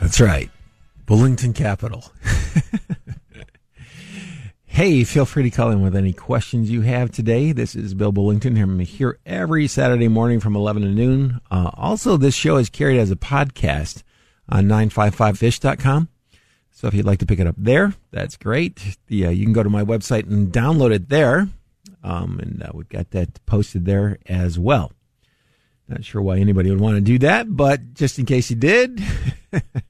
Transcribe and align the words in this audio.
That's 0.00 0.18
right. 0.18 0.50
Bullington 1.04 1.54
Capital. 1.54 2.10
hey, 4.64 5.04
feel 5.04 5.26
free 5.26 5.42
to 5.42 5.50
call 5.50 5.70
in 5.70 5.82
with 5.82 5.94
any 5.94 6.14
questions 6.14 6.70
you 6.70 6.80
have 6.80 7.10
today. 7.10 7.52
This 7.52 7.76
is 7.76 7.92
Bill 7.92 8.10
Bullington. 8.10 8.60
I'm 8.60 8.78
here 8.78 9.18
every 9.26 9.66
Saturday 9.66 10.08
morning 10.08 10.40
from 10.40 10.56
11 10.56 10.82
to 10.82 10.88
noon. 10.88 11.40
Uh, 11.50 11.70
also, 11.74 12.16
this 12.16 12.34
show 12.34 12.56
is 12.56 12.70
carried 12.70 12.98
as 12.98 13.10
a 13.10 13.16
podcast 13.16 14.02
on 14.48 14.64
955fish.com. 14.68 16.08
So 16.70 16.88
if 16.88 16.94
you'd 16.94 17.04
like 17.04 17.18
to 17.18 17.26
pick 17.26 17.38
it 17.38 17.46
up 17.46 17.56
there, 17.58 17.92
that's 18.10 18.38
great. 18.38 18.96
The, 19.08 19.26
uh, 19.26 19.30
you 19.30 19.44
can 19.44 19.52
go 19.52 19.62
to 19.62 19.68
my 19.68 19.84
website 19.84 20.30
and 20.30 20.50
download 20.50 20.94
it 20.94 21.10
there. 21.10 21.48
Um, 22.02 22.40
and 22.40 22.62
uh, 22.62 22.70
we've 22.72 22.88
got 22.88 23.10
that 23.10 23.44
posted 23.44 23.84
there 23.84 24.18
as 24.24 24.58
well. 24.58 24.92
Not 25.88 26.04
sure 26.04 26.22
why 26.22 26.38
anybody 26.38 26.70
would 26.70 26.80
want 26.80 26.94
to 26.94 27.00
do 27.00 27.18
that, 27.18 27.54
but 27.54 27.94
just 27.94 28.18
in 28.18 28.24
case 28.24 28.48
you 28.48 28.56
did. 28.56 29.02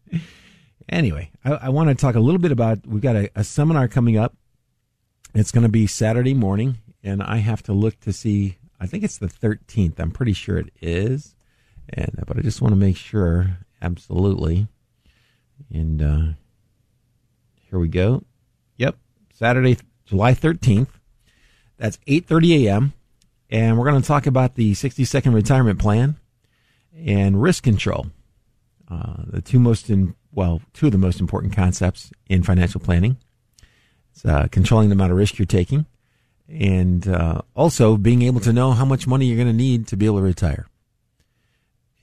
anyway, 0.90 1.30
I, 1.44 1.52
I, 1.52 1.68
want 1.70 1.88
to 1.88 1.94
talk 1.94 2.14
a 2.14 2.20
little 2.20 2.40
bit 2.40 2.52
about 2.52 2.86
we've 2.86 3.02
got 3.02 3.16
a, 3.16 3.30
a 3.34 3.44
seminar 3.44 3.88
coming 3.88 4.18
up. 4.18 4.34
It's 5.34 5.52
going 5.52 5.62
to 5.62 5.70
be 5.70 5.86
Saturday 5.86 6.34
morning, 6.34 6.78
and 7.02 7.22
I 7.22 7.38
have 7.38 7.62
to 7.64 7.72
look 7.72 7.98
to 8.00 8.12
see. 8.12 8.58
I 8.80 8.86
think 8.86 9.04
it's 9.04 9.18
the 9.18 9.28
13th. 9.28 9.98
I'm 9.98 10.10
pretty 10.10 10.32
sure 10.32 10.58
it 10.58 10.72
is, 10.80 11.34
and 11.88 12.22
but 12.26 12.36
I 12.36 12.40
just 12.40 12.60
want 12.60 12.72
to 12.72 12.76
make 12.80 12.96
sure. 12.96 13.58
Absolutely, 13.82 14.68
and 15.72 16.02
uh, 16.02 16.32
here 17.70 17.78
we 17.78 17.88
go. 17.88 18.24
Yep, 18.76 18.96
Saturday, 19.32 19.78
July 20.04 20.34
13th. 20.34 20.88
That's 21.78 21.96
8:30 22.06 22.66
a.m 22.66 22.92
and 23.50 23.76
we're 23.76 23.90
going 23.90 24.00
to 24.00 24.06
talk 24.06 24.26
about 24.26 24.54
the 24.54 24.74
60 24.74 25.04
second 25.04 25.32
retirement 25.32 25.78
plan 25.78 26.16
and 26.96 27.42
risk 27.42 27.64
control. 27.64 28.06
Uh, 28.88 29.22
the 29.26 29.40
two 29.40 29.58
most 29.58 29.90
in, 29.90 30.14
well, 30.32 30.60
two 30.72 30.86
of 30.86 30.92
the 30.92 30.98
most 30.98 31.20
important 31.20 31.54
concepts 31.54 32.12
in 32.28 32.42
financial 32.42 32.80
planning. 32.80 33.16
It's 34.12 34.24
uh, 34.24 34.48
controlling 34.50 34.88
the 34.88 34.94
amount 34.94 35.12
of 35.12 35.18
risk 35.18 35.38
you're 35.38 35.46
taking 35.46 35.86
and 36.48 37.06
uh, 37.06 37.42
also 37.54 37.96
being 37.96 38.22
able 38.22 38.40
to 38.40 38.52
know 38.52 38.72
how 38.72 38.84
much 38.84 39.06
money 39.06 39.26
you're 39.26 39.36
going 39.36 39.46
to 39.46 39.52
need 39.52 39.86
to 39.88 39.96
be 39.96 40.06
able 40.06 40.18
to 40.18 40.24
retire. 40.24 40.66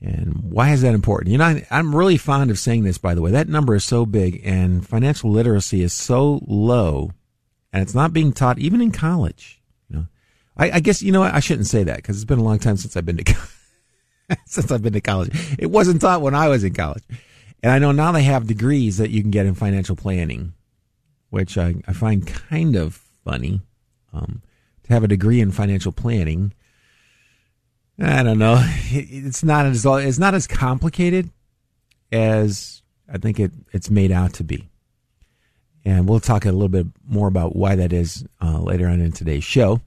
And 0.00 0.36
why 0.42 0.70
is 0.70 0.82
that 0.82 0.94
important? 0.94 1.32
You 1.32 1.38
know, 1.38 1.60
I'm 1.70 1.94
really 1.94 2.16
fond 2.16 2.50
of 2.50 2.58
saying 2.58 2.84
this, 2.84 2.98
by 2.98 3.14
the 3.14 3.20
way. 3.20 3.32
That 3.32 3.48
number 3.48 3.74
is 3.74 3.84
so 3.84 4.06
big 4.06 4.40
and 4.44 4.86
financial 4.86 5.30
literacy 5.30 5.82
is 5.82 5.92
so 5.92 6.40
low 6.46 7.12
and 7.72 7.82
it's 7.82 7.94
not 7.94 8.12
being 8.12 8.32
taught 8.32 8.58
even 8.58 8.80
in 8.80 8.92
college. 8.92 9.58
I, 10.58 10.72
I 10.72 10.80
guess 10.80 11.02
you 11.02 11.12
know? 11.12 11.22
I 11.22 11.40
shouldn't 11.40 11.68
say 11.68 11.84
that 11.84 11.96
because 11.96 12.16
it's 12.16 12.24
been 12.24 12.40
a 12.40 12.44
long 12.44 12.58
time 12.58 12.76
since 12.76 12.96
I've 12.96 13.06
been 13.06 13.18
to 13.18 13.36
since 14.46 14.70
I've 14.70 14.82
been 14.82 14.92
to 14.92 15.00
college. 15.00 15.30
It 15.58 15.66
wasn't 15.66 16.00
taught 16.00 16.20
when 16.20 16.34
I 16.34 16.48
was 16.48 16.64
in 16.64 16.74
college, 16.74 17.04
and 17.62 17.72
I 17.72 17.78
know 17.78 17.92
now 17.92 18.12
they 18.12 18.22
have 18.22 18.46
degrees 18.46 18.98
that 18.98 19.10
you 19.10 19.22
can 19.22 19.30
get 19.30 19.46
in 19.46 19.54
financial 19.54 19.96
planning, 19.96 20.54
which 21.30 21.58
I, 21.58 21.76
I 21.86 21.92
find 21.92 22.26
kind 22.26 22.76
of 22.76 22.94
funny. 23.24 23.62
Um, 24.12 24.42
to 24.84 24.92
have 24.92 25.04
a 25.04 25.08
degree 25.08 25.40
in 25.40 25.50
financial 25.50 25.92
planning, 25.92 26.54
I 27.98 28.22
don't 28.22 28.38
know. 28.38 28.56
It, 28.90 29.06
it's 29.10 29.44
not 29.44 29.66
as 29.66 29.84
it's 29.84 30.18
not 30.18 30.34
as 30.34 30.46
complicated 30.46 31.30
as 32.10 32.82
I 33.12 33.18
think 33.18 33.38
it 33.38 33.52
it's 33.72 33.90
made 33.90 34.12
out 34.12 34.34
to 34.34 34.44
be. 34.44 34.68
And 35.84 36.08
we'll 36.08 36.20
talk 36.20 36.44
a 36.44 36.52
little 36.52 36.68
bit 36.68 36.86
more 37.06 37.28
about 37.28 37.56
why 37.56 37.76
that 37.76 37.92
is 37.92 38.24
uh, 38.42 38.58
later 38.60 38.88
on 38.88 39.00
in 39.00 39.12
today's 39.12 39.44
show 39.44 39.80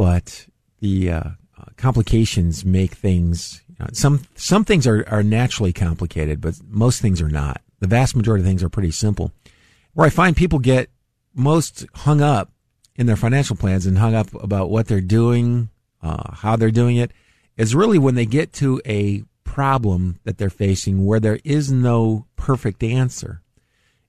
but 0.00 0.46
the 0.80 1.10
uh, 1.10 1.30
complications 1.76 2.64
make 2.64 2.94
things. 2.94 3.60
Know, 3.80 3.86
some 3.92 4.22
some 4.34 4.64
things 4.64 4.86
are, 4.86 5.04
are 5.08 5.22
naturally 5.22 5.72
complicated, 5.72 6.40
but 6.40 6.54
most 6.68 7.00
things 7.00 7.20
are 7.20 7.28
not. 7.28 7.60
The 7.80 7.86
vast 7.86 8.14
majority 8.14 8.42
of 8.42 8.46
things 8.46 8.62
are 8.62 8.68
pretty 8.68 8.90
simple. 8.90 9.32
Where 9.94 10.06
I 10.06 10.10
find 10.10 10.36
people 10.36 10.58
get 10.58 10.90
most 11.34 11.86
hung 11.94 12.20
up 12.20 12.52
in 12.96 13.06
their 13.06 13.16
financial 13.16 13.56
plans 13.56 13.86
and 13.86 13.98
hung 13.98 14.14
up 14.14 14.32
about 14.34 14.70
what 14.70 14.86
they're 14.86 15.00
doing, 15.00 15.70
uh, 16.02 16.34
how 16.34 16.56
they're 16.56 16.70
doing 16.70 16.96
it, 16.96 17.12
is 17.56 17.74
really 17.74 17.98
when 17.98 18.14
they 18.14 18.26
get 18.26 18.52
to 18.54 18.80
a 18.84 19.24
problem 19.44 20.20
that 20.24 20.38
they're 20.38 20.50
facing 20.50 21.04
where 21.04 21.20
there 21.20 21.40
is 21.44 21.72
no 21.72 22.26
perfect 22.36 22.82
answer. 22.82 23.42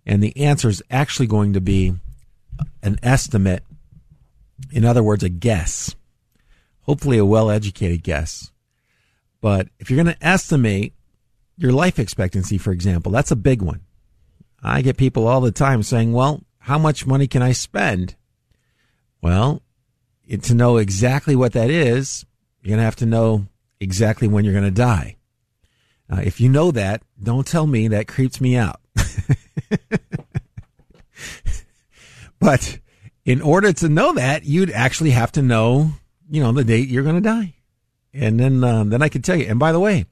And 0.05 0.21
the 0.21 0.35
answer 0.37 0.69
is 0.69 0.83
actually 0.91 1.27
going 1.27 1.53
to 1.53 1.61
be 1.61 1.93
an 2.83 2.99
estimate 3.01 3.63
in 4.69 4.85
other 4.85 5.03
words, 5.03 5.23
a 5.23 5.29
guess. 5.29 5.95
Hopefully, 6.81 7.17
a 7.17 7.25
well 7.25 7.49
educated 7.49 8.03
guess. 8.03 8.51
But 9.41 9.69
if 9.79 9.89
you're 9.89 10.01
going 10.01 10.15
to 10.15 10.25
estimate 10.25 10.93
your 11.57 11.73
life 11.73 11.99
expectancy, 11.99 12.57
for 12.57 12.71
example, 12.71 13.11
that's 13.11 13.31
a 13.31 13.35
big 13.35 13.61
one. 13.61 13.81
I 14.63 14.81
get 14.81 14.97
people 14.97 15.27
all 15.27 15.41
the 15.41 15.51
time 15.51 15.83
saying, 15.83 16.13
well, 16.13 16.43
how 16.59 16.77
much 16.77 17.07
money 17.07 17.27
can 17.27 17.41
I 17.41 17.51
spend? 17.51 18.15
Well, 19.21 19.63
to 20.41 20.53
know 20.53 20.77
exactly 20.77 21.35
what 21.35 21.53
that 21.53 21.69
is, 21.71 22.25
you're 22.61 22.69
going 22.69 22.79
to 22.79 22.85
have 22.85 22.95
to 22.97 23.05
know 23.05 23.47
exactly 23.79 24.27
when 24.27 24.45
you're 24.45 24.53
going 24.53 24.63
to 24.63 24.71
die. 24.71 25.17
Uh, 26.09 26.21
if 26.23 26.39
you 26.39 26.49
know 26.49 26.71
that, 26.71 27.01
don't 27.21 27.47
tell 27.47 27.65
me 27.65 27.87
that 27.87 28.07
creeps 28.07 28.39
me 28.39 28.55
out. 28.55 28.79
but 32.39 32.79
in 33.25 33.41
order 33.41 33.73
to 33.73 33.89
know 33.89 34.13
that, 34.13 34.43
you'd 34.45 34.71
actually 34.71 35.11
have 35.11 35.31
to 35.31 35.41
know, 35.41 35.91
you 36.29 36.41
know, 36.41 36.51
the 36.51 36.63
date 36.63 36.89
you're 36.89 37.03
going 37.03 37.15
to 37.15 37.21
die. 37.21 37.55
And 38.13 38.39
then, 38.39 38.63
uh, 38.63 38.83
then 38.83 39.01
I 39.01 39.09
can 39.09 39.21
tell 39.21 39.35
you. 39.35 39.45
And 39.45 39.59
by 39.59 39.71
the 39.71 39.79
way, 39.79 40.05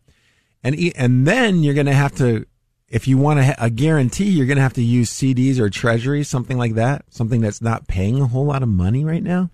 and, 0.64 0.76
and 0.96 1.28
then 1.28 1.64
you're 1.64 1.74
going 1.74 1.86
to 1.86 1.94
have 1.94 2.16
to, 2.16 2.46
if 2.88 3.08
you 3.08 3.18
want 3.18 3.40
a, 3.40 3.66
a 3.66 3.70
guarantee, 3.70 4.30
you're 4.30 4.46
going 4.46 4.58
to 4.58 4.64
have 4.64 4.74
to 4.74 4.84
use 4.84 5.12
CDs 5.12 5.60
or 5.60 5.70
treasuries, 5.70 6.28
something 6.28 6.58
like 6.58 6.76
that, 6.76 7.06
something 7.10 7.42
that's 7.42 7.62
not 7.62 7.88
paying 7.88 8.22
a 8.22 8.28
whole 8.28 8.46
lot 8.46 8.64
of 8.64 8.70
money 8.70 9.04
right 9.04 9.24
now. 9.24 9.50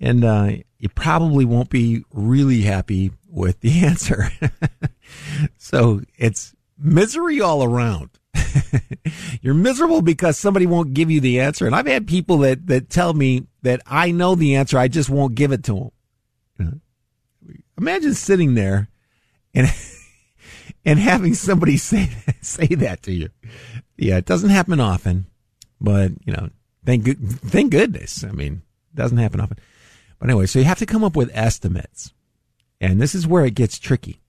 And, 0.00 0.24
uh, 0.24 0.50
you 0.78 0.90
probably 0.90 1.46
won't 1.46 1.70
be 1.70 2.04
really 2.12 2.60
happy 2.60 3.10
with 3.26 3.60
the 3.60 3.80
answer. 3.86 4.28
so 5.56 6.02
it's 6.18 6.54
misery 6.78 7.40
all 7.40 7.64
around. 7.64 8.10
You're 9.40 9.54
miserable 9.54 10.02
because 10.02 10.36
somebody 10.36 10.66
won't 10.66 10.92
give 10.92 11.10
you 11.10 11.20
the 11.20 11.40
answer. 11.40 11.66
And 11.66 11.74
I've 11.74 11.86
had 11.86 12.06
people 12.06 12.38
that, 12.38 12.66
that 12.66 12.90
tell 12.90 13.14
me 13.14 13.46
that 13.62 13.80
I 13.86 14.10
know 14.10 14.34
the 14.34 14.56
answer. 14.56 14.76
I 14.76 14.88
just 14.88 15.08
won't 15.08 15.34
give 15.34 15.52
it 15.52 15.64
to 15.64 15.90
them. 16.58 16.82
Imagine 17.78 18.14
sitting 18.14 18.54
there 18.54 18.88
and, 19.54 19.72
and 20.84 20.98
having 20.98 21.34
somebody 21.34 21.76
say, 21.78 22.10
say 22.40 22.66
that 22.66 23.02
to 23.04 23.12
you. 23.12 23.30
Yeah, 23.96 24.16
it 24.16 24.26
doesn't 24.26 24.50
happen 24.50 24.80
often, 24.80 25.26
but 25.80 26.12
you 26.24 26.32
know, 26.32 26.50
thank 26.84 27.06
thank 27.46 27.70
goodness. 27.70 28.24
I 28.24 28.32
mean, 28.32 28.62
it 28.92 28.96
doesn't 28.96 29.18
happen 29.18 29.40
often. 29.40 29.58
But 30.18 30.30
anyway, 30.30 30.46
so 30.46 30.58
you 30.58 30.64
have 30.64 30.78
to 30.78 30.86
come 30.86 31.04
up 31.04 31.16
with 31.16 31.30
estimates. 31.34 32.12
And 32.80 33.00
this 33.00 33.14
is 33.14 33.26
where 33.26 33.44
it 33.44 33.54
gets 33.54 33.78
tricky 33.78 34.20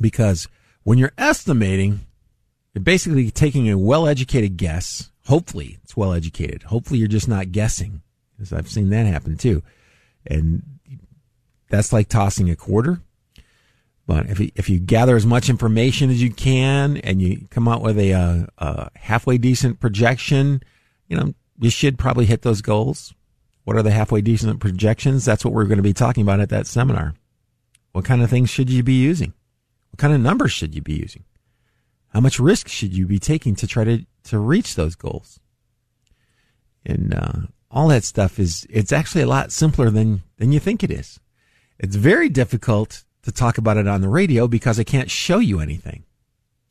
because 0.00 0.48
When 0.84 0.98
you're 0.98 1.12
estimating, 1.16 2.00
you're 2.74 2.82
basically 2.82 3.30
taking 3.30 3.70
a 3.70 3.78
well 3.78 4.08
educated 4.08 4.56
guess. 4.56 5.10
Hopefully 5.26 5.78
it's 5.84 5.96
well 5.96 6.12
educated. 6.12 6.64
Hopefully 6.64 6.98
you're 6.98 7.08
just 7.08 7.28
not 7.28 7.52
guessing, 7.52 8.02
because 8.36 8.52
I've 8.52 8.68
seen 8.68 8.90
that 8.90 9.06
happen 9.06 9.36
too. 9.36 9.62
And 10.26 10.62
that's 11.72 11.92
like 11.92 12.08
tossing 12.08 12.50
a 12.50 12.54
quarter. 12.54 13.00
But 14.06 14.26
if 14.26 14.38
you, 14.38 14.50
if 14.54 14.68
you 14.68 14.78
gather 14.78 15.16
as 15.16 15.24
much 15.24 15.48
information 15.48 16.10
as 16.10 16.22
you 16.22 16.30
can 16.30 16.98
and 16.98 17.22
you 17.22 17.46
come 17.48 17.66
out 17.66 17.80
with 17.80 17.98
a, 17.98 18.12
uh, 18.12 18.46
a 18.58 18.90
halfway 18.94 19.38
decent 19.38 19.80
projection, 19.80 20.62
you 21.08 21.16
know, 21.16 21.32
you 21.58 21.70
should 21.70 21.98
probably 21.98 22.26
hit 22.26 22.42
those 22.42 22.60
goals. 22.60 23.14
What 23.64 23.76
are 23.76 23.82
the 23.82 23.90
halfway 23.90 24.20
decent 24.20 24.60
projections? 24.60 25.24
That's 25.24 25.46
what 25.46 25.54
we're 25.54 25.64
going 25.64 25.78
to 25.78 25.82
be 25.82 25.94
talking 25.94 26.22
about 26.22 26.40
at 26.40 26.50
that 26.50 26.66
seminar. 26.66 27.14
What 27.92 28.04
kind 28.04 28.22
of 28.22 28.28
things 28.28 28.50
should 28.50 28.68
you 28.68 28.82
be 28.82 29.00
using? 29.00 29.32
What 29.92 29.98
kind 29.98 30.12
of 30.12 30.20
numbers 30.20 30.52
should 30.52 30.74
you 30.74 30.82
be 30.82 30.94
using? 30.94 31.24
How 32.08 32.20
much 32.20 32.38
risk 32.38 32.68
should 32.68 32.94
you 32.94 33.06
be 33.06 33.18
taking 33.18 33.54
to 33.56 33.66
try 33.66 33.84
to, 33.84 34.04
to 34.24 34.38
reach 34.38 34.74
those 34.74 34.94
goals? 34.94 35.40
And, 36.84 37.14
uh, 37.14 37.32
all 37.70 37.88
that 37.88 38.04
stuff 38.04 38.38
is, 38.38 38.66
it's 38.68 38.92
actually 38.92 39.22
a 39.22 39.26
lot 39.26 39.52
simpler 39.52 39.88
than, 39.88 40.22
than 40.36 40.52
you 40.52 40.60
think 40.60 40.84
it 40.84 40.90
is. 40.90 41.18
It's 41.82 41.96
very 41.96 42.28
difficult 42.28 43.04
to 43.24 43.32
talk 43.32 43.58
about 43.58 43.76
it 43.76 43.88
on 43.88 44.00
the 44.00 44.08
radio 44.08 44.46
because 44.46 44.78
I 44.78 44.84
can't 44.84 45.10
show 45.10 45.38
you 45.38 45.60
anything. 45.60 46.04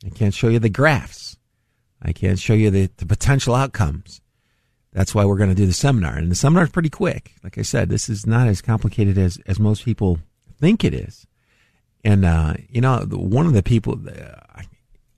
I 0.04 0.08
can't 0.08 0.34
show 0.34 0.48
you 0.48 0.58
the 0.58 0.70
graphs. 0.70 1.36
I 2.00 2.12
can't 2.12 2.38
show 2.38 2.54
you 2.54 2.70
the, 2.70 2.90
the 2.96 3.06
potential 3.06 3.54
outcomes. 3.54 4.22
That's 4.92 5.14
why 5.14 5.24
we're 5.24 5.36
going 5.36 5.50
to 5.50 5.54
do 5.54 5.66
the 5.66 5.72
seminar. 5.72 6.16
And 6.16 6.30
the 6.30 6.34
seminar 6.34 6.64
is 6.64 6.70
pretty 6.70 6.90
quick. 6.90 7.34
Like 7.44 7.58
I 7.58 7.62
said, 7.62 7.88
this 7.88 8.08
is 8.08 8.26
not 8.26 8.48
as 8.48 8.60
complicated 8.60 9.18
as, 9.18 9.38
as 9.46 9.60
most 9.60 9.84
people 9.84 10.18
think 10.58 10.82
it 10.82 10.94
is. 10.94 11.26
And, 12.04 12.24
uh, 12.24 12.54
you 12.68 12.80
know, 12.80 13.06
one 13.10 13.46
of 13.46 13.52
the 13.52 13.62
people, 13.62 14.00
uh, 14.08 14.62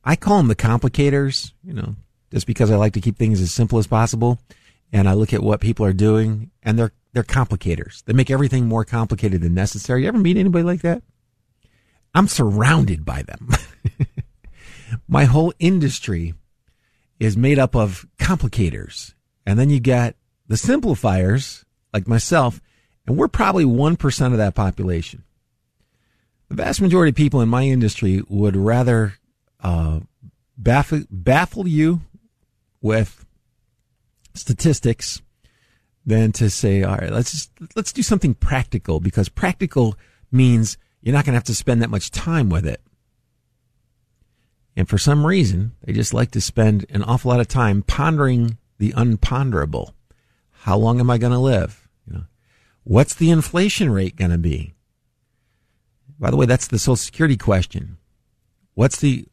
I 0.05 0.17
call 0.17 0.39
them 0.39 0.49
the 0.49 0.57
complicators, 0.57 1.53
you 1.63 1.73
know, 1.73 1.95
just 2.31 2.47
because 2.47 2.71
I 2.71 2.77
like 2.77 2.93
to 2.95 3.01
keep 3.01 3.17
things 3.17 3.41
as 3.41 3.53
simple 3.53 3.79
as 3.79 3.87
possible. 3.87 4.39
And 4.93 5.09
I 5.09 5.15
look 5.15 5.33
at 5.33 5.43
what 5.43 5.61
people 5.61 5.87
are 5.87 5.93
doing 5.93 6.51
and 6.63 6.79
they're, 6.79 6.93
they're 7.15 7.23
complicators. 7.23 8.05
They 8.05 8.13
make 8.13 8.31
everything 8.31 8.67
more 8.67 8.85
complicated 8.85 9.41
than 9.41 9.55
necessary. 9.55 10.03
You 10.03 10.09
ever 10.09 10.19
meet 10.19 10.37
anybody 10.37 10.65
like 10.65 10.83
that? 10.83 11.03
I'm 12.13 12.29
surrounded 12.29 13.05
by 13.05 13.23
them. 13.23 13.51
My 15.09 15.25
whole 15.25 15.53
industry 15.59 16.35
is 17.21 17.37
made 17.37 17.59
up 17.59 17.75
of 17.77 18.05
complicators. 18.19 19.15
And 19.47 19.59
then 19.59 19.71
you 19.71 19.81
got 19.81 20.17
the 20.49 20.57
simplifiers, 20.57 21.65
like 21.93 22.09
myself, 22.09 22.61
and 23.07 23.17
we're 23.17 23.29
probably 23.29 23.65
1% 23.65 24.33
of 24.33 24.39
that 24.39 24.55
population. 24.55 25.23
The 26.49 26.57
vast 26.57 26.81
majority 26.81 27.11
of 27.11 27.17
people 27.17 27.41
in 27.41 27.49
my 27.49 27.63
industry 27.63 28.23
would 28.29 28.57
rather 28.57 29.15
uh, 29.61 30.01
baffle, 30.59 31.05
baffle 31.11 31.69
you 31.69 32.03
with 32.81 33.25
statistics 34.35 35.23
than 36.07 36.33
to 36.33 36.51
say, 36.51 36.83
all 36.83 36.97
right, 36.97 37.13
let's 37.13 37.31
just, 37.31 37.51
let's 37.77 37.93
do 37.93 38.03
something 38.03 38.35
practical 38.35 39.01
because 39.01 39.29
practical 39.29 39.97
means 40.31 40.77
you're 41.01 41.15
not 41.15 41.25
going 41.25 41.33
to 41.33 41.39
have 41.39 41.45
to 41.45 41.55
spend 41.55 41.83
that 41.83 41.91
much 41.91 42.11
time 42.11 42.49
with 42.49 42.67
it. 42.67 42.81
And 44.77 44.89
for 44.89 44.99
some 44.99 45.25
reason, 45.25 45.73
they 45.85 45.93
just 45.93 46.13
like 46.13 46.33
to 46.33 46.41
spend 46.41 46.87
an 46.91 47.03
awful 47.05 47.31
lot 47.31 47.41
of 47.41 47.49
time 47.49 47.83
pondering 47.83 48.59
the 48.79 48.93
unponderable. 48.93 49.95
How 50.51 50.77
long 50.77 50.99
am 51.01 51.11
I 51.11 51.19
going 51.19 51.33
to 51.33 51.39
live? 51.39 51.89
You 52.07 52.15
know, 52.15 52.25
what's 52.83 53.15
the 53.15 53.31
inflation 53.31 53.91
rate 53.91 54.17
going 54.17 54.31
to 54.31 54.39
be? 54.39 54.75
By 56.19 56.31
the 56.31 56.37
way, 56.37 56.47
that's 56.47 56.69
the 56.69 56.79
Social 56.79 56.97
Security 56.97 57.37
question. 57.37 57.99
What's 58.75 58.99
the 58.99 59.27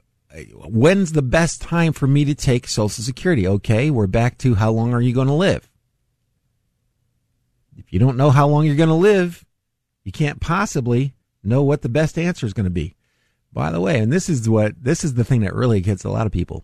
when's 0.53 1.11
the 1.11 1.21
best 1.21 1.61
time 1.61 1.93
for 1.93 2.07
me 2.07 2.25
to 2.25 2.35
take 2.35 2.67
Social 2.67 3.03
Security? 3.03 3.47
Okay, 3.47 3.89
we're 3.89 4.07
back 4.07 4.37
to 4.39 4.55
how 4.55 4.71
long 4.71 4.93
are 4.93 5.01
you 5.01 5.13
going 5.13 5.27
to 5.27 5.33
live? 5.33 5.70
If 7.77 7.91
you 7.93 7.99
don't 7.99 8.17
know 8.17 8.31
how 8.31 8.47
long 8.47 8.65
you're 8.65 8.75
going 8.75 8.89
to 8.89 8.95
live, 8.95 9.45
you 10.03 10.11
can't 10.11 10.41
possibly 10.41 11.13
know 11.43 11.63
what 11.63 11.81
the 11.81 11.89
best 11.89 12.17
answer 12.17 12.45
is 12.45 12.53
going 12.53 12.65
to 12.65 12.69
be. 12.69 12.95
By 13.53 13.71
the 13.71 13.81
way, 13.81 13.99
and 13.99 14.11
this 14.11 14.29
is 14.29 14.47
what 14.49 14.81
this 14.81 15.03
is 15.03 15.15
the 15.15 15.25
thing 15.25 15.41
that 15.41 15.53
really 15.53 15.81
gets 15.81 16.05
a 16.05 16.09
lot 16.09 16.25
of 16.25 16.31
people. 16.31 16.63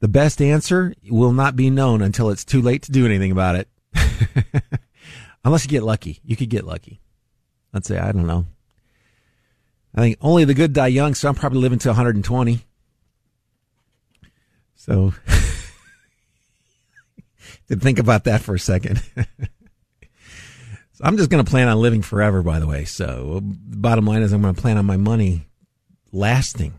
The 0.00 0.08
best 0.08 0.40
answer 0.40 0.94
will 1.10 1.32
not 1.32 1.56
be 1.56 1.70
known 1.70 2.02
until 2.02 2.30
it's 2.30 2.44
too 2.44 2.62
late 2.62 2.82
to 2.82 2.92
do 2.92 3.06
anything 3.06 3.32
about 3.32 3.56
it. 3.56 3.68
Unless 5.44 5.64
you 5.64 5.70
get 5.70 5.82
lucky. 5.82 6.20
You 6.24 6.36
could 6.36 6.50
get 6.50 6.64
lucky. 6.64 7.00
Let's 7.72 7.88
say, 7.88 7.98
I 7.98 8.12
don't 8.12 8.26
know. 8.26 8.46
I 9.94 10.00
think 10.00 10.18
only 10.20 10.44
the 10.44 10.54
good 10.54 10.72
die 10.72 10.88
young, 10.88 11.14
so 11.14 11.28
I'm 11.28 11.34
probably 11.34 11.60
living 11.60 11.78
to 11.80 11.88
120. 11.88 12.60
So, 14.74 15.14
to 17.68 17.76
think 17.76 17.98
about 17.98 18.24
that 18.24 18.40
for 18.40 18.54
a 18.54 18.58
second. 18.58 19.02
So 20.96 21.04
I'm 21.04 21.18
just 21.18 21.28
going 21.28 21.44
to 21.44 21.50
plan 21.50 21.68
on 21.68 21.78
living 21.78 22.00
forever, 22.00 22.42
by 22.42 22.58
the 22.58 22.66
way. 22.66 22.86
So 22.86 23.42
the 23.42 23.76
bottom 23.76 24.06
line 24.06 24.22
is 24.22 24.32
I'm 24.32 24.40
going 24.40 24.54
to 24.54 24.60
plan 24.62 24.78
on 24.78 24.86
my 24.86 24.96
money 24.96 25.46
lasting. 26.10 26.72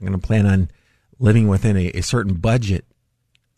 I'm 0.00 0.06
going 0.06 0.18
to 0.18 0.26
plan 0.26 0.46
on 0.46 0.70
living 1.18 1.46
within 1.46 1.76
a, 1.76 1.88
a 1.88 2.00
certain 2.00 2.36
budget 2.36 2.86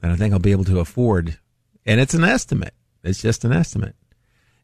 that 0.01 0.11
I 0.11 0.17
think 0.17 0.33
I'll 0.33 0.41
be 0.41 0.51
able 0.51 0.65
to 0.65 0.81
afford. 0.81 1.39
And 1.87 2.01
it's 2.01 2.15
an 2.15 2.25
estimate. 2.25 2.75
It's 3.05 3.23
just 3.23 3.45
an 3.45 3.53
estimate. 3.53 3.95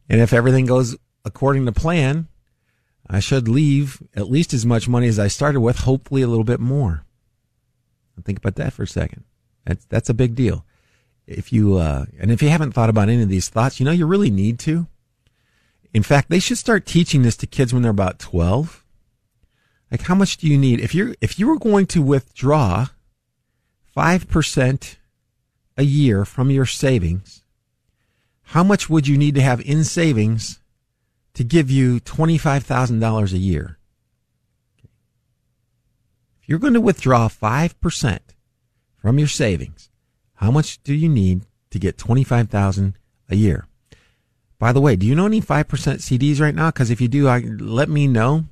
And 0.09 0.21
if 0.21 0.33
everything 0.33 0.67
goes 0.67 0.97
according 1.25 1.67
to 1.67 1.73
plan, 1.73 2.27
I 3.09 3.21
should 3.21 3.47
leave 3.47 4.03
at 4.17 4.29
least 4.29 4.53
as 4.53 4.67
much 4.67 4.89
money 4.89 5.07
as 5.07 5.21
I 5.21 5.29
started 5.29 5.61
with, 5.61 5.79
hopefully 5.79 6.23
a 6.23 6.27
little 6.27 6.43
bit 6.43 6.59
more. 6.59 7.05
Think 8.25 8.39
about 8.39 8.57
that 8.57 8.73
for 8.73 8.83
a 8.83 8.89
second. 8.89 9.23
That's, 9.65 9.85
that's 9.85 10.11
a 10.11 10.15
big 10.15 10.35
deal. 10.35 10.65
If 11.27 11.53
you, 11.53 11.77
uh, 11.77 12.07
and 12.19 12.31
if 12.31 12.41
you 12.41 12.49
haven't 12.49 12.73
thought 12.73 12.91
about 12.91 13.09
any 13.09 13.23
of 13.23 13.29
these 13.29 13.49
thoughts, 13.49 13.81
you 13.81 13.87
know, 13.87 13.93
you 13.93 14.07
really 14.07 14.31
need 14.31 14.59
to. 14.61 14.87
In 15.93 16.03
fact, 16.03 16.29
they 16.29 16.39
should 16.39 16.59
start 16.59 16.87
teaching 16.87 17.23
this 17.23 17.37
to 17.39 17.47
kids 17.47 17.73
when 17.73 17.83
they're 17.83 17.91
about 17.91 18.19
12. 18.19 18.85
Like 19.91 20.03
how 20.03 20.15
much 20.15 20.37
do 20.37 20.47
you 20.47 20.59
need? 20.59 20.81
If 20.81 20.95
you're, 20.95 21.15
if 21.21 21.39
you 21.39 21.49
were 21.49 21.59
going 21.59 21.87
to 21.87 22.03
withdraw 22.03 22.89
5% 23.97 24.97
a 25.77 25.83
year 25.83 26.25
from 26.25 26.51
your 26.51 26.67
savings, 26.67 27.43
how 28.51 28.63
much 28.63 28.89
would 28.89 29.09
you 29.09 29.19
need 29.19 29.35
to 29.35 29.43
have 29.43 29.61
in 29.61 29.85
savings 29.85 30.61
to 31.35 31.43
give 31.43 31.71
you 31.71 32.01
$25,000 32.01 33.33
a 33.33 33.39
year? 33.39 33.79
If 36.41 36.49
you're 36.49 36.59
going 36.59 36.75
to 36.75 36.81
withdraw 36.81 37.29
5% 37.29 38.19
from 38.97 39.19
your 39.19 39.29
savings, 39.29 39.91
how 40.37 40.51
much 40.51 40.83
do 40.83 40.95
you 40.95 41.09
need 41.09 41.43
to 41.71 41.79
get 41.79 41.99
25,000 41.99 42.99
a 43.29 43.37
year? 43.37 43.67
By 44.59 44.73
the 44.73 44.81
way, 44.81 44.97
do 44.97 45.07
you 45.07 45.15
know 45.15 45.27
any 45.27 45.41
5% 45.41 45.65
CDs 45.67 46.41
right 46.41 46.55
now? 46.55 46.71
Because 46.71 46.91
if 46.91 47.01
you 47.01 47.09
do, 47.09 47.29
I, 47.29 47.41
let 47.41 47.89
me 47.89 48.07
know. 48.07 48.45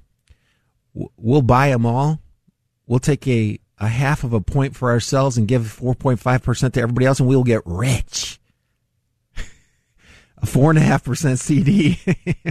We'll 0.93 1.43
buy 1.43 1.71
them 1.71 1.87
all. 1.87 2.21
We'll 2.87 2.99
take 3.01 3.27
a, 3.27 3.59
a 3.79 3.89
half 3.89 4.23
of 4.23 4.33
a 4.33 4.41
point 4.41 4.77
for 4.77 4.91
ourselves 4.91 5.39
and 5.39 5.49
give 5.49 5.63
4.5% 5.63 6.73
to 6.73 6.81
everybody 6.81 7.07
else 7.07 7.21
and 7.21 7.29
we'll 7.29 7.43
get 7.43 7.63
rich. 7.65 8.39
a 10.39 10.47
four 10.47 10.71
and 10.71 10.79
a 10.79 10.83
half 10.83 11.05
percent 11.05 11.39
CD 11.39 11.99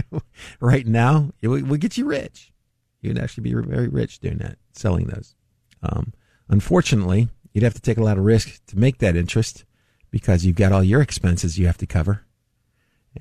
right 0.60 0.86
now, 0.86 1.30
it 1.40 1.48
will, 1.48 1.62
will 1.64 1.76
get 1.76 1.96
you 1.96 2.06
rich. 2.06 2.52
You'd 3.00 3.18
actually 3.18 3.44
be 3.44 3.54
very 3.54 3.88
rich 3.88 4.18
doing 4.18 4.38
that, 4.38 4.58
selling 4.72 5.06
those. 5.06 5.34
Um, 5.82 6.12
unfortunately, 6.48 7.28
you'd 7.54 7.64
have 7.64 7.74
to 7.74 7.80
take 7.80 7.96
a 7.96 8.02
lot 8.02 8.18
of 8.18 8.24
risk 8.24 8.60
to 8.66 8.78
make 8.78 8.98
that 8.98 9.16
interest 9.16 9.64
because 10.10 10.44
you've 10.44 10.56
got 10.56 10.72
all 10.72 10.84
your 10.84 11.00
expenses 11.00 11.58
you 11.58 11.66
have 11.66 11.78
to 11.78 11.86
cover 11.86 12.24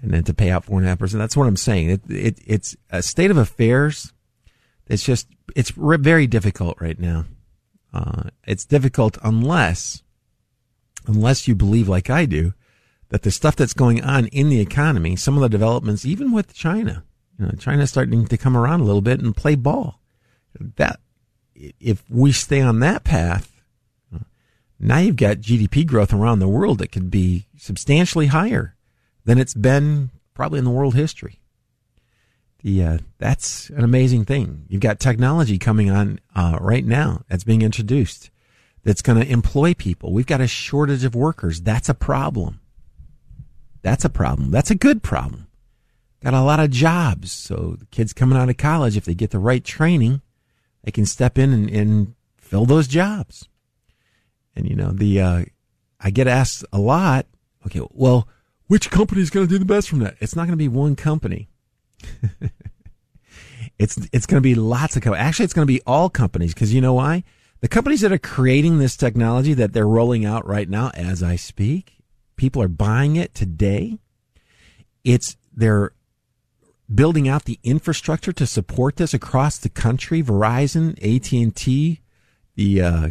and 0.02 0.12
then 0.12 0.24
to 0.24 0.34
pay 0.34 0.50
out 0.50 0.66
four 0.66 0.80
and 0.80 0.86
a 0.86 0.90
half 0.90 1.00
percent. 1.00 1.20
That's 1.20 1.38
what 1.38 1.48
I'm 1.48 1.56
saying. 1.56 1.90
It, 1.92 2.02
it, 2.10 2.40
it's 2.46 2.76
a 2.90 3.02
state 3.02 3.32
of 3.32 3.38
affairs. 3.38 4.12
It's 4.88 5.04
just, 5.04 5.28
it's 5.56 5.72
very 5.72 6.28
difficult 6.28 6.82
right 6.82 7.00
now. 7.00 7.26
Uh, 7.94 8.24
it's 8.46 8.66
difficult 8.66 9.18
unless, 9.24 10.02
unless 11.06 11.48
you 11.48 11.56
believe 11.56 11.88
like 11.88 12.10
I 12.10 12.26
do, 12.26 12.54
that 13.10 13.22
the 13.22 13.32
stuff 13.32 13.56
that's 13.56 13.74
going 13.74 14.04
on 14.04 14.26
in 14.28 14.50
the 14.50 14.60
economy, 14.60 15.16
some 15.16 15.36
of 15.36 15.42
the 15.42 15.50
developments, 15.50 16.06
even 16.06 16.32
with 16.32 16.56
China, 16.56 17.04
you 17.38 17.46
know, 17.46 17.52
China's 17.60 17.92
starting 17.92 18.26
to 18.26 18.38
come 18.38 18.58
around 18.58 18.82
a 18.82 18.86
little 18.86 19.02
bit 19.02 19.22
and 19.22 19.36
play 19.36 19.54
ball. 19.56 20.00
That, 20.60 21.00
if 21.56 22.04
we 22.10 22.32
stay 22.32 22.62
on 22.62 22.80
that 22.80 23.04
path, 23.04 23.53
now 24.80 24.98
you've 24.98 25.16
got 25.16 25.38
GDP 25.38 25.86
growth 25.86 26.14
around 26.14 26.40
the 26.40 26.48
world 26.48 26.80
that 26.80 26.92
could 26.92 27.10
be 27.10 27.48
substantially 27.58 28.28
higher 28.28 28.76
than 29.26 29.38
it's 29.38 29.54
been 29.54 30.12
probably 30.34 30.60
in 30.60 30.66
the 30.66 30.72
world 30.72 30.96
history. 30.96 31.40
The, 32.62 32.84
uh, 32.84 32.98
that's 33.18 33.70
an 33.72 33.84
amazing 33.84 34.26
thing. 34.26 34.66
You've 34.70 34.82
got 34.82 35.00
technology 35.00 35.58
coming 35.58 35.90
on 35.90 36.20
uh, 36.36 36.58
right 36.62 36.86
now 36.86 37.24
that's 37.28 37.44
being 37.44 37.62
introduced 37.62 38.30
that's 38.84 39.02
going 39.02 39.20
to 39.20 39.30
employ 39.30 39.74
people. 39.74 40.12
We've 40.12 40.26
got 40.26 40.42
a 40.42 40.48
shortage 40.48 41.04
of 41.04 41.16
workers. 41.16 41.62
That's 41.62 41.90
a 41.90 41.94
problem. 41.94 42.60
That's 43.82 44.06
a 44.06 44.10
problem. 44.10 44.52
That's 44.52 44.72
a 44.72 44.76
good 44.76 45.04
problem. 45.04 45.48
Got 46.24 46.34
a 46.34 46.42
lot 46.42 46.60
of 46.60 46.70
jobs. 46.70 47.32
So 47.32 47.76
the 47.80 47.86
kids 47.88 48.14
coming 48.14 48.38
out 48.38 48.50
of 48.50 48.58
college, 48.58 48.96
if 48.96 49.06
they 49.06 49.14
get 49.14 49.32
the 49.32 49.40
right 49.40 49.64
training, 49.64 50.22
they 50.84 50.92
can 50.92 51.06
step 51.06 51.38
in 51.38 51.52
and, 51.52 51.70
and 51.70 52.16
fill 52.38 52.66
those 52.66 52.88
jobs. 52.88 53.50
And 54.56 54.70
you 54.70 54.76
know, 54.76 54.92
the 54.92 55.22
uh, 55.22 55.46
I 56.00 56.12
get 56.12 56.28
asked 56.28 56.66
a 56.72 56.80
lot. 56.80 57.26
Okay, 57.66 57.82
well, 57.92 58.28
which 58.68 58.92
company 58.92 59.22
is 59.22 59.30
going 59.30 59.48
to 59.48 59.50
do 59.50 59.60
the 59.60 59.66
best 59.66 59.90
from 59.90 60.00
that? 60.00 60.16
It's 60.20 60.36
not 60.36 60.44
going 60.44 60.52
to 60.54 60.58
be 60.58 60.68
one 60.68 60.96
company. 60.96 61.50
it's 63.80 63.98
it's 64.12 64.26
going 64.26 64.38
to 64.38 64.42
be 64.42 64.56
lots 64.56 64.96
of 64.96 65.02
companies. 65.02 65.26
Actually, 65.26 65.46
it's 65.46 65.54
going 65.54 65.68
to 65.68 65.74
be 65.74 65.82
all 65.88 66.10
companies 66.10 66.54
because 66.54 66.74
you 66.74 66.82
know 66.82 66.94
why? 66.94 67.24
The 67.62 67.68
companies 67.70 68.02
that 68.02 68.12
are 68.12 68.18
creating 68.18 68.80
this 68.80 68.98
technology 68.98 69.54
that 69.54 69.72
they're 69.72 69.88
rolling 69.88 70.26
out 70.26 70.46
right 70.46 70.70
now, 70.70 70.92
as 70.96 71.24
I 71.24 71.38
speak, 71.38 71.94
people 72.36 72.62
are 72.62 72.68
buying 72.68 73.16
it 73.16 73.34
today. 73.34 74.00
It's 75.04 75.38
they're 75.54 75.94
building 76.94 77.28
out 77.28 77.46
the 77.46 77.60
infrastructure 77.64 78.34
to 78.34 78.46
support 78.46 78.98
this 78.98 79.14
across 79.14 79.58
the 79.58 79.70
country. 79.70 80.22
Verizon, 80.22 80.92
AT 81.02 81.32
and 81.32 81.56
T, 81.56 82.02
the 82.56 82.82
uh, 82.82 83.10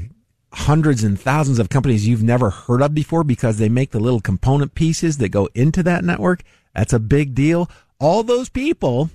hundreds 0.52 1.02
and 1.02 1.18
thousands 1.18 1.59
of 1.59 1.68
companies 1.68 2.06
you've 2.06 2.23
never 2.23 2.50
heard 2.50 2.82
of 2.82 2.94
before 2.94 3.25
because 3.25 3.59
they 3.59 3.68
make 3.68 3.90
the 3.90 4.00
little 4.00 4.21
component 4.21 4.75
pieces 4.75 5.18
that 5.18 5.30
go 5.30 5.49
into 5.54 5.82
that 5.82 6.04
network. 6.04 6.42
That's 6.75 6.92
a 6.92 6.99
big 6.99 7.35
deal. 7.35 7.71
All 7.99 8.23
those 8.23 8.49
people 8.49 9.11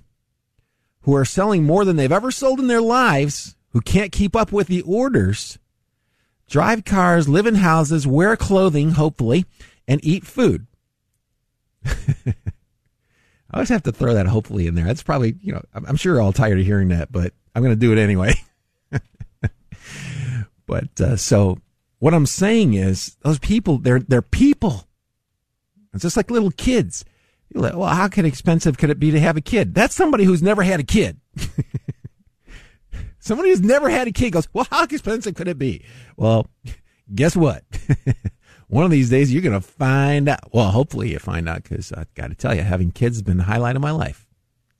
who 1.02 1.16
are 1.16 1.26
selling 1.26 1.64
more 1.64 1.86
than 1.86 1.96
they've 1.96 2.12
ever 2.12 2.32
sold 2.32 2.60
in 2.60 2.68
their 2.68 2.82
lives, 2.82 3.56
who 3.70 3.82
can't 3.82 4.12
keep 4.12 4.36
up 4.36 4.52
with 4.52 4.68
the 4.68 4.82
orders, 4.82 5.58
drive 6.50 6.86
cars, 6.86 7.30
live 7.30 7.46
in 7.46 7.56
houses, 7.56 8.08
wear 8.08 8.36
clothing, 8.36 8.92
hopefully, 8.92 9.46
and 9.88 10.04
eat 10.04 10.26
food. 10.26 10.68
I 11.86 12.34
always 13.54 13.70
have 13.70 13.84
to 13.84 13.92
throw 13.92 14.14
that 14.16 14.28
hopefully 14.28 14.68
in 14.68 14.76
there. 14.76 14.86
That's 14.86 15.04
probably, 15.04 15.36
you 15.42 15.54
know, 15.54 15.62
I'm 15.74 15.96
sure 15.96 16.16
you're 16.16 16.22
all 16.22 16.34
tired 16.34 16.60
of 16.60 16.66
hearing 16.66 16.90
that, 16.90 17.12
but 17.12 17.34
I'm 17.56 17.64
going 17.64 17.76
to 17.76 17.80
do 17.80 17.94
it 17.94 17.98
anyway. 17.98 18.34
But 20.68 21.02
uh, 21.02 21.16
so 21.16 21.58
what 22.00 22.14
I'm 22.14 22.28
saying 22.28 22.76
is 22.76 23.18
those 23.24 23.40
people, 23.40 23.80
they're, 23.80 24.00
they're 24.00 24.22
people. 24.22 24.88
It's 25.94 26.04
just 26.04 26.18
like 26.18 26.30
little 26.30 26.52
kids. 26.52 27.04
Like, 27.54 27.76
well, 27.76 27.88
how 27.88 28.08
can 28.08 28.26
expensive 28.26 28.78
could 28.78 28.90
it 28.90 29.00
be 29.00 29.10
to 29.12 29.20
have 29.20 29.38
a 29.38 29.42
kid? 29.42 29.74
That's 29.74 29.96
somebody 29.96 30.26
who's 30.26 30.44
never 30.44 30.62
had 30.62 30.80
a 30.80 30.84
kid. 30.84 31.20
somebody 33.20 33.50
who's 33.50 33.62
never 33.62 33.90
had 33.90 34.08
a 34.08 34.12
kid 34.12 34.34
goes, 34.34 34.48
well, 34.54 34.68
how 34.70 34.84
expensive 34.84 35.34
could 35.34 35.48
it 35.48 35.58
be? 35.58 35.84
Well, 36.18 36.48
guess 37.16 37.36
what? 37.36 37.64
One 38.68 38.84
of 38.84 38.92
these 38.92 39.10
days 39.10 39.32
you're 39.32 39.42
going 39.42 39.60
to 39.60 39.66
find 39.66 40.28
out. 40.28 40.54
Well, 40.54 40.72
hopefully 40.72 41.12
you 41.12 41.20
find 41.20 41.48
out 41.48 41.64
because 41.64 41.94
I've 41.94 42.14
got 42.16 42.28
to 42.28 42.36
tell 42.36 42.54
you, 42.54 42.62
having 42.62 42.92
kids 42.92 43.16
has 43.16 43.24
been 43.24 43.38
the 43.38 43.44
highlight 43.44 43.78
of 43.78 43.82
my 43.82 43.92
life. 43.92 44.28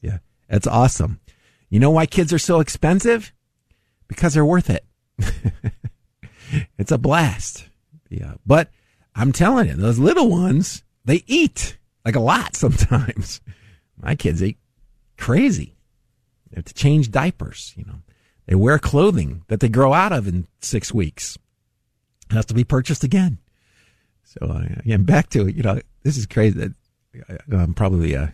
Yeah, 0.02 0.18
that's 0.50 0.68
awesome. 0.68 1.22
You 1.70 1.80
know 1.80 1.92
why 1.92 2.06
kids 2.06 2.34
are 2.34 2.40
so 2.40 2.60
expensive? 2.60 3.34
Because 4.10 4.34
they're 4.34 4.46
worth 4.46 4.70
it. 4.70 4.86
it's 6.78 6.92
a 6.92 6.98
blast. 6.98 7.68
Yeah. 8.10 8.36
But 8.46 8.72
I'm 9.16 9.32
telling 9.32 9.68
you, 9.68 9.74
those 9.74 10.00
little 10.00 10.30
ones, 10.30 10.84
they 11.06 11.24
eat 11.28 11.78
like 12.06 12.16
a 12.16 12.22
lot 12.22 12.56
sometimes. 12.56 13.42
My 14.02 14.16
kids 14.16 14.44
eat 14.44 14.58
crazy. 15.18 15.76
They 16.50 16.58
have 16.58 16.66
to 16.66 16.74
change 16.74 17.12
diapers, 17.12 17.74
you 17.76 17.86
know. 17.86 18.02
They 18.46 18.56
wear 18.56 18.80
clothing 18.80 19.44
that 19.48 19.60
they 19.60 19.68
grow 19.68 19.94
out 19.94 20.14
of 20.14 20.28
in 20.28 20.48
six 20.62 20.94
weeks. 20.94 21.38
It 22.30 22.34
has 22.34 22.46
to 22.46 22.54
be 22.54 22.64
purchased 22.64 23.04
again. 23.04 23.40
So 24.24 24.46
uh, 24.46 24.66
again, 24.80 25.04
back 25.04 25.30
to 25.32 25.48
it. 25.48 25.56
You 25.56 25.64
know, 25.64 25.82
this 26.04 26.18
is 26.18 26.26
crazy. 26.26 26.60
That 26.60 26.74
I'm 27.52 27.74
probably 27.74 28.16
uh, 28.16 28.28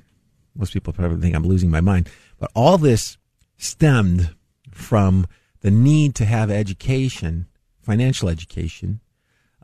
most 0.55 0.73
people 0.73 0.93
probably 0.93 1.19
think 1.19 1.35
I'm 1.35 1.45
losing 1.45 1.71
my 1.71 1.81
mind, 1.81 2.09
but 2.39 2.51
all 2.53 2.77
this 2.77 3.17
stemmed 3.57 4.35
from 4.71 5.25
the 5.63 5.71
need 5.71 6.13
to 6.15 6.25
have 6.25 6.51
education, 6.51 7.47
financial 7.81 8.29
education, 8.29 8.99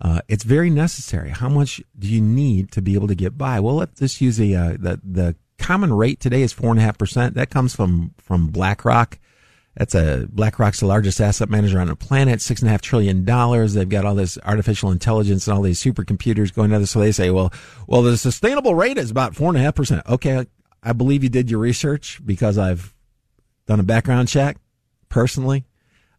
uh, 0.01 0.21
it's 0.27 0.43
very 0.45 0.69
necessary. 0.69 1.29
How 1.29 1.49
much 1.49 1.81
do 1.97 2.07
you 2.07 2.21
need 2.21 2.71
to 2.71 2.81
be 2.81 2.95
able 2.95 3.09
to 3.09 3.15
get 3.15 3.37
by? 3.37 3.59
Well, 3.59 3.75
let's 3.75 3.99
just 3.99 4.21
use 4.21 4.39
uh, 4.39 4.77
the 4.79 4.99
the 5.03 5.35
common 5.57 5.91
rate 5.93 6.21
today 6.21 6.41
is 6.41 6.53
four 6.53 6.71
and 6.71 6.79
a 6.79 6.81
half 6.81 6.97
percent. 6.97 7.35
That 7.35 7.49
comes 7.49 7.75
from 7.75 8.13
from 8.17 8.47
BlackRock. 8.47 9.19
That's 9.75 9.93
a 9.93 10.25
BlackRock's 10.31 10.79
the 10.79 10.87
largest 10.87 11.19
asset 11.19 11.49
manager 11.49 11.79
on 11.79 11.87
the 11.87 11.97
planet, 11.97 12.41
six 12.41 12.61
and 12.61 12.69
a 12.69 12.71
half 12.71 12.81
trillion 12.81 13.25
dollars. 13.25 13.73
They've 13.73 13.87
got 13.87 14.05
all 14.05 14.15
this 14.15 14.37
artificial 14.45 14.91
intelligence 14.91 15.47
and 15.47 15.55
all 15.55 15.61
these 15.61 15.83
supercomputers 15.83 16.53
going 16.53 16.73
on. 16.73 16.85
So 16.85 16.99
they 16.99 17.11
say, 17.11 17.29
well, 17.29 17.51
well, 17.87 18.01
the 18.01 18.17
sustainable 18.17 18.75
rate 18.75 18.97
is 18.97 19.11
about 19.11 19.35
four 19.35 19.49
and 19.49 19.57
a 19.57 19.61
half 19.61 19.75
percent. 19.75 20.03
Okay, 20.07 20.45
I 20.81 20.93
believe 20.93 21.23
you 21.23 21.29
did 21.29 21.51
your 21.51 21.59
research 21.59 22.21
because 22.25 22.57
I've 22.57 22.95
done 23.67 23.81
a 23.81 23.83
background 23.83 24.29
check 24.29 24.57
personally. 25.09 25.65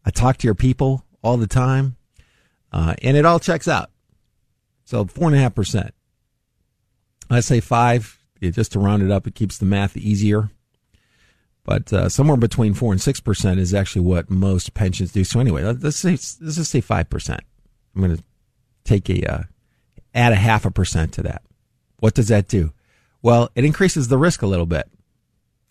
I 0.04 0.10
talk 0.10 0.38
to 0.38 0.46
your 0.46 0.54
people 0.54 1.04
all 1.22 1.36
the 1.36 1.46
time, 1.46 1.96
uh, 2.72 2.94
and 3.02 3.16
it 3.16 3.26
all 3.26 3.38
checks 3.38 3.68
out. 3.68 3.90
So 4.84 5.04
four 5.04 5.28
and 5.28 5.36
a 5.36 5.40
half 5.40 5.54
percent. 5.54 5.94
I 7.28 7.40
say 7.40 7.60
five, 7.60 8.18
just 8.40 8.72
to 8.72 8.78
round 8.78 9.02
it 9.02 9.10
up. 9.10 9.26
It 9.26 9.34
keeps 9.34 9.58
the 9.58 9.66
math 9.66 9.96
easier. 9.96 10.50
But 11.64 11.92
uh, 11.92 12.08
somewhere 12.08 12.36
between 12.36 12.74
four 12.74 12.92
and 12.92 13.00
six 13.00 13.20
percent 13.20 13.60
is 13.60 13.74
actually 13.74 14.02
what 14.02 14.30
most 14.30 14.74
pensions 14.74 15.12
do. 15.12 15.24
So 15.24 15.40
anyway, 15.40 15.62
let's 15.62 15.98
say 15.98 16.12
let's 16.12 16.56
just 16.56 16.70
say 16.70 16.80
five 16.80 17.08
percent. 17.10 17.40
I'm 17.94 18.02
going 18.02 18.16
to 18.16 18.24
take 18.84 19.08
a 19.10 19.32
uh, 19.32 19.42
add 20.14 20.32
a 20.32 20.36
half 20.36 20.64
a 20.64 20.70
percent 20.70 21.12
to 21.14 21.22
that. 21.22 21.42
What 21.98 22.14
does 22.14 22.28
that 22.28 22.48
do? 22.48 22.72
Well, 23.22 23.50
it 23.54 23.64
increases 23.64 24.08
the 24.08 24.18
risk 24.18 24.42
a 24.42 24.46
little 24.46 24.66
bit. 24.66 24.90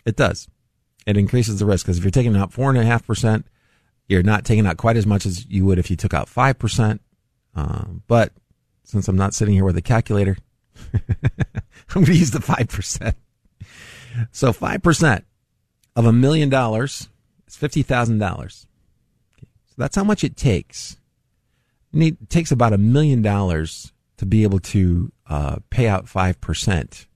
It 0.06 0.16
does. 0.16 0.48
It 1.06 1.16
increases 1.16 1.58
the 1.58 1.66
risk 1.66 1.84
because 1.84 1.98
if 1.98 2.04
you're 2.04 2.10
taking 2.10 2.36
out 2.36 2.52
four 2.52 2.70
and 2.70 2.78
a 2.78 2.84
half 2.84 3.06
percent, 3.06 3.46
you're 4.10 4.24
not 4.24 4.44
taking 4.44 4.66
out 4.66 4.76
quite 4.76 4.96
as 4.96 5.06
much 5.06 5.24
as 5.24 5.46
you 5.46 5.64
would 5.64 5.78
if 5.78 5.88
you 5.88 5.96
took 5.96 6.12
out 6.12 6.28
5%. 6.28 6.98
Um, 7.54 8.02
but 8.08 8.32
since 8.82 9.06
I'm 9.06 9.16
not 9.16 9.34
sitting 9.34 9.54
here 9.54 9.64
with 9.64 9.76
a 9.76 9.82
calculator, 9.82 10.36
I'm 10.92 11.00
going 11.92 12.06
to 12.06 12.14
use 12.14 12.32
the 12.32 12.40
5%. 12.40 13.14
So 14.32 14.52
5% 14.52 15.22
of 15.94 16.06
a 16.06 16.12
million 16.12 16.48
dollars 16.48 17.08
is 17.46 17.56
$50,000. 17.56 18.50
So 18.50 18.66
that's 19.78 19.94
how 19.94 20.02
much 20.02 20.24
it 20.24 20.36
takes. 20.36 20.96
It 21.92 22.28
takes 22.28 22.50
about 22.50 22.72
a 22.72 22.78
million 22.78 23.22
dollars 23.22 23.92
to 24.16 24.26
be 24.26 24.42
able 24.42 24.58
to 24.58 25.12
uh, 25.28 25.56
pay 25.70 25.86
out 25.86 26.06
5% 26.06 27.06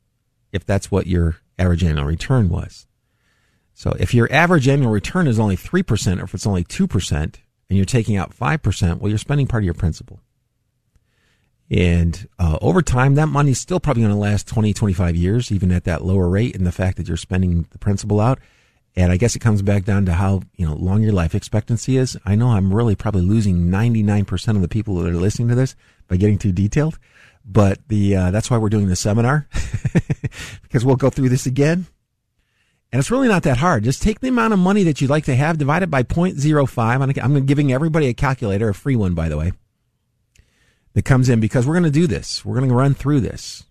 if 0.53 0.65
that's 0.65 0.93
what 0.93 1.09
your 1.09 1.39
average 1.59 1.83
annual 1.83 2.05
return 2.05 2.49
was. 2.49 2.87
So 3.75 3.95
if 3.99 4.15
your 4.15 4.33
average 4.33 4.69
annual 4.69 4.91
return 4.91 5.27
is 5.27 5.39
only 5.39 5.57
3% 5.57 6.21
or 6.21 6.25
if 6.25 6.35
it's 6.35 6.47
only 6.47 6.65
2% 6.65 7.13
and 7.13 7.37
you're 7.69 7.85
taking 7.85 8.17
out 8.17 8.35
5%, 8.35 8.99
well, 8.99 9.09
you're 9.09 9.19
spending 9.19 9.49
part 9.49 9.63
of 9.63 9.65
your 9.65 9.75
principal. 9.75 10.21
And 11.71 12.29
uh, 12.39 12.59
over 12.61 12.83
time, 12.83 13.17
that 13.17 13.27
money's 13.27 13.59
still 13.59 13.81
probably 13.81 14.03
going 14.03 14.15
to 14.15 14.21
last 14.21 14.47
20, 14.47 14.73
25 14.73 15.17
years, 15.17 15.51
even 15.51 15.73
at 15.73 15.85
that 15.85 16.05
lower 16.05 16.29
rate, 16.29 16.55
and 16.55 16.67
the 16.67 16.73
fact 16.73 16.99
that 16.99 17.09
you're 17.09 17.17
spending 17.17 17.67
the 17.71 17.79
principal 17.79 18.21
out. 18.21 18.39
And 18.97 19.11
I 19.11 19.17
guess 19.17 19.35
it 19.35 19.41
comes 19.41 19.61
back 19.61 19.85
down 19.85 20.07
to 20.07 20.13
how 20.13 20.43
you 20.55 20.65
know 20.65 20.75
long 20.75 21.03
your 21.03 21.13
life 21.13 21.35
expectancy 21.35 21.97
is. 21.97 22.17
I 22.25 22.37
know 22.37 22.51
I'm 22.51 22.73
really 22.73 22.95
probably 22.95 23.23
losing 23.23 23.71
99% 23.71 24.49
of 24.51 24.63
the 24.63 24.69
people 24.69 24.95
that 24.97 25.09
are 25.09 25.15
listening 25.15 25.49
to 25.49 25.57
this 25.57 25.75
by 26.07 26.17
getting 26.17 26.39
too 26.39 26.53
detailed, 26.53 26.99
but 27.45 27.81
the 27.89 28.15
uh, 28.15 28.31
that's 28.31 28.53
why 28.53 28.59
we're 28.59 28.69
doing 28.69 28.87
the 28.87 28.95
seminar 28.95 29.49
because 30.63 30.85
we'll 30.85 30.95
go 30.95 31.11
through 31.11 31.31
this 31.31 31.47
again 31.47 31.87
and 32.95 33.01
it's 33.01 33.11
really 33.11 33.27
not 33.27 33.43
that 33.43 33.57
hard. 33.57 33.83
Just 33.83 34.03
take 34.03 34.21
the 34.21 34.29
amount 34.29 34.53
of 34.53 34.61
money 34.61 34.85
that 34.85 35.01
you'd 35.01 35.11
like 35.11 35.25
to 35.25 35.35
have, 35.35 35.59
divide 35.59 35.83
it 35.83 35.91
by 35.91 36.05
0.05. 36.05 37.25
I'm 37.25 37.45
giving 37.45 37.73
everybody 37.73 38.07
a 38.07 38.15
calculator, 38.15 38.69
a 38.69 38.75
free 38.75 38.95
one, 38.95 39.15
by 39.15 39.29
the 39.29 39.37
way, 39.37 39.53
that 40.93 41.05
comes 41.05 41.29
in 41.29 41.41
because 41.41 41.67
we're 41.67 41.75
going 41.75 41.83
to 41.83 41.91
do 41.91 42.07
this. 42.07 42.45
We're 42.45 42.55
going 42.55 42.69
to 42.69 42.75
run 42.77 42.95
through 42.95 43.19
this. 43.19 43.65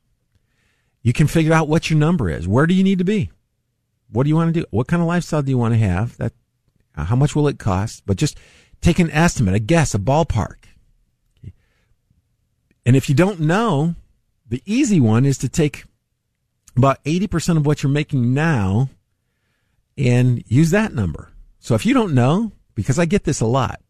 You 1.04 1.14
can 1.14 1.28
figure 1.28 1.54
out 1.54 1.70
what 1.70 1.90
your 1.90 1.98
number 1.98 2.30
is. 2.30 2.50
Where 2.50 2.68
do 2.68 2.74
you 2.74 2.84
need 2.84 2.98
to 2.98 3.06
be? 3.06 3.32
What 4.12 4.24
do 4.24 4.30
you 4.30 4.36
want 4.36 4.54
to 4.54 4.60
do? 4.60 4.66
What 4.72 4.90
kind 4.90 5.02
of 5.02 5.08
lifestyle 5.08 5.42
do 5.42 5.52
you 5.52 5.58
want 5.58 5.74
to 5.74 5.80
have? 5.80 6.18
That, 6.18 6.34
uh, 6.98 7.06
how 7.06 7.16
much 7.16 7.34
will 7.34 7.48
it 7.48 7.58
cost? 7.58 8.04
But 8.06 8.18
just 8.18 8.38
take 8.82 9.00
an 9.00 9.10
estimate, 9.12 9.56
a 9.56 9.60
guess, 9.60 9.96
a 9.96 10.00
ballpark. 10.00 10.66
And 12.86 12.98
if 12.98 13.08
you 13.08 13.16
don't 13.16 13.40
know, 13.40 13.96
the 14.50 14.62
easy 14.66 15.00
one 15.00 15.24
is 15.24 15.38
to 15.38 15.48
take 15.48 15.86
about 16.76 17.02
80% 17.06 17.56
of 17.56 17.66
what 17.66 17.84
you're 17.84 17.90
making 17.90 18.34
now 18.34 18.90
and 19.98 20.44
use 20.48 20.72
that 20.72 20.94
number. 20.94 21.32
So 21.60 21.76
if 21.76 21.86
you 21.86 21.94
don't 21.94 22.14
know, 22.14 22.52
because 22.76 23.00
I 23.00 23.06
get 23.06 23.24
this 23.24 23.42
a 23.42 23.46
lot, 23.46 23.82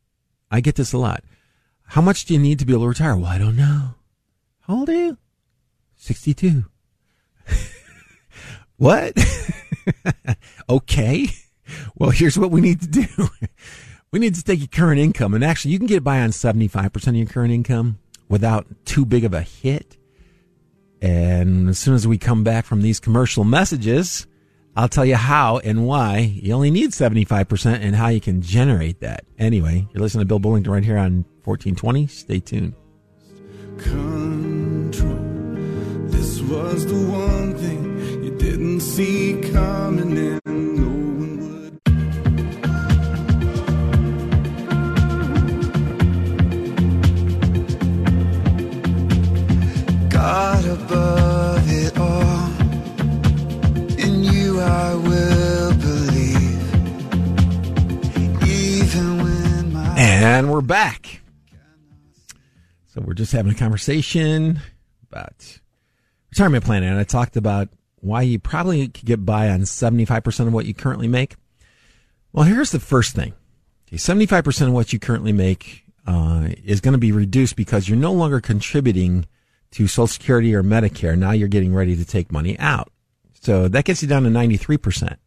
I 0.51 0.61
get 0.61 0.75
this 0.75 0.93
a 0.93 0.97
lot. 0.97 1.23
How 1.87 2.01
much 2.01 2.25
do 2.25 2.33
you 2.33 2.39
need 2.39 2.59
to 2.59 2.65
be 2.65 2.73
able 2.73 2.83
to 2.83 2.89
retire? 2.89 3.15
Well, 3.15 3.25
I 3.25 3.37
don't 3.37 3.55
know. 3.55 3.95
How 4.61 4.75
old 4.75 4.89
are 4.89 4.93
you? 4.93 5.17
62. 5.95 6.65
what? 8.77 9.13
okay. 10.69 11.27
Well, 11.95 12.11
here's 12.11 12.37
what 12.37 12.51
we 12.51 12.61
need 12.61 12.81
to 12.81 12.87
do. 12.87 13.07
we 14.11 14.19
need 14.19 14.35
to 14.35 14.43
take 14.43 14.59
your 14.59 14.67
current 14.67 14.99
income 14.99 15.33
and 15.33 15.43
actually 15.43 15.71
you 15.71 15.79
can 15.79 15.87
get 15.87 16.03
by 16.03 16.21
on 16.21 16.29
75% 16.29 17.07
of 17.07 17.15
your 17.15 17.25
current 17.25 17.53
income 17.53 17.99
without 18.29 18.67
too 18.85 19.05
big 19.05 19.25
of 19.25 19.33
a 19.33 19.41
hit. 19.41 19.97
And 21.01 21.69
as 21.69 21.79
soon 21.79 21.95
as 21.95 22.07
we 22.07 22.17
come 22.17 22.43
back 22.43 22.65
from 22.65 22.81
these 22.81 22.99
commercial 22.99 23.43
messages, 23.43 24.25
I'll 24.75 24.89
tell 24.89 25.05
you 25.05 25.15
how 25.15 25.59
and 25.59 25.85
why 25.85 26.17
you 26.17 26.53
only 26.53 26.71
need 26.71 26.91
75% 26.91 27.79
and 27.81 27.95
how 27.95 28.07
you 28.07 28.19
can 28.19 28.41
generate 28.41 29.01
that. 29.01 29.25
Anyway, 29.37 29.87
you're 29.93 30.01
listening 30.01 30.21
to 30.21 30.25
Bill 30.25 30.39
Bullington 30.39 30.69
right 30.69 30.83
here 30.83 30.97
on 30.97 31.25
1420. 31.43 32.07
Stay 32.07 32.39
tuned. 32.39 32.73
Control. 33.77 35.19
This 36.07 36.41
was 36.41 36.85
the 36.87 37.11
one 37.11 37.55
thing 37.55 38.23
you 38.23 38.35
didn't 38.37 38.81
see 38.81 39.39
coming 39.51 40.17
in. 40.17 40.39
Above 50.65 51.22
And 60.25 60.49
we're 60.49 60.61
back. 60.61 61.19
So 62.93 63.01
we're 63.01 63.13
just 63.13 63.33
having 63.33 63.51
a 63.51 63.55
conversation 63.55 64.61
about 65.11 65.59
retirement 66.31 66.63
planning, 66.63 66.87
and 66.87 66.97
I 66.97 67.03
talked 67.03 67.35
about 67.35 67.67
why 67.95 68.21
you 68.21 68.39
probably 68.39 68.87
could 68.87 69.03
get 69.03 69.25
by 69.25 69.49
on 69.49 69.63
75% 69.63 70.47
of 70.47 70.53
what 70.53 70.65
you 70.65 70.73
currently 70.73 71.09
make. 71.09 71.35
Well, 72.31 72.45
here's 72.45 72.71
the 72.71 72.79
first 72.79 73.13
thing. 73.13 73.33
Okay, 73.89 73.97
75% 73.97 74.67
of 74.67 74.71
what 74.71 74.93
you 74.93 74.97
currently 74.99 75.33
make 75.33 75.83
uh, 76.07 76.47
is 76.63 76.79
going 76.79 76.93
to 76.93 76.97
be 76.97 77.11
reduced 77.11 77.57
because 77.57 77.89
you're 77.89 77.97
no 77.97 78.13
longer 78.13 78.39
contributing 78.39 79.25
to 79.71 79.87
Social 79.87 80.07
Security 80.07 80.55
or 80.55 80.63
Medicare. 80.63 81.17
Now 81.17 81.31
you're 81.31 81.49
getting 81.49 81.73
ready 81.73 81.97
to 81.97 82.05
take 82.05 82.31
money 82.31 82.57
out. 82.59 82.93
So 83.41 83.67
that 83.67 83.83
gets 83.83 84.01
you 84.01 84.07
down 84.07 84.23
to 84.23 84.29
93%. 84.29 85.17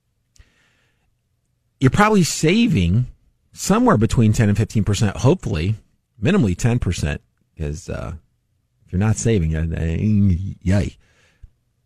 You're 1.81 1.91
probably 1.91 2.23
saving 2.25 3.09
somewhere 3.57 3.97
between 3.97 4.33
10 4.33 4.49
and 4.49 4.59
15%, 4.59 5.17
hopefully, 5.17 5.77
minimally 6.23 6.55
10%, 6.57 7.19
because 7.55 7.89
uh, 7.89 8.13
if 8.85 8.93
you're 8.93 9.01
not 9.01 9.17
saving, 9.17 9.55
uh, 9.57 9.67
yay, 10.63 10.97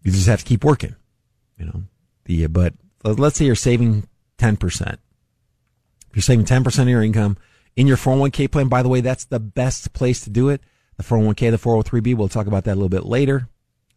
you 0.03 0.13
just 0.13 0.27
have 0.27 0.41
to 0.41 0.45
keep 0.45 0.65
working. 0.65 0.97
You 1.59 1.67
know, 1.67 1.83
the 2.25 2.47
but 2.47 2.75
let's 3.05 3.37
say 3.37 3.45
you're 3.45 3.55
saving 3.55 4.09
10%. 4.39 4.93
If 4.93 4.99
you're 6.15 6.23
saving 6.23 6.47
10% 6.47 6.83
of 6.83 6.89
your 6.89 7.03
income 7.03 7.37
in 7.77 7.87
your 7.87 7.97
401k 7.97 8.51
plan, 8.51 8.69
by 8.69 8.83
the 8.83 8.89
way, 8.89 9.01
that's 9.01 9.25
the 9.25 9.41
best 9.41 9.93
place 9.93 10.23
to 10.23 10.31
do 10.31 10.49
it 10.49 10.63
the 11.01 11.15
401k, 11.15 11.51
the 11.51 11.57
403b. 11.57 12.15
We'll 12.15 12.29
talk 12.29 12.47
about 12.47 12.65
that 12.65 12.73
a 12.73 12.75
little 12.75 12.91
bit 12.91 13.07
later. 13.07 13.49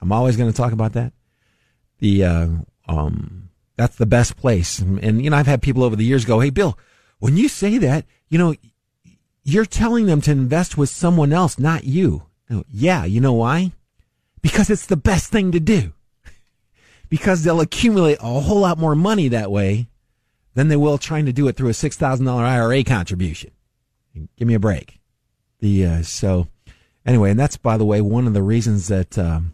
I'm 0.01 0.11
always 0.11 0.37
going 0.37 0.51
to 0.51 0.55
talk 0.55 0.71
about 0.71 0.93
that. 0.93 1.13
The 1.99 2.23
uh, 2.23 2.47
um, 2.87 3.49
that's 3.75 3.97
the 3.97 4.05
best 4.05 4.37
place. 4.37 4.79
And 4.79 5.23
you 5.23 5.29
know, 5.29 5.37
I've 5.37 5.47
had 5.47 5.61
people 5.61 5.83
over 5.83 5.95
the 5.95 6.05
years 6.05 6.25
go, 6.25 6.39
"Hey, 6.39 6.49
Bill, 6.49 6.77
when 7.23 7.37
you 7.37 7.47
say 7.47 7.77
that, 7.77 8.03
you 8.27 8.37
know, 8.37 8.53
you're 9.43 9.65
telling 9.65 10.07
them 10.07 10.19
to 10.19 10.31
invest 10.31 10.77
with 10.77 10.89
someone 10.89 11.31
else, 11.31 11.57
not 11.57 11.85
you." 11.85 12.23
Yeah, 12.69 13.05
you 13.05 13.21
know 13.21 13.31
why? 13.31 13.71
Because 14.41 14.69
it's 14.69 14.85
the 14.85 14.97
best 14.97 15.31
thing 15.31 15.53
to 15.53 15.61
do. 15.61 15.93
because 17.09 17.43
they'll 17.43 17.61
accumulate 17.61 18.17
a 18.19 18.41
whole 18.41 18.59
lot 18.59 18.77
more 18.77 18.93
money 18.93 19.29
that 19.29 19.49
way 19.49 19.87
than 20.53 20.67
they 20.67 20.75
will 20.75 20.97
trying 20.97 21.25
to 21.25 21.31
do 21.31 21.47
it 21.47 21.55
through 21.55 21.69
a 21.69 21.73
six 21.73 21.95
thousand 21.95 22.25
dollar 22.25 22.43
IRA 22.43 22.83
contribution. 22.83 23.51
Give 24.35 24.45
me 24.45 24.55
a 24.55 24.59
break. 24.59 24.99
The 25.61 25.85
uh, 25.85 26.01
so 26.01 26.49
anyway, 27.05 27.31
and 27.31 27.39
that's 27.39 27.55
by 27.55 27.77
the 27.77 27.85
way 27.85 28.01
one 28.01 28.27
of 28.27 28.33
the 28.33 28.43
reasons 28.43 28.89
that, 28.89 29.17
um, 29.17 29.53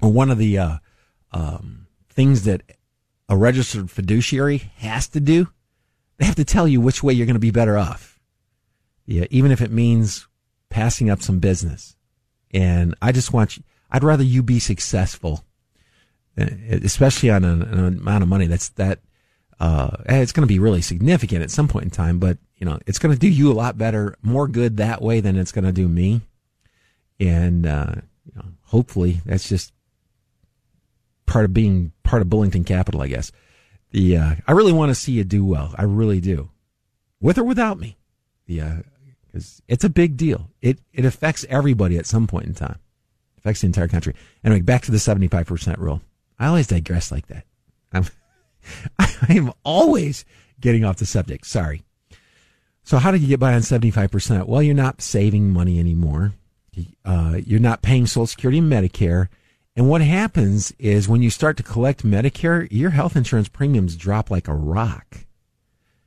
or 0.00 0.12
one 0.12 0.30
of 0.30 0.38
the 0.38 0.56
uh, 0.56 0.76
um, 1.32 1.88
things 2.08 2.44
that 2.44 2.62
a 3.28 3.36
registered 3.36 3.90
fiduciary 3.90 4.70
has 4.76 5.08
to 5.08 5.18
do. 5.18 5.48
They 6.18 6.26
have 6.26 6.36
to 6.36 6.44
tell 6.44 6.66
you 6.66 6.80
which 6.80 7.02
way 7.02 7.12
you're 7.12 7.26
going 7.26 7.34
to 7.34 7.40
be 7.40 7.50
better 7.50 7.76
off. 7.76 8.18
Yeah, 9.04 9.26
even 9.30 9.50
if 9.50 9.60
it 9.60 9.70
means 9.70 10.26
passing 10.70 11.10
up 11.10 11.22
some 11.22 11.38
business. 11.38 11.96
And 12.52 12.94
I 13.00 13.12
just 13.12 13.32
want 13.32 13.56
you, 13.56 13.62
I'd 13.90 14.04
rather 14.04 14.24
you 14.24 14.42
be 14.42 14.58
successful, 14.58 15.44
uh, 16.38 16.46
especially 16.70 17.30
on 17.30 17.44
an, 17.44 17.62
an 17.62 17.98
amount 17.98 18.22
of 18.22 18.28
money 18.28 18.46
that's 18.46 18.70
that. 18.70 19.00
Uh, 19.58 19.88
it's 20.06 20.32
going 20.32 20.46
to 20.46 20.52
be 20.52 20.58
really 20.58 20.82
significant 20.82 21.42
at 21.42 21.50
some 21.50 21.66
point 21.66 21.84
in 21.84 21.90
time, 21.90 22.18
but 22.18 22.36
you 22.56 22.66
know, 22.66 22.78
it's 22.86 22.98
going 22.98 23.14
to 23.14 23.18
do 23.18 23.28
you 23.28 23.50
a 23.50 23.54
lot 23.54 23.78
better, 23.78 24.14
more 24.22 24.46
good 24.48 24.76
that 24.76 25.00
way 25.00 25.20
than 25.20 25.36
it's 25.36 25.52
going 25.52 25.64
to 25.64 25.72
do 25.72 25.88
me 25.88 26.20
and 27.18 27.66
uh, 27.66 27.94
you 28.24 28.32
know, 28.34 28.44
hopefully 28.64 29.20
that's 29.24 29.48
just 29.48 29.72
part 31.26 31.44
of 31.44 31.52
being 31.52 31.92
part 32.02 32.22
of 32.22 32.28
Bullington 32.28 32.66
Capital, 32.66 33.02
I 33.02 33.08
guess. 33.08 33.32
The 33.96 34.18
uh, 34.18 34.34
I 34.46 34.52
really 34.52 34.74
want 34.74 34.90
to 34.90 34.94
see 34.94 35.12
you 35.12 35.24
do 35.24 35.42
well. 35.42 35.74
I 35.78 35.84
really 35.84 36.20
do, 36.20 36.50
with 37.18 37.38
or 37.38 37.44
without 37.44 37.80
me. 37.80 37.96
Yeah, 38.46 38.80
because 39.24 39.62
it's 39.68 39.84
a 39.84 39.88
big 39.88 40.18
deal. 40.18 40.50
It 40.60 40.80
it 40.92 41.06
affects 41.06 41.46
everybody 41.48 41.96
at 41.96 42.04
some 42.04 42.26
point 42.26 42.44
in 42.44 42.52
time. 42.52 42.78
It 43.36 43.38
affects 43.38 43.62
the 43.62 43.68
entire 43.68 43.88
country. 43.88 44.14
Anyway, 44.44 44.60
back 44.60 44.82
to 44.82 44.90
the 44.90 44.98
seventy 44.98 45.28
five 45.28 45.46
percent 45.46 45.78
rule. 45.78 46.02
I 46.38 46.48
always 46.48 46.66
digress 46.66 47.10
like 47.10 47.28
that. 47.28 47.46
I'm 47.90 48.04
I 48.98 49.28
am 49.30 49.54
always 49.64 50.26
getting 50.60 50.84
off 50.84 50.98
the 50.98 51.06
subject. 51.06 51.46
Sorry. 51.46 51.82
So 52.82 52.98
how 52.98 53.10
did 53.10 53.22
you 53.22 53.28
get 53.28 53.40
by 53.40 53.54
on 53.54 53.62
seventy 53.62 53.90
five 53.90 54.10
percent? 54.10 54.46
Well, 54.46 54.62
you're 54.62 54.74
not 54.74 55.00
saving 55.00 55.54
money 55.54 55.80
anymore. 55.80 56.34
Uh, 57.02 57.38
you're 57.42 57.60
not 57.60 57.80
paying 57.80 58.04
Social 58.04 58.26
Security 58.26 58.58
and 58.58 58.70
Medicare. 58.70 59.28
And 59.76 59.90
what 59.90 60.00
happens 60.00 60.72
is 60.78 61.08
when 61.08 61.22
you 61.22 61.28
start 61.28 61.58
to 61.58 61.62
collect 61.62 62.02
Medicare, 62.02 62.66
your 62.70 62.90
health 62.90 63.14
insurance 63.14 63.48
premiums 63.48 63.94
drop 63.94 64.30
like 64.30 64.48
a 64.48 64.54
rock. 64.54 65.26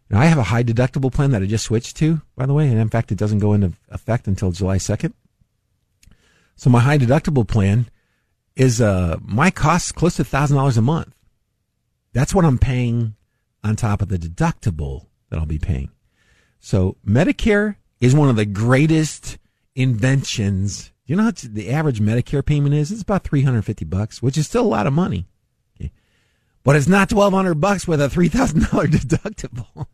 Now, 0.09 0.19
I 0.19 0.25
have 0.25 0.39
a 0.39 0.43
high 0.43 0.63
deductible 0.63 1.13
plan 1.13 1.29
that 1.31 1.43
I 1.43 1.45
just 1.45 1.65
switched 1.65 1.95
to, 1.97 2.21
by 2.35 2.47
the 2.47 2.53
way, 2.53 2.67
and 2.67 2.79
in 2.79 2.89
fact, 2.89 3.11
it 3.11 3.17
doesn't 3.19 3.39
go 3.39 3.53
into 3.53 3.73
effect 3.89 4.27
until 4.27 4.51
July 4.51 4.77
2nd. 4.77 5.13
So 6.55 6.71
my 6.71 6.79
high 6.79 6.97
deductible 6.97 7.47
plan 7.47 7.89
is 8.55 8.81
uh, 8.81 9.17
my 9.21 9.51
cost 9.51 9.95
close 9.95 10.17
to 10.17 10.25
thousand 10.25 10.57
dollars 10.57 10.77
a 10.77 10.81
month. 10.81 11.13
That's 12.11 12.33
what 12.33 12.43
I'm 12.43 12.57
paying 12.57 13.15
on 13.63 13.75
top 13.75 14.01
of 14.01 14.09
the 14.09 14.17
deductible 14.17 15.05
that 15.29 15.39
I'll 15.39 15.45
be 15.45 15.59
paying. 15.59 15.91
So 16.59 16.97
Medicare 17.07 17.77
is 18.01 18.15
one 18.15 18.29
of 18.29 18.35
the 18.35 18.45
greatest 18.45 19.37
inventions. 19.75 20.91
You 21.09 21.15
know 21.15 21.25
what 21.25 21.37
the 21.37 21.71
average 21.71 21.99
Medicare 21.99 22.45
payment 22.45 22.75
is? 22.75 22.91
It's 22.91 23.01
about 23.01 23.23
350 23.23 23.83
bucks, 23.85 24.21
which 24.21 24.37
is 24.37 24.45
still 24.45 24.61
a 24.61 24.67
lot 24.67 24.85
of 24.85 24.93
money. 24.93 25.27
Okay. 25.75 25.91
But 26.63 26.75
it's 26.75 26.85
not 26.85 27.11
1200 27.11 27.55
bucks 27.55 27.87
with 27.87 27.99
a 27.99 28.09
$3,000 28.09 28.91
deductible. 28.91 29.87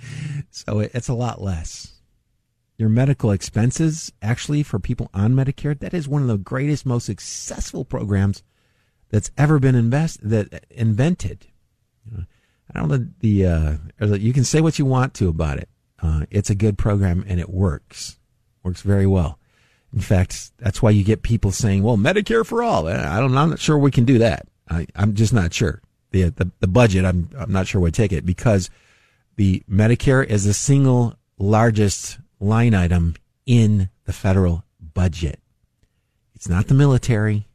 so 0.50 0.80
it's 0.80 1.08
a 1.08 1.14
lot 1.14 1.40
less. 1.40 2.02
Your 2.76 2.90
medical 2.90 3.30
expenses, 3.30 4.12
actually, 4.20 4.62
for 4.62 4.78
people 4.78 5.08
on 5.14 5.32
Medicare, 5.32 5.78
that 5.78 5.94
is 5.94 6.06
one 6.06 6.20
of 6.20 6.28
the 6.28 6.36
greatest, 6.36 6.84
most 6.84 7.06
successful 7.06 7.86
programs 7.86 8.42
that's 9.08 9.30
ever 9.38 9.58
been 9.58 9.74
invest 9.74 10.20
that 10.22 10.66
invented. 10.68 11.46
I 12.14 12.78
don't 12.78 12.90
know 12.90 13.06
the 13.20 13.46
uh, 13.46 14.14
you 14.16 14.34
can 14.34 14.44
say 14.44 14.60
what 14.60 14.78
you 14.78 14.84
want 14.84 15.14
to 15.14 15.30
about 15.30 15.56
it. 15.56 15.70
Uh, 16.02 16.26
it's 16.30 16.50
a 16.50 16.54
good 16.54 16.76
program 16.76 17.24
and 17.26 17.40
it 17.40 17.48
works. 17.48 18.18
Works 18.62 18.82
very 18.82 19.06
well. 19.06 19.37
In 19.92 20.00
fact, 20.00 20.50
that's 20.58 20.82
why 20.82 20.90
you 20.90 21.02
get 21.02 21.22
people 21.22 21.50
saying, 21.50 21.82
well, 21.82 21.96
Medicare 21.96 22.44
for 22.44 22.62
all. 22.62 22.88
Eh, 22.88 23.08
I 23.08 23.18
don't, 23.20 23.36
I'm 23.36 23.50
not 23.50 23.58
sure 23.58 23.78
we 23.78 23.90
can 23.90 24.04
do 24.04 24.18
that. 24.18 24.46
I, 24.68 24.86
am 24.94 25.14
just 25.14 25.32
not 25.32 25.54
sure. 25.54 25.80
The, 26.10 26.24
the, 26.30 26.50
the 26.60 26.66
budget, 26.66 27.04
I'm, 27.04 27.30
I'm 27.38 27.52
not 27.52 27.66
sure 27.66 27.80
we 27.80 27.90
take 27.90 28.12
it 28.12 28.26
because 28.26 28.70
the 29.36 29.62
Medicare 29.70 30.24
is 30.24 30.44
the 30.44 30.54
single 30.54 31.14
largest 31.38 32.18
line 32.40 32.74
item 32.74 33.14
in 33.46 33.88
the 34.04 34.12
federal 34.12 34.64
budget. 34.94 35.40
It's 36.34 36.48
not 36.48 36.68
the 36.68 36.74
military. 36.74 37.48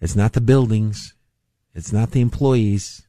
It's 0.00 0.16
not 0.16 0.32
the 0.34 0.40
buildings. 0.40 1.14
It's 1.74 1.92
not 1.92 2.10
the 2.12 2.20
employees. 2.20 3.06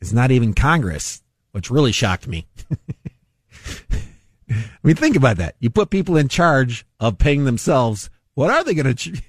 It's 0.00 0.12
not 0.12 0.30
even 0.30 0.54
Congress, 0.54 1.22
which 1.52 1.70
really 1.70 1.92
shocked 1.92 2.26
me. 2.26 2.46
I 4.50 4.64
mean, 4.82 4.96
think 4.96 5.16
about 5.16 5.38
that. 5.38 5.56
You 5.60 5.70
put 5.70 5.90
people 5.90 6.16
in 6.16 6.28
charge 6.28 6.86
of 7.00 7.18
paying 7.18 7.44
themselves. 7.44 8.10
What 8.34 8.50
are 8.50 8.64
they 8.64 8.74
going 8.74 8.94
to? 8.96 9.20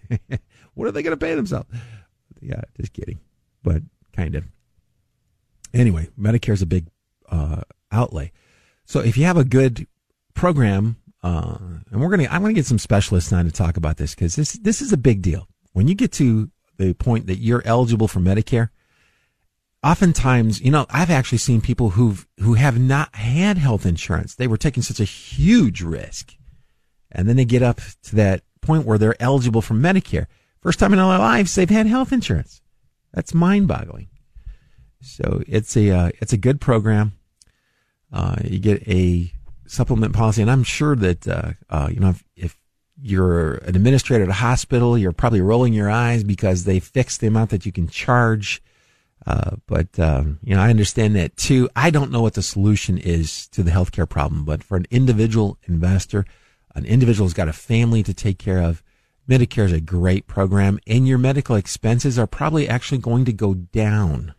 what 0.73 0.87
are 0.87 0.91
they 0.91 1.03
going 1.03 1.17
to 1.17 1.25
pay 1.25 1.35
themselves? 1.35 1.69
Yeah, 2.41 2.61
just 2.79 2.93
kidding, 2.93 3.19
but 3.63 3.81
kind 4.13 4.35
of. 4.35 4.45
Anyway, 5.73 6.09
Medicare 6.19 6.53
is 6.53 6.61
a 6.61 6.67
big 6.67 6.87
uh, 7.29 7.61
outlay. 7.91 8.31
So 8.85 8.99
if 8.99 9.17
you 9.17 9.25
have 9.25 9.37
a 9.37 9.43
good 9.43 9.87
program, 10.33 10.97
uh, 11.23 11.57
and 11.89 12.01
we're 12.01 12.09
gonna, 12.09 12.27
I'm 12.29 12.41
gonna 12.41 12.53
get 12.53 12.67
some 12.67 12.77
specialists 12.77 13.33
on 13.33 13.45
to 13.45 13.51
talk 13.51 13.77
about 13.77 13.97
this 13.97 14.13
because 14.13 14.35
this 14.35 14.53
this 14.53 14.79
is 14.79 14.93
a 14.93 14.97
big 14.97 15.21
deal. 15.21 15.47
When 15.73 15.87
you 15.87 15.95
get 15.95 16.11
to 16.13 16.51
the 16.77 16.93
point 16.93 17.27
that 17.27 17.37
you're 17.37 17.63
eligible 17.65 18.07
for 18.07 18.19
Medicare, 18.19 18.69
oftentimes, 19.85 20.61
you 20.61 20.71
know, 20.71 20.87
I've 20.89 21.11
actually 21.11 21.37
seen 21.37 21.61
people 21.61 21.91
who've, 21.91 22.27
who 22.39 22.55
have 22.55 22.79
not 22.79 23.15
had 23.15 23.57
health 23.57 23.85
insurance. 23.85 24.33
They 24.33 24.47
were 24.47 24.57
taking 24.57 24.81
such 24.81 24.99
a 24.99 25.05
huge 25.05 25.81
risk. 25.81 26.33
And 27.11 27.29
then 27.29 27.35
they 27.35 27.45
get 27.45 27.61
up 27.61 27.79
to 28.03 28.15
that 28.15 28.41
point 28.61 28.85
where 28.85 28.97
they're 28.97 29.21
eligible 29.21 29.61
for 29.61 29.75
Medicare. 29.75 30.25
First 30.61 30.79
time 30.79 30.91
in 30.91 30.97
their 30.97 31.05
lives, 31.05 31.53
they've 31.53 31.69
had 31.69 31.85
health 31.85 32.11
insurance. 32.11 32.61
That's 33.13 33.33
mind 33.33 33.67
boggling. 33.67 34.09
So 35.01 35.43
it's 35.47 35.77
a 35.77 35.91
uh, 35.91 36.09
it's 36.19 36.33
a 36.33 36.37
good 36.37 36.59
program. 36.59 37.13
Uh, 38.11 38.37
you 38.43 38.57
get 38.57 38.85
a 38.87 39.31
supplement 39.67 40.13
policy, 40.13 40.41
and 40.41 40.49
I'm 40.49 40.63
sure 40.63 40.95
that 40.95 41.27
uh, 41.27 41.51
uh, 41.69 41.89
you 41.91 41.99
know 41.99 42.09
if, 42.09 42.23
if, 42.35 42.59
you're 42.97 43.55
an 43.55 43.75
administrator 43.75 44.23
at 44.23 44.29
a 44.29 44.33
hospital, 44.33 44.97
you're 44.97 45.11
probably 45.11 45.41
rolling 45.41 45.73
your 45.73 45.89
eyes 45.89 46.23
because 46.23 46.63
they 46.63 46.79
fixed 46.79 47.19
the 47.19 47.27
amount 47.27 47.49
that 47.49 47.65
you 47.65 47.71
can 47.73 47.89
charge. 47.89 48.63
Uh, 49.25 49.55
but 49.65 49.99
um, 49.99 50.39
you 50.43 50.55
know, 50.55 50.61
I 50.61 50.69
understand 50.69 51.15
that 51.15 51.35
too. 51.35 51.69
I 51.75 51.89
don't 51.89 52.11
know 52.11 52.21
what 52.21 52.35
the 52.35 52.43
solution 52.43 52.97
is 52.97 53.47
to 53.49 53.63
the 53.63 53.71
healthcare 53.71 54.07
problem, 54.07 54.45
but 54.45 54.63
for 54.63 54.77
an 54.77 54.85
individual 54.91 55.57
investor, 55.63 56.25
an 56.75 56.85
individual 56.85 57.25
who's 57.25 57.33
got 57.33 57.47
a 57.47 57.53
family 57.53 58.03
to 58.03 58.13
take 58.13 58.37
care 58.37 58.61
of. 58.61 58.83
Medicare 59.27 59.65
is 59.65 59.71
a 59.71 59.81
great 59.81 60.27
program, 60.27 60.79
and 60.85 61.07
your 61.07 61.17
medical 61.17 61.55
expenses 61.55 62.19
are 62.19 62.27
probably 62.27 62.69
actually 62.69 62.99
going 62.99 63.25
to 63.25 63.33
go 63.33 63.55
down. 63.55 64.35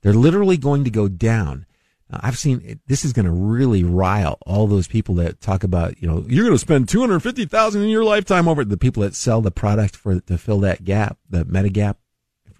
They're 0.00 0.14
literally 0.14 0.56
going 0.56 0.84
to 0.84 0.90
go 0.90 1.06
down. 1.06 1.66
I've 2.10 2.38
seen 2.38 2.80
this 2.86 3.04
is 3.04 3.12
going 3.12 3.26
to 3.26 3.32
really 3.32 3.82
rile 3.82 4.38
all 4.46 4.66
those 4.66 4.86
people 4.86 5.14
that 5.16 5.40
talk 5.40 5.64
about, 5.64 6.00
you 6.00 6.08
know, 6.08 6.24
you're 6.28 6.44
going 6.44 6.54
to 6.54 6.58
spend 6.58 6.88
250,000 6.88 7.82
in 7.82 7.88
your 7.88 8.04
lifetime 8.04 8.48
over 8.48 8.64
the 8.64 8.76
people 8.76 9.02
that 9.02 9.14
sell 9.14 9.40
the 9.40 9.50
product 9.50 9.96
for 9.96 10.20
to 10.20 10.38
fill 10.38 10.60
that 10.60 10.84
gap, 10.84 11.18
the 11.28 11.44
Medigap. 11.44 11.96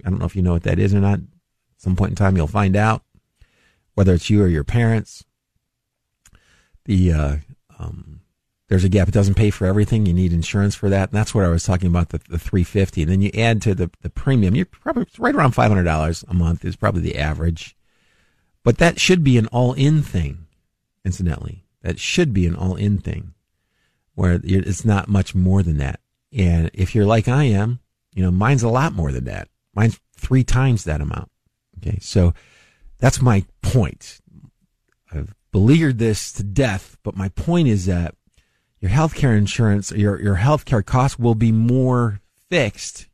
I 0.04 0.10
don't 0.10 0.18
know 0.18 0.26
if 0.26 0.36
you 0.36 0.42
know 0.42 0.52
what 0.52 0.62
that 0.64 0.78
is 0.78 0.94
or 0.94 1.00
not. 1.00 1.18
At 1.18 1.24
some 1.78 1.96
point 1.96 2.10
in 2.10 2.16
time, 2.16 2.36
you'll 2.36 2.46
find 2.46 2.76
out 2.76 3.02
whether 3.94 4.14
it's 4.14 4.30
you 4.30 4.42
or 4.42 4.48
your 4.48 4.64
parents. 4.64 5.24
The, 6.84 7.12
uh, 7.12 7.36
um, 7.78 8.20
there's 8.68 8.84
a 8.84 8.88
gap. 8.88 9.08
It 9.08 9.14
doesn't 9.14 9.34
pay 9.34 9.50
for 9.50 9.66
everything. 9.66 10.06
You 10.06 10.12
need 10.12 10.32
insurance 10.32 10.74
for 10.74 10.88
that. 10.90 11.10
And 11.10 11.18
that's 11.18 11.34
what 11.34 11.44
I 11.44 11.48
was 11.48 11.64
talking 11.64 11.88
about, 11.88 12.10
the, 12.10 12.18
the 12.28 12.38
350. 12.38 13.02
And 13.02 13.10
then 13.10 13.22
you 13.22 13.30
add 13.34 13.62
to 13.62 13.74
the, 13.74 13.90
the 14.02 14.10
premium. 14.10 14.54
You're 14.54 14.66
probably 14.66 15.06
right 15.18 15.34
around 15.34 15.54
$500 15.54 16.24
a 16.28 16.34
month 16.34 16.64
is 16.64 16.76
probably 16.76 17.02
the 17.02 17.18
average 17.18 17.76
but 18.64 18.78
that 18.78 18.98
should 18.98 19.22
be 19.22 19.38
an 19.38 19.46
all 19.48 19.74
in 19.74 20.02
thing, 20.02 20.46
incidentally. 21.04 21.64
That 21.82 22.00
should 22.00 22.32
be 22.32 22.46
an 22.46 22.56
all 22.56 22.74
in 22.74 22.98
thing 22.98 23.34
where 24.14 24.40
it's 24.42 24.84
not 24.84 25.06
much 25.06 25.34
more 25.34 25.62
than 25.62 25.76
that. 25.76 26.00
And 26.32 26.70
if 26.72 26.94
you're 26.94 27.04
like 27.04 27.28
I 27.28 27.44
am, 27.44 27.80
you 28.14 28.22
know, 28.22 28.30
mine's 28.30 28.62
a 28.62 28.68
lot 28.68 28.94
more 28.94 29.12
than 29.12 29.26
that. 29.26 29.48
Mine's 29.74 30.00
three 30.16 30.44
times 30.44 30.84
that 30.84 31.00
amount. 31.00 31.30
Okay. 31.78 31.98
So 32.00 32.34
that's 32.98 33.20
my 33.20 33.44
point. 33.62 34.20
I've 35.12 35.34
beleaguered 35.52 35.98
this 35.98 36.32
to 36.32 36.42
death, 36.42 36.96
but 37.02 37.16
my 37.16 37.28
point 37.30 37.68
is 37.68 37.86
that 37.86 38.14
your 38.80 38.90
healthcare 38.90 39.36
insurance, 39.36 39.92
your, 39.92 40.20
your 40.20 40.36
healthcare 40.36 40.84
costs 40.84 41.18
will 41.18 41.34
be 41.34 41.52
more 41.52 42.20
fixed 42.50 43.08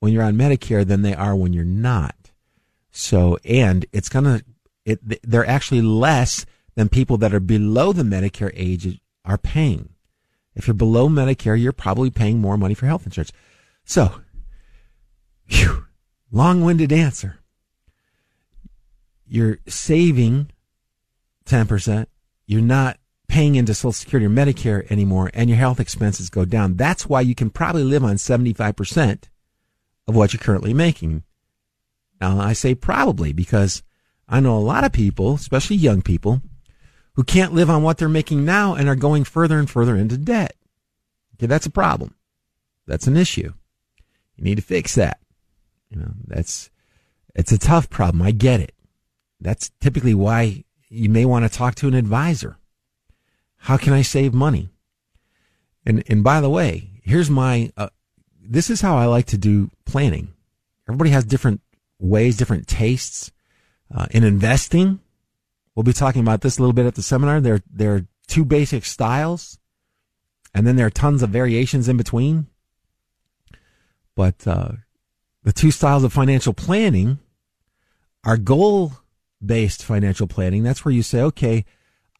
when 0.00 0.12
you're 0.12 0.22
on 0.22 0.34
Medicare 0.34 0.86
than 0.86 1.02
they 1.02 1.14
are 1.14 1.36
when 1.36 1.52
you're 1.52 1.64
not. 1.64 2.32
So, 2.90 3.38
and 3.44 3.86
it's 3.92 4.08
going 4.08 4.24
to 4.24 4.44
it, 4.84 5.22
they're 5.22 5.46
actually 5.46 5.82
less 5.82 6.44
than 6.74 6.88
people 6.88 7.16
that 7.18 7.32
are 7.32 7.40
below 7.40 7.92
the 7.92 8.02
Medicare 8.02 8.52
age 8.54 9.00
are 9.24 9.38
paying. 9.38 9.90
If 10.54 10.66
you're 10.66 10.74
below 10.74 11.08
Medicare, 11.08 11.60
you're 11.60 11.72
probably 11.72 12.10
paying 12.10 12.40
more 12.40 12.58
money 12.58 12.74
for 12.74 12.86
health 12.86 13.06
insurance. 13.06 13.32
So, 13.84 14.20
whew, 15.46 15.86
long-winded 16.32 16.92
answer. 16.92 17.38
You're 19.26 19.58
saving 19.68 20.50
10%. 21.44 22.06
You're 22.46 22.60
not 22.60 22.98
paying 23.28 23.54
into 23.54 23.74
Social 23.74 23.92
Security 23.92 24.26
or 24.26 24.30
Medicare 24.30 24.90
anymore, 24.90 25.30
and 25.32 25.48
your 25.48 25.58
health 25.58 25.80
expenses 25.80 26.28
go 26.28 26.44
down. 26.44 26.76
That's 26.76 27.06
why 27.06 27.20
you 27.20 27.34
can 27.34 27.50
probably 27.50 27.84
live 27.84 28.04
on 28.04 28.16
75% 28.16 29.24
of 30.06 30.16
what 30.16 30.32
you're 30.32 30.40
currently 30.40 30.74
making. 30.74 31.22
Now, 32.20 32.40
I 32.40 32.52
say 32.52 32.74
probably 32.74 33.32
because 33.32 33.82
I 34.28 34.40
know 34.40 34.56
a 34.56 34.60
lot 34.60 34.84
of 34.84 34.92
people, 34.92 35.34
especially 35.34 35.76
young 35.76 36.02
people, 36.02 36.42
who 37.14 37.24
can't 37.24 37.54
live 37.54 37.70
on 37.70 37.82
what 37.82 37.98
they're 37.98 38.08
making 38.08 38.44
now 38.44 38.74
and 38.74 38.88
are 38.88 38.96
going 38.96 39.24
further 39.24 39.58
and 39.58 39.68
further 39.68 39.96
into 39.96 40.16
debt. 40.16 40.54
Okay, 41.34 41.46
that's 41.46 41.66
a 41.66 41.70
problem. 41.70 42.14
That's 42.86 43.06
an 43.06 43.16
issue. 43.16 43.52
You 44.36 44.44
need 44.44 44.56
to 44.56 44.62
fix 44.62 44.94
that. 44.94 45.20
You 45.92 46.00
know, 46.00 46.12
that's 46.26 46.70
it's 47.34 47.52
a 47.52 47.58
tough 47.58 47.90
problem. 47.90 48.22
I 48.22 48.30
get 48.30 48.60
it. 48.60 48.74
That's 49.40 49.70
typically 49.80 50.14
why 50.14 50.64
you 50.88 51.08
may 51.08 51.24
want 51.24 51.44
to 51.44 51.58
talk 51.58 51.74
to 51.76 51.88
an 51.88 51.94
advisor. 51.94 52.56
How 53.56 53.76
can 53.76 53.92
I 53.92 54.02
save 54.02 54.32
money? 54.32 54.70
And 55.84 56.02
and 56.08 56.24
by 56.24 56.40
the 56.40 56.50
way, 56.50 56.90
here's 57.02 57.28
my 57.28 57.70
uh, 57.76 57.90
this 58.40 58.70
is 58.70 58.80
how 58.80 58.96
I 58.96 59.04
like 59.04 59.26
to 59.26 59.38
do 59.38 59.70
planning. 59.84 60.32
Everybody 60.88 61.10
has 61.10 61.24
different 61.24 61.60
ways, 61.98 62.36
different 62.36 62.66
tastes. 62.66 63.30
Uh, 63.94 64.06
in 64.10 64.24
investing, 64.24 65.00
we'll 65.74 65.84
be 65.84 65.92
talking 65.92 66.22
about 66.22 66.40
this 66.40 66.58
a 66.58 66.62
little 66.62 66.72
bit 66.72 66.86
at 66.86 66.94
the 66.94 67.02
seminar. 67.02 67.40
There, 67.40 67.60
there 67.70 67.94
are 67.94 68.06
two 68.26 68.44
basic 68.44 68.84
styles, 68.84 69.58
and 70.54 70.66
then 70.66 70.76
there 70.76 70.86
are 70.86 70.90
tons 70.90 71.22
of 71.22 71.30
variations 71.30 71.88
in 71.88 71.96
between. 71.96 72.46
But 74.14 74.46
uh, 74.46 74.72
the 75.44 75.52
two 75.52 75.70
styles 75.70 76.04
of 76.04 76.12
financial 76.12 76.52
planning 76.52 77.18
are 78.24 78.36
goal 78.36 78.92
based 79.44 79.84
financial 79.84 80.26
planning. 80.26 80.62
That's 80.62 80.84
where 80.84 80.94
you 80.94 81.02
say, 81.02 81.20
okay, 81.22 81.64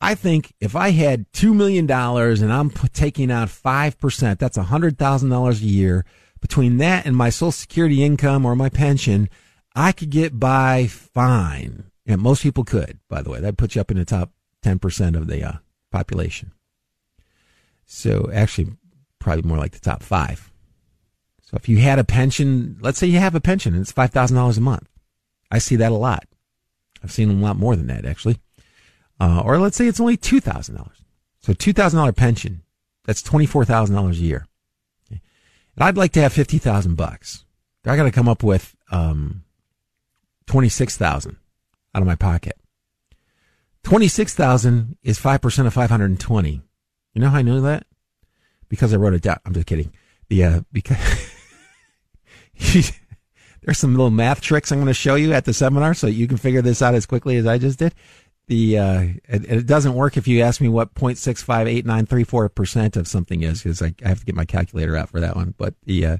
I 0.00 0.16
think 0.16 0.52
if 0.60 0.74
I 0.74 0.90
had 0.90 1.30
$2 1.32 1.54
million 1.54 1.88
and 1.88 2.52
I'm 2.52 2.70
taking 2.70 3.30
out 3.30 3.48
5%, 3.48 4.38
that's 4.38 4.58
$100,000 4.58 5.50
a 5.50 5.64
year. 5.64 6.04
Between 6.40 6.78
that 6.78 7.06
and 7.06 7.16
my 7.16 7.30
social 7.30 7.52
security 7.52 8.02
income 8.02 8.44
or 8.44 8.56
my 8.56 8.68
pension, 8.68 9.30
I 9.76 9.92
could 9.92 10.10
get 10.10 10.40
by 10.40 10.88
fine. 10.88 11.84
And 12.04 12.20
most 12.20 12.42
people 12.42 12.64
could, 12.64 12.98
by 13.08 13.22
the 13.22 13.30
way. 13.30 13.38
That 13.38 13.56
puts 13.56 13.76
you 13.76 13.80
up 13.80 13.92
in 13.92 13.96
the 13.96 14.04
top 14.04 14.32
10% 14.64 15.16
of 15.16 15.28
the 15.28 15.44
uh, 15.44 15.52
population. 15.92 16.50
So 17.86 18.28
actually, 18.32 18.72
probably 19.20 19.42
more 19.42 19.58
like 19.58 19.72
the 19.72 19.78
top 19.78 20.02
five. 20.02 20.51
So 21.52 21.56
if 21.56 21.68
you 21.68 21.78
had 21.78 21.98
a 21.98 22.04
pension, 22.04 22.78
let's 22.80 22.98
say 22.98 23.06
you 23.06 23.18
have 23.18 23.34
a 23.34 23.40
pension 23.40 23.74
and 23.74 23.82
it's 23.82 23.92
$5,000 23.92 24.56
a 24.56 24.60
month. 24.60 24.88
I 25.50 25.58
see 25.58 25.76
that 25.76 25.92
a 25.92 25.96
lot. 25.96 26.24
I've 27.04 27.12
seen 27.12 27.30
a 27.30 27.34
lot 27.34 27.56
more 27.56 27.76
than 27.76 27.88
that, 27.88 28.06
actually. 28.06 28.38
Uh, 29.20 29.42
or 29.44 29.58
let's 29.58 29.76
say 29.76 29.86
it's 29.86 30.00
only 30.00 30.16
$2,000. 30.16 30.90
So 31.40 31.52
$2,000 31.52 32.16
pension, 32.16 32.62
that's 33.04 33.22
$24,000 33.22 34.12
a 34.12 34.14
year. 34.14 34.46
Okay. 35.06 35.20
And 35.76 35.84
I'd 35.84 35.98
like 35.98 36.12
to 36.12 36.22
have 36.22 36.32
50,000 36.32 36.94
bucks. 36.94 37.44
I 37.84 37.96
got 37.96 38.04
to 38.04 38.10
come 38.10 38.28
up 38.28 38.42
with, 38.42 38.74
um, 38.90 39.44
26,000 40.46 41.36
out 41.94 42.02
of 42.02 42.06
my 42.06 42.14
pocket. 42.14 42.58
26,000 43.84 44.96
is 45.02 45.18
5% 45.18 45.66
of 45.66 45.74
520. 45.74 46.62
You 47.12 47.20
know 47.20 47.28
how 47.28 47.38
I 47.38 47.42
know 47.42 47.60
that? 47.60 47.84
Because 48.70 48.94
I 48.94 48.96
wrote 48.96 49.14
it 49.14 49.22
down. 49.22 49.38
I'm 49.44 49.52
just 49.52 49.66
kidding. 49.66 49.92
The, 50.28 50.44
uh, 50.44 50.60
because 50.72 50.96
there's 53.62 53.78
some 53.78 53.92
little 53.92 54.10
math 54.10 54.40
tricks 54.40 54.72
I'm 54.72 54.78
going 54.78 54.88
to 54.88 54.94
show 54.94 55.14
you 55.14 55.32
at 55.32 55.44
the 55.44 55.52
seminar 55.52 55.94
so 55.94 56.06
you 56.06 56.26
can 56.26 56.36
figure 56.36 56.62
this 56.62 56.82
out 56.82 56.94
as 56.94 57.06
quickly 57.06 57.36
as 57.36 57.46
I 57.46 57.58
just 57.58 57.78
did. 57.78 57.94
The, 58.48 58.78
uh, 58.78 59.02
it, 59.28 59.50
it 59.50 59.66
doesn't 59.66 59.94
work 59.94 60.16
if 60.16 60.26
you 60.26 60.42
ask 60.42 60.60
me 60.60 60.68
what 60.68 60.94
0.658934% 60.94 62.96
of 62.96 63.06
something 63.06 63.42
is 63.42 63.62
because 63.62 63.80
I, 63.80 63.94
I, 64.04 64.08
have 64.08 64.20
to 64.20 64.26
get 64.26 64.34
my 64.34 64.44
calculator 64.44 64.96
out 64.96 65.10
for 65.10 65.20
that 65.20 65.36
one. 65.36 65.54
But 65.56 65.74
the, 65.84 66.06
uh, 66.06 66.16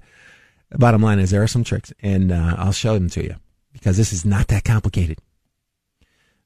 bottom 0.73 1.03
line 1.03 1.19
is 1.19 1.31
there 1.31 1.43
are 1.43 1.49
some 1.49 1.65
tricks 1.65 1.93
and, 2.01 2.31
uh, 2.31 2.55
I'll 2.57 2.73
show 2.73 2.95
them 2.95 3.11
to 3.11 3.25
you 3.25 3.35
because 3.73 3.97
this 3.97 4.13
is 4.13 4.25
not 4.25 4.49
that 4.49 4.65
complicated. 4.65 5.19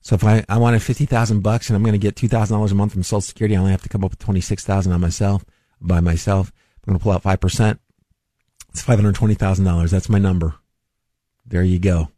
So 0.00 0.14
if 0.14 0.24
I, 0.24 0.44
I 0.48 0.58
wanted 0.58 0.82
50,000 0.82 1.40
bucks 1.40 1.68
and 1.68 1.76
I'm 1.76 1.82
going 1.82 1.92
to 1.92 1.98
get 1.98 2.14
$2,000 2.14 2.70
a 2.70 2.74
month 2.74 2.92
from 2.92 3.02
Social 3.02 3.20
Security, 3.20 3.56
I 3.56 3.58
only 3.58 3.72
have 3.72 3.82
to 3.82 3.88
come 3.88 4.04
up 4.04 4.12
with 4.12 4.20
26,000 4.20 4.92
on 4.92 5.00
myself, 5.00 5.44
by 5.80 6.00
myself. 6.00 6.52
I'm 6.86 6.92
going 6.92 6.98
to 6.98 7.02
pull 7.02 7.12
out 7.12 7.24
5%. 7.24 7.78
It's 8.76 8.84
$520,000. 8.84 9.90
That's 9.90 10.10
my 10.10 10.18
number. 10.18 10.56
There 11.46 11.62
you 11.62 11.78
go. 11.78 12.10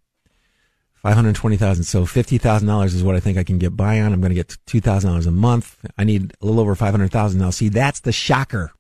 520,000. 0.95 1.85
So 1.85 2.03
$50,000 2.03 2.85
is 2.87 3.05
what 3.05 3.15
I 3.15 3.21
think 3.21 3.39
I 3.39 3.45
can 3.45 3.59
get 3.59 3.77
by 3.77 4.01
on. 4.01 4.13
I'm 4.13 4.21
going 4.21 4.31
to 4.31 4.35
get 4.35 4.57
$2,000 4.67 5.25
a 5.25 5.31
month. 5.31 5.79
I 5.97 6.03
need 6.03 6.33
a 6.41 6.45
little 6.45 6.61
over 6.61 6.75
500,000 6.75 7.39
now. 7.39 7.51
See, 7.51 7.69
that's 7.69 8.01
the 8.01 8.11
shocker. 8.11 8.73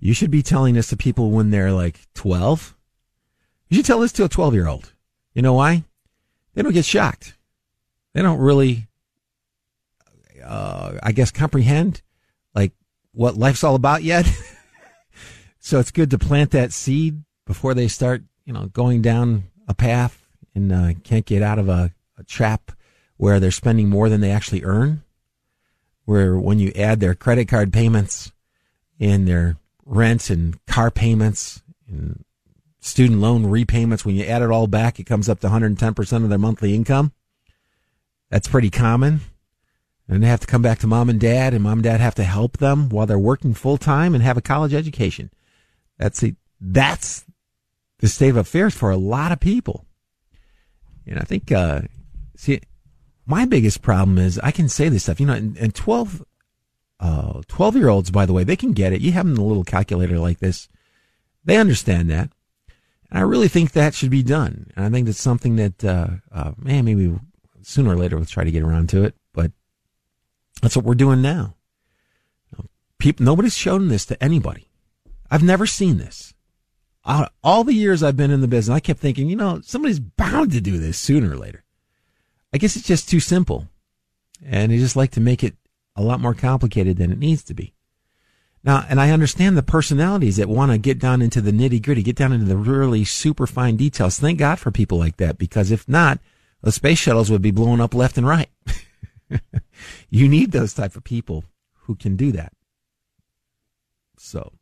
You 0.00 0.12
should 0.12 0.30
be 0.30 0.42
telling 0.42 0.74
this 0.74 0.88
to 0.88 0.98
people 0.98 1.30
when 1.30 1.48
they're 1.48 1.72
like 1.72 1.98
12. 2.12 2.76
You 3.70 3.76
should 3.78 3.86
tell 3.86 4.00
this 4.00 4.12
to 4.12 4.24
a 4.24 4.28
12 4.28 4.52
year 4.52 4.68
old. 4.68 4.92
You 5.32 5.40
know 5.40 5.54
why? 5.54 5.82
They 6.52 6.60
don't 6.60 6.74
get 6.74 6.84
shocked. 6.84 7.38
They 8.12 8.20
don't 8.20 8.38
really, 8.38 8.86
uh, 10.44 10.98
I 11.02 11.12
guess, 11.12 11.30
comprehend 11.30 12.02
like 12.54 12.72
what 13.12 13.38
life's 13.38 13.64
all 13.64 13.76
about 13.76 14.02
yet. 14.02 14.26
so 15.66 15.80
it's 15.80 15.90
good 15.90 16.12
to 16.12 16.16
plant 16.18 16.52
that 16.52 16.72
seed 16.72 17.24
before 17.44 17.74
they 17.74 17.88
start, 17.88 18.22
you 18.44 18.52
know, 18.52 18.66
going 18.66 19.02
down 19.02 19.50
a 19.66 19.74
path 19.74 20.24
and 20.54 20.70
uh, 20.70 20.92
can't 21.02 21.26
get 21.26 21.42
out 21.42 21.58
of 21.58 21.68
a, 21.68 21.92
a 22.16 22.22
trap 22.22 22.70
where 23.16 23.40
they're 23.40 23.50
spending 23.50 23.88
more 23.88 24.08
than 24.08 24.20
they 24.20 24.30
actually 24.30 24.62
earn. 24.62 25.02
Where 26.04 26.36
when 26.36 26.60
you 26.60 26.70
add 26.76 27.00
their 27.00 27.16
credit 27.16 27.48
card 27.48 27.72
payments 27.72 28.30
and 29.00 29.26
their 29.26 29.56
rent 29.84 30.30
and 30.30 30.64
car 30.66 30.92
payments 30.92 31.62
and 31.88 32.24
student 32.78 33.18
loan 33.18 33.44
repayments, 33.46 34.04
when 34.04 34.14
you 34.14 34.24
add 34.24 34.42
it 34.42 34.52
all 34.52 34.68
back, 34.68 35.00
it 35.00 35.04
comes 35.04 35.28
up 35.28 35.40
to 35.40 35.48
110% 35.48 36.22
of 36.22 36.28
their 36.28 36.38
monthly 36.38 36.76
income. 36.76 37.10
That's 38.30 38.46
pretty 38.46 38.70
common. 38.70 39.18
And 40.08 40.22
they 40.22 40.28
have 40.28 40.38
to 40.38 40.46
come 40.46 40.62
back 40.62 40.78
to 40.78 40.86
mom 40.86 41.10
and 41.10 41.18
dad, 41.18 41.54
and 41.54 41.64
mom 41.64 41.78
and 41.78 41.82
dad 41.82 42.00
have 42.00 42.14
to 42.14 42.22
help 42.22 42.58
them 42.58 42.88
while 42.88 43.06
they're 43.06 43.18
working 43.18 43.52
full 43.52 43.78
time 43.78 44.14
and 44.14 44.22
have 44.22 44.36
a 44.36 44.40
college 44.40 44.72
education. 44.72 45.30
That's 45.98 46.20
the, 46.20 46.34
that's 46.60 47.24
the 47.98 48.08
state 48.08 48.30
of 48.30 48.36
affairs 48.36 48.74
for 48.74 48.90
a 48.90 48.96
lot 48.96 49.32
of 49.32 49.40
people. 49.40 49.86
And 51.06 51.18
I 51.18 51.22
think, 51.22 51.52
uh, 51.52 51.82
see, 52.36 52.60
my 53.26 53.44
biggest 53.44 53.82
problem 53.82 54.18
is 54.18 54.38
I 54.40 54.50
can 54.50 54.68
say 54.68 54.88
this 54.88 55.04
stuff, 55.04 55.20
you 55.20 55.26
know, 55.26 55.34
and, 55.34 55.56
and 55.56 55.74
12, 55.74 56.24
uh, 57.00 57.42
12 57.48 57.76
year 57.76 57.88
olds, 57.88 58.10
by 58.10 58.26
the 58.26 58.32
way, 58.32 58.44
they 58.44 58.56
can 58.56 58.72
get 58.72 58.92
it. 58.92 59.00
You 59.00 59.12
have 59.12 59.26
them 59.26 59.38
a 59.38 59.44
little 59.44 59.64
calculator 59.64 60.18
like 60.18 60.38
this. 60.38 60.68
They 61.44 61.56
understand 61.56 62.10
that. 62.10 62.30
And 63.10 63.18
I 63.18 63.22
really 63.22 63.48
think 63.48 63.72
that 63.72 63.94
should 63.94 64.10
be 64.10 64.22
done. 64.22 64.72
And 64.76 64.84
I 64.84 64.90
think 64.90 65.06
that's 65.06 65.20
something 65.20 65.56
that, 65.56 65.84
uh, 65.84 66.08
uh, 66.32 66.52
man, 66.58 66.84
maybe 66.84 67.14
sooner 67.62 67.90
or 67.90 67.96
later 67.96 68.16
we'll 68.16 68.26
try 68.26 68.44
to 68.44 68.50
get 68.50 68.62
around 68.62 68.88
to 68.90 69.04
it. 69.04 69.14
But 69.32 69.52
that's 70.60 70.76
what 70.76 70.84
we're 70.84 70.94
doing 70.94 71.22
now. 71.22 71.54
People, 72.98 73.24
nobody's 73.24 73.56
shown 73.56 73.88
this 73.88 74.06
to 74.06 74.22
anybody. 74.24 74.68
I've 75.30 75.42
never 75.42 75.66
seen 75.66 75.98
this. 75.98 76.34
All 77.42 77.62
the 77.62 77.74
years 77.74 78.02
I've 78.02 78.16
been 78.16 78.32
in 78.32 78.40
the 78.40 78.48
business, 78.48 78.74
I 78.74 78.80
kept 78.80 78.98
thinking, 78.98 79.28
you 79.28 79.36
know, 79.36 79.60
somebody's 79.62 80.00
bound 80.00 80.50
to 80.52 80.60
do 80.60 80.78
this 80.78 80.98
sooner 80.98 81.30
or 81.30 81.36
later. 81.36 81.64
I 82.52 82.58
guess 82.58 82.74
it's 82.74 82.86
just 82.86 83.08
too 83.08 83.20
simple. 83.20 83.68
And 84.44 84.72
they 84.72 84.78
just 84.78 84.96
like 84.96 85.12
to 85.12 85.20
make 85.20 85.44
it 85.44 85.54
a 85.94 86.02
lot 86.02 86.20
more 86.20 86.34
complicated 86.34 86.96
than 86.96 87.12
it 87.12 87.18
needs 87.18 87.44
to 87.44 87.54
be. 87.54 87.74
Now, 88.64 88.84
and 88.88 89.00
I 89.00 89.10
understand 89.10 89.56
the 89.56 89.62
personalities 89.62 90.36
that 90.36 90.48
want 90.48 90.72
to 90.72 90.78
get 90.78 90.98
down 90.98 91.22
into 91.22 91.40
the 91.40 91.52
nitty 91.52 91.80
gritty, 91.80 92.02
get 92.02 92.16
down 92.16 92.32
into 92.32 92.46
the 92.46 92.56
really 92.56 93.04
super 93.04 93.46
fine 93.46 93.76
details. 93.76 94.18
Thank 94.18 94.40
God 94.40 94.58
for 94.58 94.72
people 94.72 94.98
like 94.98 95.18
that, 95.18 95.38
because 95.38 95.70
if 95.70 95.88
not, 95.88 96.18
the 96.62 96.72
space 96.72 96.98
shuttles 96.98 97.30
would 97.30 97.42
be 97.42 97.52
blowing 97.52 97.80
up 97.80 97.94
left 97.94 98.18
and 98.18 98.26
right. 98.26 98.50
you 100.10 100.28
need 100.28 100.50
those 100.50 100.74
type 100.74 100.96
of 100.96 101.04
people 101.04 101.44
who 101.82 101.94
can 101.94 102.16
do 102.16 102.32
that. 102.32 102.52
So, 104.18 104.52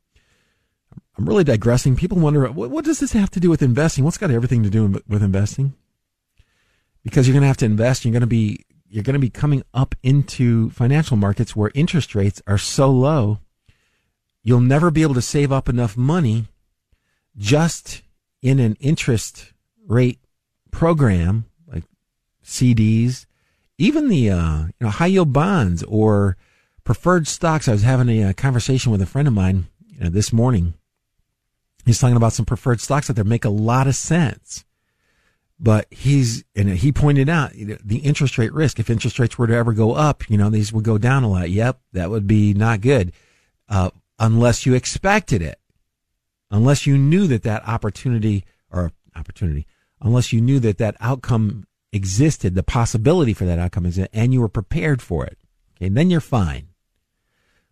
I'm 1.16 1.26
really 1.26 1.44
digressing. 1.44 1.96
People 1.96 2.18
wonder, 2.18 2.50
what, 2.50 2.70
what 2.70 2.84
does 2.84 3.00
this 3.00 3.12
have 3.12 3.30
to 3.30 3.40
do 3.40 3.50
with 3.50 3.62
investing? 3.62 4.04
What's 4.04 4.18
got 4.18 4.30
everything 4.30 4.62
to 4.64 4.70
do 4.70 5.00
with 5.06 5.22
investing? 5.22 5.74
Because 7.02 7.26
you're 7.26 7.34
going 7.34 7.42
to 7.42 7.48
have 7.48 7.56
to 7.58 7.66
invest. 7.66 8.04
You're 8.04 8.12
going 8.12 8.22
to 8.22 8.26
be, 8.26 8.64
you're 8.88 9.04
going 9.04 9.14
to 9.14 9.20
be 9.20 9.30
coming 9.30 9.62
up 9.72 9.94
into 10.02 10.70
financial 10.70 11.16
markets 11.16 11.54
where 11.54 11.70
interest 11.74 12.14
rates 12.14 12.42
are 12.46 12.58
so 12.58 12.90
low 12.90 13.38
you'll 14.44 14.60
never 14.60 14.90
be 14.92 15.02
able 15.02 15.14
to 15.14 15.22
save 15.22 15.50
up 15.50 15.68
enough 15.68 15.96
money 15.96 16.46
just 17.36 18.02
in 18.42 18.60
an 18.60 18.76
interest 18.78 19.52
rate 19.88 20.20
program 20.70 21.46
like 21.66 21.82
CDs, 22.44 23.26
even 23.78 24.08
the 24.08 24.30
uh, 24.30 24.58
you 24.66 24.74
know 24.82 24.90
high 24.90 25.06
yield 25.06 25.32
bonds 25.32 25.82
or 25.84 26.36
preferred 26.84 27.26
stocks. 27.26 27.66
I 27.66 27.72
was 27.72 27.82
having 27.82 28.08
a, 28.10 28.22
a 28.22 28.28
uh, 28.28 28.32
conversation 28.34 28.92
with 28.92 29.02
a 29.02 29.06
friend 29.06 29.26
of 29.26 29.34
mine 29.34 29.66
you 29.88 30.04
know, 30.04 30.10
this 30.10 30.32
morning. 30.32 30.74
He's 31.84 31.98
talking 31.98 32.16
about 32.16 32.32
some 32.32 32.46
preferred 32.46 32.80
stocks 32.80 33.08
that 33.08 33.14
there 33.14 33.24
make 33.24 33.44
a 33.44 33.50
lot 33.50 33.86
of 33.86 33.94
sense. 33.94 34.64
But 35.60 35.86
he's, 35.90 36.44
and 36.56 36.68
he 36.68 36.90
pointed 36.92 37.28
out 37.28 37.52
the 37.52 37.98
interest 37.98 38.38
rate 38.38 38.52
risk. 38.52 38.80
If 38.80 38.90
interest 38.90 39.18
rates 39.18 39.38
were 39.38 39.46
to 39.46 39.54
ever 39.54 39.72
go 39.72 39.92
up, 39.92 40.28
you 40.28 40.36
know, 40.36 40.50
these 40.50 40.72
would 40.72 40.84
go 40.84 40.98
down 40.98 41.22
a 41.22 41.28
lot. 41.28 41.50
Yep. 41.50 41.80
That 41.92 42.10
would 42.10 42.26
be 42.26 42.54
not 42.54 42.80
good. 42.80 43.12
Uh, 43.68 43.90
unless 44.18 44.66
you 44.66 44.74
expected 44.74 45.42
it, 45.42 45.58
unless 46.50 46.86
you 46.86 46.98
knew 46.98 47.26
that 47.28 47.44
that 47.44 47.66
opportunity 47.68 48.44
or 48.70 48.92
opportunity, 49.14 49.66
unless 50.00 50.32
you 50.32 50.40
knew 50.40 50.58
that 50.60 50.78
that 50.78 50.96
outcome 51.00 51.66
existed, 51.92 52.54
the 52.54 52.62
possibility 52.62 53.32
for 53.32 53.44
that 53.44 53.58
outcome 53.58 53.86
existed, 53.86 54.10
and 54.12 54.32
you 54.32 54.40
were 54.40 54.48
prepared 54.48 55.00
for 55.00 55.24
it. 55.24 55.38
Okay, 55.76 55.88
then 55.88 56.10
you're 56.10 56.20
fine. 56.20 56.68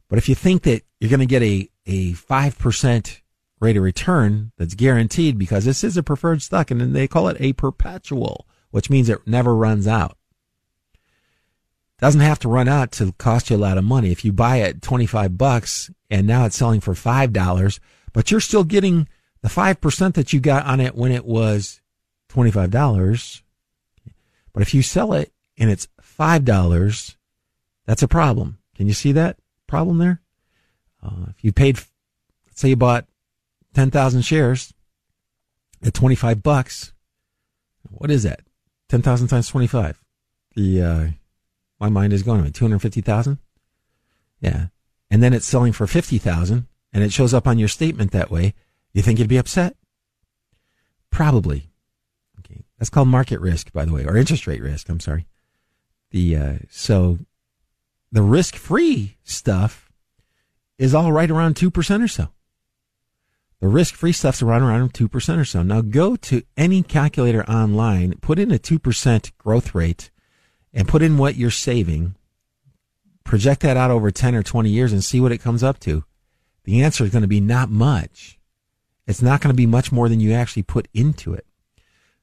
But 0.09 0.19
if 0.19 0.29
you 0.29 0.35
think 0.35 0.63
that 0.63 0.83
you're 1.01 1.11
going 1.11 1.21
to 1.21 1.27
get 1.27 1.43
a 1.43 1.69
a 1.87 2.13
five 2.13 2.59
percent 2.59 3.22
rate 3.63 3.77
of 3.77 3.83
return 3.83 4.53
that's 4.59 4.75
guaranteed 4.75 5.39
because 5.39 5.65
this 5.65 5.83
is 5.83 5.97
a 5.97 6.03
preferred 6.03 6.43
stock, 6.43 6.71
and 6.71 6.81
then 6.81 6.93
they 6.93 7.09
call 7.09 7.29
it 7.29 7.37
a 7.41 7.53
perpetual, 7.55 8.47
which 8.71 8.91
means 8.91 9.09
it 9.09 9.27
never 9.27 9.55
runs 9.55 9.87
out 9.87 10.17
doesn't 12.03 12.21
have 12.21 12.41
to 12.41 12.49
run 12.49 12.67
out 12.67 12.91
to 12.91 13.13
cost 13.13 13.49
you 13.49 13.57
a 13.57 13.59
lot 13.59 13.79
of 13.79 13.85
money. 13.85 14.11
If 14.11 14.25
you 14.25 14.33
buy 14.33 14.57
it 14.57 14.83
25 14.83 15.39
bucks 15.39 15.89
and 16.11 16.27
now 16.27 16.45
it's 16.45 16.57
selling 16.57 16.81
for 16.81 16.95
$5, 16.95 17.79
but 18.13 18.29
you're 18.29 18.41
still 18.41 18.65
getting 18.65 19.07
the 19.41 19.49
5% 19.49 20.15
that 20.15 20.33
you 20.33 20.41
got 20.41 20.67
on 20.67 20.81
it 20.81 20.97
when 20.97 21.13
it 21.13 21.25
was 21.25 21.81
$25. 22.31 23.43
But 24.53 24.63
if 24.63 24.75
you 24.75 24.83
sell 24.83 25.13
it 25.13 25.33
and 25.57 25.71
it's 25.71 25.87
$5, 26.19 27.17
that's 27.87 28.03
a 28.03 28.09
problem. 28.09 28.59
Can 28.75 28.89
you 28.89 28.95
see 28.95 29.13
that 29.13 29.39
problem 29.69 29.99
there? 29.99 30.21
Uh, 31.01 31.27
if 31.29 31.45
you 31.45 31.53
paid, 31.53 31.77
let's 32.47 32.61
say 32.61 32.71
you 32.71 32.77
bought 32.77 33.07
10,000 33.75 34.23
shares 34.23 34.73
at 35.85 35.95
25 35.95 36.43
bucks, 36.43 36.93
what 37.89 38.11
is 38.11 38.23
that? 38.23 38.41
10,000 38.89 39.29
times 39.29 39.49
25. 39.49 40.03
The, 40.55 40.83
uh, 40.83 41.07
my 41.83 41.89
mind 41.89 42.13
is 42.13 42.23
going. 42.23 42.53
Fifty 42.53 43.01
thousand. 43.01 43.39
Yeah, 44.41 44.67
and 45.11 45.21
then 45.21 45.33
it's 45.33 45.47
selling 45.47 45.73
for 45.73 45.89
fifty 45.89 46.17
thousand, 46.17 46.69
and 46.93 47.03
it 47.03 47.13
shows 47.13 47.35
up 47.35 47.49
on 47.49 47.59
your 47.59 47.67
statement 47.67 48.13
that 48.13 48.31
way. 48.31 48.55
You 48.93 49.03
think 49.03 49.19
you'd 49.19 49.29
be 49.29 49.37
upset? 49.37 49.75
Probably. 51.11 51.71
Okay, 52.39 52.63
that's 52.79 52.89
called 52.89 53.09
market 53.09 53.41
risk, 53.41 53.73
by 53.73 53.85
the 53.85 53.93
way, 53.93 54.05
or 54.05 54.17
interest 54.17 54.47
rate 54.47 54.63
risk. 54.63 54.89
I'm 54.89 55.01
sorry. 55.01 55.27
The 56.13 56.37
uh, 56.37 56.55
so 56.71 57.19
the 58.13 58.23
risk-free 58.23 59.17
stuff 59.25 59.91
is 60.79 60.95
all 60.95 61.11
right 61.11 61.33
around 61.33 61.57
two 61.57 61.71
percent 61.71 62.01
or 62.01 62.09
so. 62.09 62.29
The 63.63 63.69
risk-free 63.69 64.11
stuff's 64.11 64.43
around 64.43 64.63
around 64.63 64.93
two 64.93 65.09
percent 65.09 65.41
or 65.41 65.45
so. 65.45 65.63
Now 65.63 65.83
go 65.83 66.17
to 66.17 66.43
any 66.57 66.83
calculator 66.83 67.49
online, 67.49 68.15
put 68.21 68.41
in 68.41 68.51
a 68.51 68.59
two 68.59 68.81
percent 68.81 69.31
growth 69.39 69.73
rate 69.73 70.11
and 70.75 70.89
put 70.89 71.01
in 71.01 71.17
what 71.17 71.37
you're 71.37 71.53
saving, 71.53 72.17
project 73.23 73.61
that 73.61 73.77
out 73.77 73.93
over 73.93 74.11
10 74.11 74.35
or 74.35 74.43
20 74.43 74.69
years 74.69 74.93
and 74.93 75.05
see 75.05 75.21
what 75.21 75.31
it 75.31 75.39
comes 75.39 75.63
up 75.63 75.79
to. 75.79 76.03
The 76.65 76.83
answer 76.83 77.05
is 77.05 77.11
going 77.11 77.23
to 77.23 77.29
be 77.29 77.41
not 77.41 77.71
much. 77.71 78.41
It's 79.07 79.23
not 79.23 79.41
going 79.41 79.53
to 79.53 79.57
be 79.57 79.67
much 79.67 79.93
more 79.93 80.09
than 80.09 80.19
you 80.19 80.33
actually 80.33 80.65
put 80.65 80.89
into 80.93 81.33
it. 81.33 81.47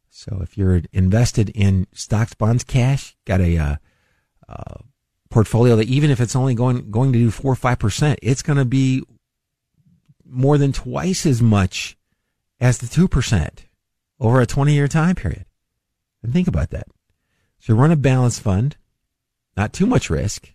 So 0.09 0.39
if 0.41 0.57
you're 0.57 0.81
invested 0.91 1.51
in 1.51 1.87
stocks, 1.93 2.33
bonds, 2.33 2.65
cash, 2.65 3.15
got 3.23 3.39
a 3.39 3.57
uh, 3.57 3.75
uh, 4.49 4.75
portfolio 5.29 5.77
that 5.77 5.87
even 5.87 6.11
if 6.11 6.19
it's 6.19 6.35
only 6.35 6.53
going 6.53 6.91
going 6.91 7.13
to 7.13 7.19
do 7.19 7.31
four 7.31 7.53
or 7.53 7.55
five 7.55 7.79
percent, 7.79 8.19
it's 8.21 8.41
going 8.41 8.57
to 8.57 8.65
be 8.65 9.03
more 10.29 10.57
than 10.57 10.71
twice 10.71 11.25
as 11.25 11.41
much 11.41 11.97
as 12.59 12.77
the 12.77 12.87
two 12.87 13.07
percent 13.07 13.65
over 14.19 14.41
a 14.41 14.45
20 14.45 14.73
year 14.73 14.87
time 14.87 15.15
period. 15.15 15.45
And 16.21 16.33
think 16.33 16.47
about 16.47 16.71
that. 16.71 16.87
So 17.59 17.73
run 17.73 17.91
a 17.91 17.95
balanced 17.95 18.41
fund, 18.41 18.77
not 19.55 19.73
too 19.73 19.85
much 19.85 20.09
risk, 20.09 20.53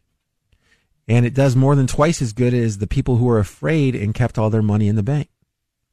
and 1.07 1.27
it 1.27 1.35
does 1.35 1.55
more 1.55 1.77
than 1.77 1.87
twice 1.87 2.23
as 2.23 2.33
good 2.33 2.55
as 2.55 2.79
the 2.79 2.87
people 2.87 3.17
who 3.17 3.29
are 3.29 3.39
afraid 3.39 3.95
and 3.95 4.15
kept 4.15 4.39
all 4.39 4.51
their 4.51 4.63
money 4.63 4.89
in 4.89 4.97
the 4.97 5.03
bank 5.03 5.29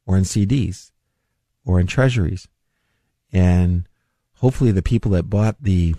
or 0.05 0.17
in 0.17 0.23
CDs 0.23 0.91
or 1.65 1.79
in 1.79 1.87
treasuries. 1.87 2.47
And 3.33 3.87
hopefully 4.35 4.71
the 4.71 4.81
people 4.81 5.11
that 5.11 5.29
bought 5.29 5.61
the 5.61 5.95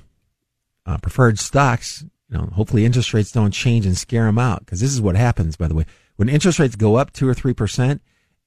uh, 0.86 0.98
preferred 0.98 1.38
stocks, 1.38 2.04
you 2.28 2.38
know, 2.38 2.48
hopefully 2.54 2.84
interest 2.84 3.12
rates 3.12 3.32
don't 3.32 3.52
change 3.52 3.84
and 3.84 3.96
scare 3.96 4.24
them 4.24 4.38
out. 4.38 4.66
Cause 4.66 4.80
this 4.80 4.92
is 4.92 5.00
what 5.00 5.16
happens, 5.16 5.56
by 5.56 5.68
the 5.68 5.74
way. 5.74 5.86
When 6.16 6.28
interest 6.28 6.58
rates 6.58 6.76
go 6.76 6.96
up 6.96 7.12
two 7.12 7.28
or 7.28 7.34
3% 7.34 8.00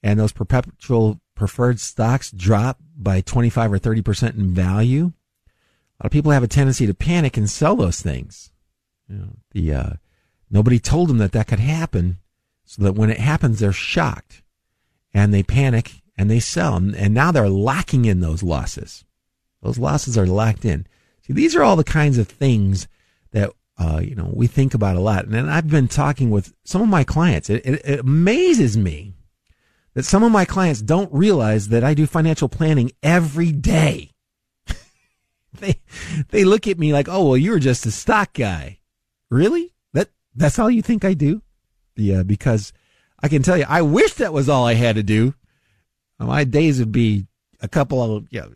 and 0.04 0.19
those 0.19 0.32
perpetual 0.32 1.19
preferred 1.36 1.80
stocks 1.80 2.32
drop 2.32 2.80
by 2.95 3.21
25 3.21 3.73
or 3.73 3.80
30% 3.80 4.36
in 4.36 4.54
value, 4.54 5.06
a 5.99 6.04
lot 6.04 6.08
of 6.08 6.12
people 6.12 6.32
have 6.32 6.43
a 6.43 6.47
tendency 6.47 6.86
to 6.88 6.93
panic 6.93 7.38
and 7.38 7.49
sell 7.49 7.75
those 7.75 8.01
things. 8.01 8.51
You 9.08 9.17
know, 9.17 9.30
the 9.51 9.73
uh, 9.73 9.93
nobody 10.49 10.80
told 10.80 11.10
them 11.10 11.17
that 11.19 11.32
that 11.34 11.47
could 11.47 11.60
happen, 11.60 12.19
so 12.63 12.84
that 12.84 12.95
when 12.95 13.10
it 13.10 13.19
happens, 13.19 13.60
they're 13.60 13.71
shocked 13.71 14.41
and 15.13 15.34
they 15.34 15.43
panic 15.43 16.01
and 16.17 16.30
they 16.30 16.39
sell, 16.39 16.75
and 16.75 17.13
now 17.13 17.32
they're 17.32 17.49
locking 17.49 18.06
in 18.06 18.19
those 18.19 18.43
losses. 18.43 19.06
Those 19.62 19.78
losses 19.78 20.17
are 20.17 20.25
locked 20.25 20.65
in. 20.65 20.88
See, 21.21 21.34
these 21.34 21.56
are 21.56 21.63
all 21.63 21.75
the 21.75 21.84
kinds 21.84 22.17
of 22.17 22.28
things 22.28 22.88
uh, 23.77 23.99
you 24.01 24.15
know 24.15 24.29
we 24.33 24.47
think 24.47 24.73
about 24.73 24.95
a 24.95 25.01
lot, 25.01 25.25
and 25.25 25.49
I've 25.49 25.69
been 25.69 25.88
talking 25.88 26.29
with 26.29 26.53
some 26.63 26.81
of 26.81 26.88
my 26.88 27.03
clients. 27.03 27.49
It, 27.49 27.65
it, 27.65 27.81
it 27.85 27.99
amazes 27.99 28.77
me 28.77 29.13
that 29.93 30.03
some 30.03 30.23
of 30.23 30.31
my 30.31 30.45
clients 30.45 30.81
don't 30.81 31.11
realize 31.11 31.69
that 31.69 31.83
I 31.83 31.93
do 31.93 32.05
financial 32.05 32.49
planning 32.49 32.91
every 33.03 33.51
day. 33.51 34.11
they 35.53 35.81
they 36.29 36.45
look 36.45 36.67
at 36.67 36.79
me 36.79 36.93
like, 36.93 37.09
"Oh, 37.09 37.29
well, 37.29 37.38
you're 37.38 37.59
just 37.59 37.85
a 37.85 37.91
stock 37.91 38.33
guy." 38.33 38.79
Really? 39.29 39.73
That 39.93 40.09
that's 40.35 40.59
all 40.59 40.69
you 40.69 40.81
think 40.81 41.03
I 41.03 41.13
do? 41.13 41.41
Yeah, 41.97 42.23
because 42.23 42.71
I 43.21 43.27
can 43.27 43.41
tell 43.41 43.57
you, 43.57 43.65
I 43.67 43.81
wish 43.81 44.13
that 44.15 44.33
was 44.33 44.47
all 44.47 44.65
I 44.65 44.75
had 44.75 44.95
to 44.95 45.03
do. 45.03 45.33
my 46.19 46.43
days 46.43 46.79
would 46.79 46.91
be 46.91 47.27
a 47.61 47.67
couple 47.67 48.01
of 48.01 48.27
you 48.29 48.41
know, 48.41 48.51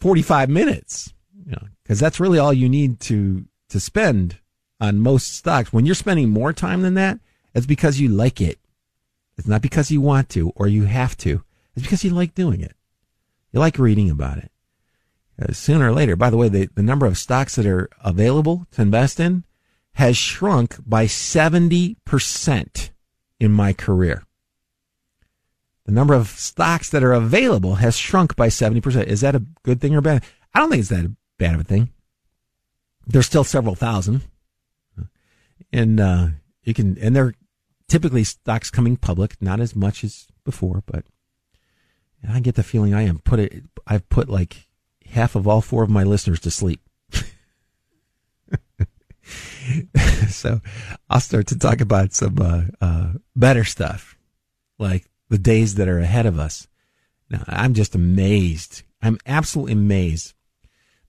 45 0.00 0.48
minutes, 0.48 1.12
you 1.46 1.52
know, 1.52 1.62
because 1.82 2.00
that's 2.00 2.20
really 2.20 2.38
all 2.38 2.52
you 2.52 2.68
need 2.68 3.00
to 3.00 3.46
to 3.68 3.80
spend 3.80 4.39
on 4.80 4.98
most 4.98 5.34
stocks. 5.34 5.72
When 5.72 5.86
you're 5.86 5.94
spending 5.94 6.30
more 6.30 6.52
time 6.52 6.82
than 6.82 6.94
that, 6.94 7.18
it's 7.54 7.66
because 7.66 8.00
you 8.00 8.08
like 8.08 8.40
it. 8.40 8.58
It's 9.36 9.48
not 9.48 9.62
because 9.62 9.90
you 9.90 10.00
want 10.00 10.28
to 10.30 10.50
or 10.56 10.68
you 10.68 10.84
have 10.84 11.16
to. 11.18 11.42
It's 11.74 11.82
because 11.82 12.04
you 12.04 12.10
like 12.10 12.34
doing 12.34 12.60
it. 12.60 12.74
You 13.52 13.60
like 13.60 13.78
reading 13.78 14.10
about 14.10 14.38
it. 14.38 14.50
Uh, 15.40 15.52
sooner 15.52 15.88
or 15.88 15.92
later, 15.92 16.16
by 16.16 16.30
the 16.30 16.36
way, 16.36 16.48
the, 16.48 16.68
the 16.74 16.82
number 16.82 17.06
of 17.06 17.16
stocks 17.16 17.56
that 17.56 17.66
are 17.66 17.88
available 18.04 18.66
to 18.72 18.82
invest 18.82 19.18
in 19.18 19.44
has 19.94 20.16
shrunk 20.16 20.76
by 20.86 21.06
70% 21.06 22.90
in 23.38 23.52
my 23.52 23.72
career. 23.72 24.24
The 25.86 25.92
number 25.92 26.14
of 26.14 26.28
stocks 26.28 26.90
that 26.90 27.02
are 27.02 27.12
available 27.12 27.76
has 27.76 27.96
shrunk 27.96 28.36
by 28.36 28.48
70%. 28.48 29.04
Is 29.04 29.22
that 29.22 29.34
a 29.34 29.44
good 29.62 29.80
thing 29.80 29.96
or 29.96 30.00
bad? 30.00 30.22
I 30.54 30.60
don't 30.60 30.70
think 30.70 30.80
it's 30.80 30.90
that 30.90 31.14
bad 31.38 31.54
of 31.54 31.62
a 31.62 31.64
thing. 31.64 31.90
There's 33.06 33.26
still 33.26 33.44
several 33.44 33.74
thousand. 33.74 34.22
And, 35.72 36.00
uh, 36.00 36.28
you 36.62 36.74
can, 36.74 36.98
and 36.98 37.14
they're 37.14 37.34
typically 37.88 38.24
stocks 38.24 38.70
coming 38.70 38.96
public, 38.96 39.40
not 39.40 39.60
as 39.60 39.74
much 39.74 40.04
as 40.04 40.26
before, 40.44 40.82
but 40.86 41.04
I 42.28 42.40
get 42.40 42.54
the 42.54 42.62
feeling 42.62 42.94
I 42.94 43.02
am 43.02 43.18
put 43.18 43.40
it, 43.40 43.64
I've 43.86 44.08
put 44.08 44.28
like 44.28 44.68
half 45.06 45.34
of 45.34 45.48
all 45.48 45.60
four 45.60 45.82
of 45.82 45.90
my 45.90 46.04
listeners 46.04 46.40
to 46.40 46.50
sleep. 46.50 46.80
so 50.28 50.60
I'll 51.08 51.20
start 51.20 51.46
to 51.48 51.58
talk 51.58 51.80
about 51.80 52.14
some 52.14 52.38
uh, 52.40 52.62
uh, 52.80 53.12
better 53.34 53.64
stuff, 53.64 54.16
like 54.78 55.08
the 55.28 55.38
days 55.38 55.76
that 55.76 55.88
are 55.88 55.98
ahead 55.98 56.26
of 56.26 56.38
us. 56.38 56.68
Now, 57.28 57.44
I'm 57.46 57.74
just 57.74 57.94
amazed. 57.94 58.82
I'm 59.02 59.18
absolutely 59.26 59.72
amazed. 59.74 60.34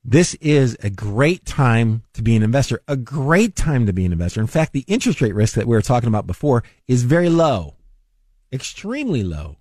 This 0.03 0.33
is 0.35 0.75
a 0.81 0.89
great 0.89 1.45
time 1.45 2.03
to 2.13 2.23
be 2.23 2.35
an 2.35 2.41
investor, 2.41 2.81
a 2.87 2.97
great 2.97 3.55
time 3.55 3.85
to 3.85 3.93
be 3.93 4.03
an 4.05 4.11
investor. 4.11 4.41
In 4.41 4.47
fact, 4.47 4.73
the 4.73 4.83
interest 4.87 5.21
rate 5.21 5.35
risk 5.35 5.53
that 5.55 5.67
we 5.67 5.75
were 5.75 5.81
talking 5.81 6.07
about 6.07 6.25
before 6.25 6.63
is 6.87 7.03
very 7.03 7.29
low, 7.29 7.75
extremely 8.51 9.23
low. 9.23 9.57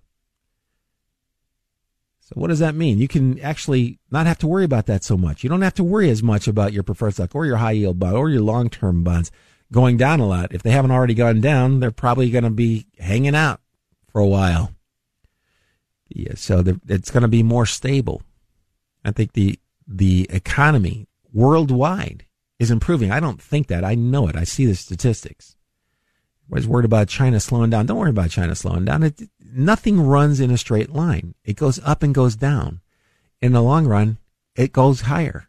So 2.20 2.34
what 2.34 2.48
does 2.48 2.60
that 2.60 2.74
mean? 2.74 2.98
You 2.98 3.08
can 3.08 3.38
actually 3.40 3.98
not 4.10 4.26
have 4.26 4.38
to 4.38 4.46
worry 4.46 4.64
about 4.64 4.86
that 4.86 5.04
so 5.04 5.18
much. 5.18 5.44
You 5.44 5.50
don't 5.50 5.62
have 5.62 5.74
to 5.74 5.84
worry 5.84 6.08
as 6.08 6.22
much 6.22 6.48
about 6.48 6.72
your 6.72 6.84
preferred 6.84 7.14
stock 7.14 7.34
or 7.34 7.44
your 7.44 7.58
high 7.58 7.72
yield 7.72 7.98
bond 7.98 8.16
or 8.16 8.30
your 8.30 8.40
long 8.40 8.70
term 8.70 9.04
bonds 9.04 9.30
going 9.72 9.98
down 9.98 10.20
a 10.20 10.26
lot. 10.26 10.54
If 10.54 10.62
they 10.62 10.70
haven't 10.70 10.92
already 10.92 11.14
gone 11.14 11.40
down, 11.40 11.80
they're 11.80 11.90
probably 11.90 12.30
going 12.30 12.44
to 12.44 12.50
be 12.50 12.86
hanging 12.98 13.34
out 13.34 13.60
for 14.06 14.20
a 14.20 14.26
while. 14.26 14.72
Yeah, 16.08 16.34
so 16.36 16.64
it's 16.88 17.10
going 17.10 17.22
to 17.22 17.28
be 17.28 17.42
more 17.42 17.66
stable. 17.66 18.22
I 19.04 19.10
think 19.10 19.32
the 19.32 19.58
the 19.90 20.28
economy 20.30 21.08
worldwide 21.32 22.24
is 22.60 22.70
improving. 22.70 23.10
I 23.10 23.18
don't 23.18 23.42
think 23.42 23.66
that. 23.66 23.84
I 23.84 23.96
know 23.96 24.28
it. 24.28 24.36
I 24.36 24.44
see 24.44 24.64
the 24.64 24.76
statistics. 24.76 25.56
Everybody's 26.46 26.68
worried 26.68 26.84
about 26.84 27.08
China 27.08 27.40
slowing 27.40 27.70
down. 27.70 27.86
Don't 27.86 27.98
worry 27.98 28.10
about 28.10 28.30
China 28.30 28.54
slowing 28.54 28.84
down. 28.84 29.02
It, 29.02 29.22
nothing 29.52 30.00
runs 30.00 30.38
in 30.40 30.50
a 30.50 30.58
straight 30.58 30.90
line. 30.90 31.34
It 31.44 31.56
goes 31.56 31.80
up 31.84 32.02
and 32.02 32.14
goes 32.14 32.36
down. 32.36 32.80
In 33.40 33.52
the 33.52 33.62
long 33.62 33.86
run, 33.86 34.18
it 34.54 34.72
goes 34.72 35.02
higher. 35.02 35.48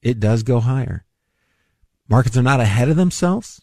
It 0.00 0.20
does 0.20 0.42
go 0.42 0.60
higher. 0.60 1.04
Markets 2.08 2.36
are 2.36 2.42
not 2.42 2.60
ahead 2.60 2.88
of 2.88 2.96
themselves. 2.96 3.62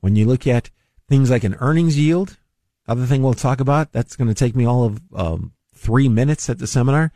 When 0.00 0.16
you 0.16 0.26
look 0.26 0.46
at 0.46 0.70
things 1.08 1.30
like 1.30 1.44
an 1.44 1.56
earnings 1.60 1.98
yield, 1.98 2.38
other 2.86 3.06
thing 3.06 3.22
we'll 3.22 3.34
talk 3.34 3.60
about, 3.60 3.92
that's 3.92 4.16
going 4.16 4.28
to 4.28 4.34
take 4.34 4.54
me 4.54 4.66
all 4.66 4.84
of 4.84 5.00
um, 5.14 5.52
three 5.74 6.08
minutes 6.08 6.50
at 6.50 6.58
the 6.58 6.66
seminar. 6.66 7.12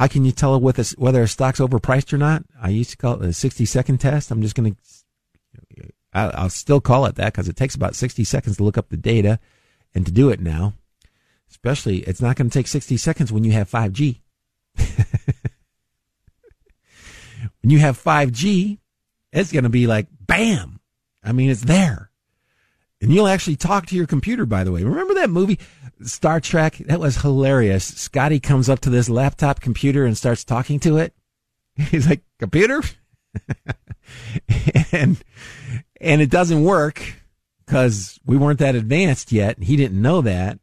How 0.00 0.08
can 0.08 0.24
you 0.24 0.32
tell 0.32 0.58
whether 0.58 1.22
a 1.22 1.28
stock's 1.28 1.60
overpriced 1.60 2.10
or 2.14 2.16
not? 2.16 2.42
I 2.58 2.70
used 2.70 2.88
to 2.92 2.96
call 2.96 3.22
it 3.22 3.28
a 3.28 3.34
60 3.34 3.66
second 3.66 3.98
test. 3.98 4.30
I'm 4.30 4.40
just 4.40 4.54
going 4.54 4.74
to, 4.74 5.92
I'll 6.14 6.48
still 6.48 6.80
call 6.80 7.04
it 7.04 7.16
that 7.16 7.34
because 7.34 7.50
it 7.50 7.56
takes 7.56 7.74
about 7.74 7.94
60 7.94 8.24
seconds 8.24 8.56
to 8.56 8.62
look 8.64 8.78
up 8.78 8.88
the 8.88 8.96
data 8.96 9.38
and 9.94 10.06
to 10.06 10.10
do 10.10 10.30
it 10.30 10.40
now. 10.40 10.72
Especially, 11.50 11.98
it's 11.98 12.22
not 12.22 12.36
going 12.36 12.48
to 12.48 12.58
take 12.58 12.66
60 12.66 12.96
seconds 12.96 13.30
when 13.30 13.44
you 13.44 13.52
have 13.52 13.70
5G. 13.70 14.20
when 17.60 17.68
you 17.70 17.80
have 17.80 18.02
5G, 18.02 18.78
it's 19.34 19.52
going 19.52 19.64
to 19.64 19.68
be 19.68 19.86
like, 19.86 20.06
bam. 20.18 20.80
I 21.22 21.32
mean, 21.32 21.50
it's 21.50 21.64
there. 21.64 22.09
And 23.00 23.12
you'll 23.12 23.28
actually 23.28 23.56
talk 23.56 23.86
to 23.86 23.96
your 23.96 24.06
computer, 24.06 24.44
by 24.44 24.62
the 24.62 24.72
way. 24.72 24.84
Remember 24.84 25.14
that 25.14 25.30
movie, 25.30 25.58
Star 26.02 26.40
Trek? 26.40 26.76
That 26.78 27.00
was 27.00 27.22
hilarious. 27.22 27.84
Scotty 27.84 28.40
comes 28.40 28.68
up 28.68 28.80
to 28.80 28.90
this 28.90 29.08
laptop 29.08 29.60
computer 29.60 30.04
and 30.04 30.16
starts 30.16 30.44
talking 30.44 30.78
to 30.80 30.98
it. 30.98 31.14
He's 31.76 32.08
like, 32.08 32.22
computer? 32.38 32.82
and, 34.92 35.22
and 36.00 36.20
it 36.20 36.30
doesn't 36.30 36.62
work 36.62 37.14
because 37.64 38.18
we 38.26 38.36
weren't 38.36 38.58
that 38.58 38.74
advanced 38.74 39.32
yet. 39.32 39.62
He 39.62 39.76
didn't 39.76 40.00
know 40.00 40.20
that. 40.20 40.58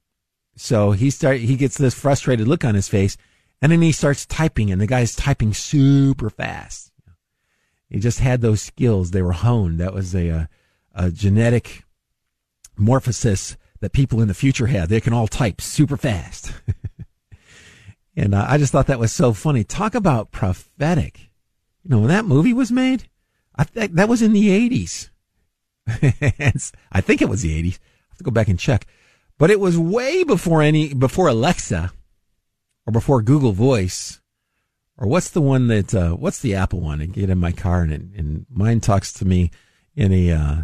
So 0.57 0.91
he 0.91 1.11
start 1.11 1.37
he 1.37 1.55
gets 1.55 1.77
this 1.77 1.93
frustrated 1.93 2.47
look 2.47 2.65
on 2.65 2.75
his 2.75 2.87
face, 2.87 3.15
and 3.61 3.71
then 3.71 3.81
he 3.81 3.91
starts 3.91 4.25
typing, 4.25 4.71
and 4.71 4.81
the 4.81 4.87
guy's 4.87 5.15
typing 5.15 5.53
super 5.53 6.31
fast. 6.31 6.91
He 7.89 7.99
just 7.99 8.19
had 8.19 8.41
those 8.41 8.61
skills; 8.61 9.11
they 9.11 9.21
were 9.21 9.33
honed. 9.33 9.79
That 9.79 9.93
was 9.93 10.15
a, 10.15 10.27
a, 10.27 10.49
a 10.95 11.11
genetic 11.11 11.83
morphosis 12.77 13.55
that 13.79 13.93
people 13.93 14.21
in 14.21 14.27
the 14.27 14.33
future 14.33 14.67
have. 14.67 14.89
They 14.89 15.01
can 15.01 15.13
all 15.13 15.27
type 15.27 15.61
super 15.61 15.97
fast. 15.97 16.51
and 18.15 18.33
uh, 18.33 18.45
I 18.47 18.57
just 18.57 18.71
thought 18.71 18.87
that 18.87 18.99
was 18.99 19.11
so 19.11 19.33
funny. 19.33 19.63
Talk 19.63 19.95
about 19.95 20.31
prophetic. 20.31 21.29
You 21.83 21.91
know, 21.91 21.99
when 21.99 22.09
that 22.09 22.25
movie 22.25 22.53
was 22.53 22.71
made, 22.71 23.07
I 23.55 23.63
think 23.63 23.93
that 23.93 24.09
was 24.09 24.21
in 24.21 24.33
the 24.33 24.49
80s. 24.49 25.09
I 26.91 27.01
think 27.01 27.21
it 27.21 27.29
was 27.29 27.43
the 27.43 27.63
80s. 27.63 27.75
I 27.75 28.09
have 28.09 28.17
to 28.17 28.23
go 28.23 28.31
back 28.31 28.47
and 28.47 28.59
check. 28.59 28.87
But 29.37 29.51
it 29.51 29.59
was 29.59 29.77
way 29.77 30.23
before 30.23 30.61
any, 30.61 30.93
before 30.93 31.27
Alexa 31.27 31.91
or 32.85 32.91
before 32.91 33.21
Google 33.21 33.51
Voice 33.51 34.19
or 34.97 35.07
what's 35.07 35.29
the 35.29 35.41
one 35.41 35.67
that, 35.67 35.93
uh, 35.93 36.11
what's 36.11 36.39
the 36.39 36.55
Apple 36.55 36.81
one? 36.81 37.01
I 37.01 37.05
get 37.05 37.29
in 37.29 37.37
my 37.37 37.51
car 37.51 37.83
and, 37.83 38.13
and 38.15 38.45
mine 38.49 38.79
talks 38.79 39.13
to 39.13 39.25
me 39.25 39.51
in 39.95 40.11
a, 40.11 40.31
uh, 40.31 40.55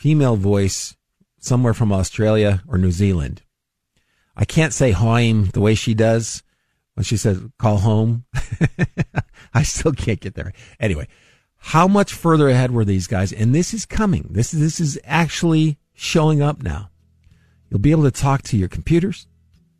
female 0.00 0.36
voice 0.36 0.96
somewhere 1.40 1.74
from 1.74 1.92
Australia 1.92 2.62
or 2.68 2.78
New 2.78 2.92
Zealand. 2.92 3.42
I 4.36 4.44
can't 4.44 4.72
say 4.72 4.92
home 4.92 5.46
the 5.46 5.60
way 5.60 5.74
she 5.74 5.94
does 5.94 6.42
when 6.94 7.04
she 7.04 7.16
says 7.16 7.42
call 7.58 7.78
home. 7.78 8.24
I 9.54 9.62
still 9.62 9.92
can't 9.92 10.20
get 10.20 10.34
there. 10.34 10.52
Anyway, 10.78 11.08
how 11.56 11.88
much 11.88 12.12
further 12.14 12.48
ahead 12.48 12.70
were 12.70 12.84
these 12.84 13.06
guys? 13.06 13.32
And 13.32 13.54
this 13.54 13.74
is 13.74 13.84
coming. 13.84 14.28
This, 14.30 14.54
is, 14.54 14.60
this 14.60 14.80
is 14.80 14.98
actually 15.04 15.78
showing 15.92 16.40
up 16.40 16.62
now. 16.62 16.90
You'll 17.68 17.80
be 17.80 17.90
able 17.90 18.04
to 18.04 18.10
talk 18.10 18.42
to 18.44 18.56
your 18.56 18.68
computers. 18.68 19.26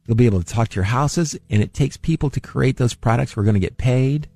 You'll 0.06 0.16
be 0.16 0.26
able 0.26 0.42
to 0.42 0.52
talk 0.52 0.68
to 0.68 0.76
your 0.76 0.84
houses. 0.84 1.38
And 1.48 1.62
it 1.62 1.72
takes 1.72 1.96
people 1.96 2.30
to 2.30 2.40
create 2.40 2.76
those 2.76 2.94
products 2.94 3.36
We're 3.36 3.44
going 3.44 3.54
to 3.54 3.60
get 3.60 3.78
paid, 3.78 4.28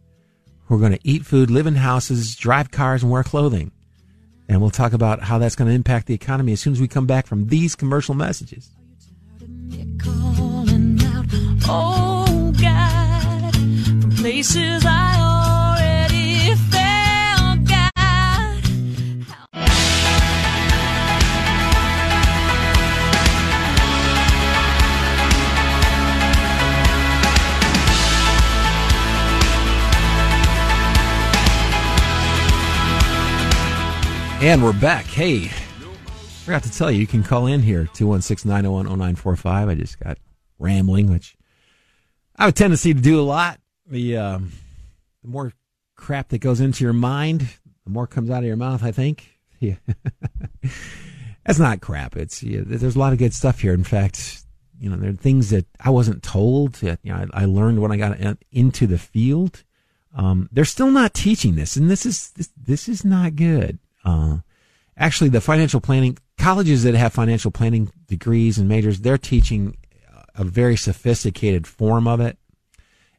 We're 0.69 0.79
going 0.79 0.93
to 0.93 1.01
eat 1.09 1.27
food, 1.27 1.51
live 1.51 1.67
in 1.67 1.77
houses, 1.77 2.35
drive 2.37 2.71
cars, 2.71 3.03
and 3.03 3.13
wear 3.13 3.23
clothing. 3.23 3.73
And 4.49 4.61
we'll 4.61 4.71
talk 4.71 4.93
about 4.93 5.23
how 5.23 5.39
that's 5.39 5.57
going 5.57 5.69
to 5.69 5.75
impact 5.75 6.07
the 6.07 6.15
economy 6.15 6.53
as 6.53 6.61
soon 6.61 6.73
as 6.73 6.81
we 6.81 6.89
come 6.89 7.07
back 7.07 7.27
from 7.27 7.49
these 7.49 7.75
commercial 7.75 8.15
messages. 8.15 8.71
Oh 11.67 12.53
God, 12.61 13.55
And 34.41 34.63
we're 34.63 34.79
back. 34.79 35.07
Hey, 35.07 35.49
forgot 36.45 36.63
to 36.65 36.71
tell 36.71 36.91
you, 36.91 37.01
you 37.01 37.07
can 37.07 37.23
call 37.23 37.47
in 37.47 37.63
here, 37.63 37.89
216 37.95 38.49
901 38.49 38.87
0945. 38.87 39.69
I 39.69 39.75
just 39.75 39.99
got 39.99 40.19
rambling, 40.59 41.11
which 41.11 41.37
I 42.37 42.45
have 42.45 42.51
a 42.51 42.53
tendency 42.53 42.93
to 42.93 43.01
do 43.01 43.21
a 43.21 43.23
lot. 43.23 43.59
The, 43.87 44.19
um, 44.19 44.53
the 45.23 45.29
more 45.29 45.53
crap 45.97 46.29
that 46.29 46.39
goes 46.39 46.61
into 46.61 46.85
your 46.85 46.93
mind, 46.93 47.49
the 47.85 47.91
more 47.91 48.07
comes 48.07 48.29
out 48.29 48.39
of 48.41 48.45
your 48.45 48.57
mouth, 48.57 48.83
I 48.83 48.93
think. 48.93 49.31
Yeah. 49.61 49.77
That's 51.47 51.59
not 51.59 51.81
crap. 51.81 52.17
It's, 52.17 52.43
yeah, 52.43 52.61
there's 52.67 52.97
a 52.97 52.99
lot 52.99 53.15
of 53.15 53.19
good 53.19 53.33
stuff 53.33 53.61
here. 53.61 53.73
In 53.73 53.85
fact, 53.85 54.45
you 54.79 54.91
know, 54.91 54.97
there 54.97 55.09
are 55.09 55.15
things 55.15 55.49
that 55.51 55.65
I 55.81 55.89
wasn't 55.89 56.23
told 56.23 56.75
that, 56.75 56.99
you 57.03 57.13
know, 57.13 57.27
I, 57.33 57.43
I 57.43 57.45
learned 57.47 57.81
when 57.81 57.91
I 57.91 57.97
got 57.97 58.19
into 58.53 58.87
the 58.87 58.99
field. 58.99 59.63
Um, 60.15 60.51
they're 60.53 60.67
still 60.67 60.91
not 60.91 61.15
teaching 61.15 61.55
this, 61.55 61.77
and 61.77 61.91
this 61.91 62.05
is, 62.05 62.31
this, 62.33 62.51
this 62.63 62.89
is 62.91 63.07
not 63.07 63.37
good. 63.37 63.79
Uh, 64.05 64.39
actually, 64.97 65.31
the 65.31 65.41
financial 65.41 65.81
planning 65.81 66.19
colleges 66.39 66.83
that 66.83 66.95
have 66.95 67.13
financial 67.13 67.51
planning 67.51 67.91
degrees 68.07 68.59
and 68.59 68.69
majors, 68.69 69.01
they're 69.01 69.19
teaching 69.19 69.77
uh, 70.15 70.23
a 70.35 70.45
very 70.45 70.77
sophisticated 70.77 71.67
form 71.67 72.07
of 72.07 72.21
it. 72.21 72.39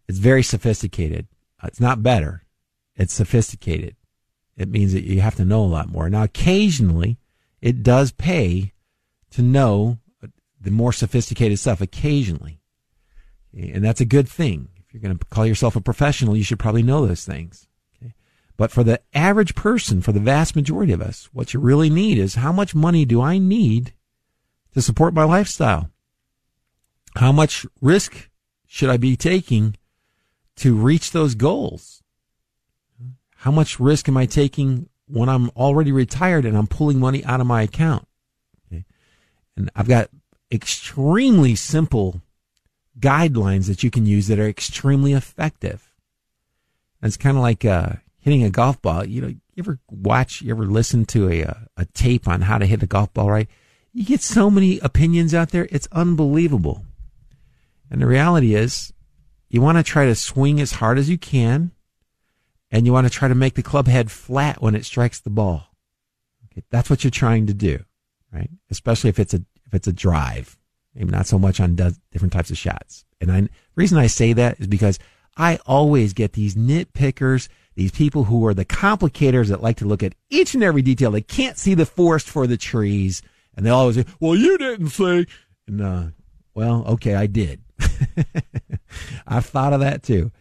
It's 0.08 0.20
very 0.20 0.44
sophisticated. 0.44 1.28
It's 1.64 1.80
not 1.80 2.04
better. 2.04 2.44
It's 2.96 3.14
sophisticated. 3.14 3.96
It 4.56 4.70
means 4.70 4.94
that 4.94 5.04
you 5.04 5.22
have 5.22 5.36
to 5.36 5.46
know 5.46 5.64
a 5.64 5.68
lot 5.68 5.90
more. 5.90 6.10
Now, 6.10 6.24
occasionally, 6.24 7.18
it 7.62 7.84
does 7.84 8.12
pay 8.12 8.74
to 9.32 9.42
know 9.42 10.00
the 10.62 10.72
more 10.72 10.94
sophisticated 10.94 11.60
stuff 11.60 11.82
occasionally. 11.82 12.62
And 13.54 13.84
that's 13.84 14.02
a 14.02 14.06
good 14.06 14.30
thing. 14.30 14.70
If 14.78 14.94
you're 14.94 15.02
going 15.02 15.18
to 15.18 15.26
call 15.26 15.46
yourself 15.46 15.76
a 15.76 15.82
professional, 15.82 16.38
you 16.38 16.44
should 16.44 16.60
probably 16.60 16.84
know 16.84 17.06
those 17.06 17.26
things. 17.26 17.68
But 18.58 18.72
for 18.72 18.84
the 18.84 19.02
average 19.14 19.56
person, 19.56 20.02
for 20.02 20.12
the 20.12 20.20
vast 20.20 20.56
majority 20.56 20.94
of 20.94 21.02
us, 21.02 21.30
what 21.34 21.54
you 21.54 21.60
really 21.60 21.90
need 21.90 22.18
is 22.18 22.36
how 22.36 22.52
much 22.52 22.74
money 22.74 23.04
do 23.06 23.22
I 23.22 23.38
need 23.38 23.94
to 24.74 24.82
support 24.82 25.14
my 25.14 25.24
lifestyle? 25.24 25.90
How 27.16 27.32
much 27.32 27.66
risk 27.82 28.30
should 28.66 28.90
I 28.90 28.98
be 28.98 29.16
taking 29.16 29.76
to 30.58 30.76
reach 30.76 31.12
those 31.12 31.36
goals? 31.36 32.02
How 33.38 33.52
much 33.52 33.80
risk 33.80 34.08
am 34.08 34.18
I 34.18 34.26
taking 34.26 34.90
when 35.08 35.30
I'm 35.30 35.50
already 35.52 35.92
retired 35.92 36.46
and 36.46 36.58
I'm 36.58 36.68
pulling 36.68 37.00
money 37.00 37.24
out 37.26 37.42
of 37.42 37.48
my 37.48 37.62
account? 37.62 38.08
Okay. 38.68 38.86
And 39.56 39.70
I've 39.76 39.88
got 39.88 40.10
extremely 40.52 41.56
simple 41.56 42.22
guidelines 43.00 43.68
that 43.68 43.84
you 43.84 43.92
can 43.92 44.06
use 44.06 44.28
that 44.28 44.40
are 44.40 44.48
extremely 44.48 45.14
effective. 45.14 45.92
And 47.02 47.10
it's 47.10 47.18
kind 47.18 47.38
of 47.38 47.44
like 47.44 47.66
uh, 47.66 47.94
hitting 48.26 48.44
a 48.44 48.50
golf 48.50 48.82
ball. 48.82 49.06
You 49.06 49.22
know, 49.22 49.28
you 49.28 49.40
ever 49.60 49.78
watch, 49.88 50.42
you 50.42 50.50
ever 50.50 50.66
listen 50.66 51.06
to 51.06 51.30
a, 51.30 51.44
uh, 51.44 51.54
a 51.78 51.86
tape 51.86 52.28
on 52.28 52.42
how 52.42 52.58
to 52.58 52.66
hit 52.66 52.82
a 52.82 52.88
golf 52.88 53.14
ball 53.14 53.30
right? 53.30 53.48
You 53.94 54.04
get 54.04 54.22
so 54.22 54.50
many 54.50 54.80
opinions 54.80 55.36
out 55.36 55.52
there. 55.52 55.68
It's 55.72 55.88
unbelievable. 55.92 56.84
And 57.92 58.02
the 58.02 58.08
reality 58.08 58.56
is, 58.56 58.92
you 59.48 59.62
want 59.62 59.78
to 59.78 59.84
try 59.84 60.06
to 60.06 60.16
swing 60.16 60.60
as 60.60 60.72
hard 60.72 60.98
as 60.98 61.08
you 61.08 61.20
can, 61.20 61.72
and 62.72 62.88
you 62.88 62.94
want 62.94 63.06
to 63.06 63.14
try 63.14 63.28
to 63.28 63.36
make 63.36 63.54
the 63.54 63.62
club 63.62 63.88
head 63.88 64.10
flat 64.10 64.60
when 64.60 64.74
it 64.74 64.86
strikes 64.86 65.20
the 65.20 65.30
ball. 65.30 65.68
Okay, 66.46 66.64
that's 66.72 66.90
what 66.90 67.04
you're 67.04 67.12
trying 67.12 67.46
to 67.46 67.54
do, 67.54 67.86
right? 68.34 68.50
Especially 68.72 69.12
if 69.12 69.20
it's 69.20 69.36
a 69.36 69.46
if 69.68 69.74
it's 69.74 69.88
a 69.88 69.94
drive, 69.94 70.58
maybe 70.96 71.12
not 71.12 71.28
so 71.28 71.38
much 71.38 71.60
on 71.60 71.76
different 71.76 72.34
types 72.34 72.50
of 72.50 72.58
shots. 72.58 73.06
And 73.22 73.32
I, 73.32 73.42
the 73.42 73.50
reason 73.76 74.00
I 74.00 74.08
say 74.08 74.34
that 74.34 74.60
is 74.60 74.66
because 74.66 74.98
I 75.38 75.60
always 75.68 76.14
get 76.14 76.34
these 76.34 76.56
nitpickers, 76.56 77.50
these 77.76 77.92
people 77.92 78.26
who 78.26 78.46
are 78.46 78.54
the 78.54 78.66
complicators 78.66 79.48
that 79.48 79.62
like 79.62 79.78
to 79.78 79.86
look 79.86 80.02
at 80.02 80.16
each 80.30 80.54
and 80.54 80.64
every 80.64 80.82
detail. 80.82 81.12
They 81.12 81.22
can't 81.22 81.58
see 81.58 81.74
the 81.74 81.86
forest 81.86 82.30
for 82.30 82.48
the 82.48 82.58
trees, 82.58 83.22
and 83.56 83.66
they 83.66 83.70
always 83.70 83.96
say, 83.96 84.06
"Well, 84.20 84.36
you 84.36 84.58
didn't 84.58 84.90
say." 84.90 85.26
And 85.68 85.82
uh, 85.82 86.04
well, 86.54 86.86
okay, 86.88 87.16
I 87.16 87.28
did. 87.28 87.62
I've 89.28 89.46
thought 89.46 89.74
of 89.74 89.82
that 89.82 90.04
too. 90.04 90.32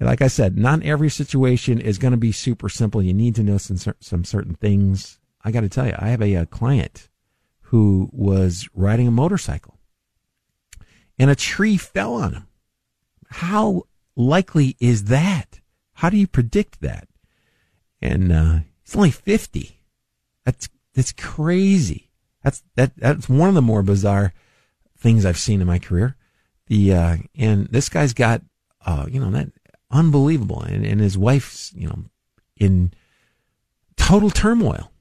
Like 0.00 0.22
I 0.22 0.28
said, 0.28 0.56
not 0.56 0.82
every 0.82 1.10
situation 1.10 1.80
is 1.80 1.98
going 1.98 2.12
to 2.12 2.18
be 2.18 2.32
super 2.32 2.68
simple. 2.68 3.02
You 3.02 3.14
need 3.14 3.34
to 3.36 3.42
know 3.42 3.58
some 3.58 3.94
some 4.00 4.24
certain 4.24 4.54
things. 4.54 5.18
I 5.42 5.50
got 5.50 5.60
to 5.60 5.68
tell 5.68 5.86
you, 5.86 5.94
I 5.98 6.08
have 6.08 6.22
a, 6.22 6.34
a 6.34 6.46
client 6.46 7.08
who 7.62 8.08
was 8.12 8.68
riding 8.74 9.06
a 9.06 9.12
motorcycle 9.12 9.78
and 11.18 11.30
a 11.30 11.34
tree 11.34 11.76
fell 11.76 12.14
on 12.14 12.32
him. 12.32 12.46
How 13.30 13.82
likely 14.16 14.76
is 14.80 15.04
that? 15.04 15.60
How 15.98 16.10
do 16.10 16.16
you 16.16 16.28
predict 16.28 16.80
that? 16.80 17.08
And 18.00 18.30
uh, 18.30 18.58
he's 18.84 18.94
only 18.94 19.10
fifty. 19.10 19.80
That's 20.44 20.68
that's 20.94 21.10
crazy. 21.10 22.08
That's 22.44 22.62
that 22.76 22.94
that's 22.96 23.28
one 23.28 23.48
of 23.48 23.56
the 23.56 23.62
more 23.62 23.82
bizarre 23.82 24.32
things 24.96 25.26
I've 25.26 25.40
seen 25.40 25.60
in 25.60 25.66
my 25.66 25.80
career. 25.80 26.14
The 26.68 26.94
uh, 26.94 27.16
and 27.34 27.66
this 27.66 27.88
guy's 27.88 28.14
got 28.14 28.42
uh, 28.86 29.06
you 29.10 29.18
know 29.18 29.32
that 29.32 29.48
unbelievable, 29.90 30.62
and, 30.62 30.86
and 30.86 31.00
his 31.00 31.18
wife's 31.18 31.72
you 31.74 31.88
know 31.88 32.04
in 32.56 32.92
total 33.96 34.30
turmoil. 34.30 34.92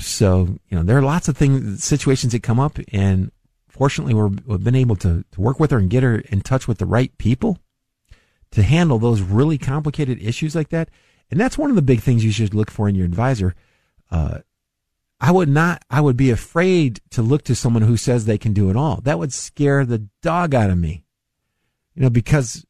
So 0.00 0.58
you 0.68 0.76
know 0.76 0.82
there 0.82 0.98
are 0.98 1.02
lots 1.02 1.28
of 1.28 1.36
things, 1.36 1.84
situations 1.84 2.32
that 2.32 2.42
come 2.42 2.58
up, 2.58 2.80
and 2.92 3.30
fortunately 3.68 4.14
we 4.14 4.36
have 4.50 4.64
been 4.64 4.74
able 4.74 4.96
to, 4.96 5.24
to 5.30 5.40
work 5.40 5.60
with 5.60 5.70
her 5.70 5.78
and 5.78 5.88
get 5.88 6.02
her 6.02 6.18
in 6.18 6.40
touch 6.40 6.66
with 6.66 6.78
the 6.78 6.86
right 6.86 7.16
people 7.16 7.60
to 8.52 8.62
handle 8.62 8.98
those 8.98 9.20
really 9.20 9.58
complicated 9.58 10.22
issues 10.22 10.54
like 10.54 10.68
that. 10.70 10.88
And 11.30 11.40
that's 11.40 11.58
one 11.58 11.70
of 11.70 11.76
the 11.76 11.82
big 11.82 12.00
things 12.00 12.24
you 12.24 12.30
should 12.30 12.54
look 12.54 12.70
for 12.70 12.88
in 12.88 12.94
your 12.94 13.04
advisor. 13.04 13.54
Uh, 14.10 14.38
I 15.20 15.32
would 15.32 15.48
not, 15.48 15.82
I 15.90 16.00
would 16.00 16.16
be 16.16 16.30
afraid 16.30 17.00
to 17.10 17.22
look 17.22 17.42
to 17.44 17.54
someone 17.54 17.82
who 17.82 17.96
says 17.96 18.24
they 18.24 18.38
can 18.38 18.52
do 18.52 18.70
it 18.70 18.76
all. 18.76 19.00
That 19.02 19.18
would 19.18 19.32
scare 19.32 19.84
the 19.84 20.06
dog 20.22 20.54
out 20.54 20.70
of 20.70 20.78
me. 20.78 21.04
You 21.94 22.02
know, 22.02 22.10
because 22.10 22.66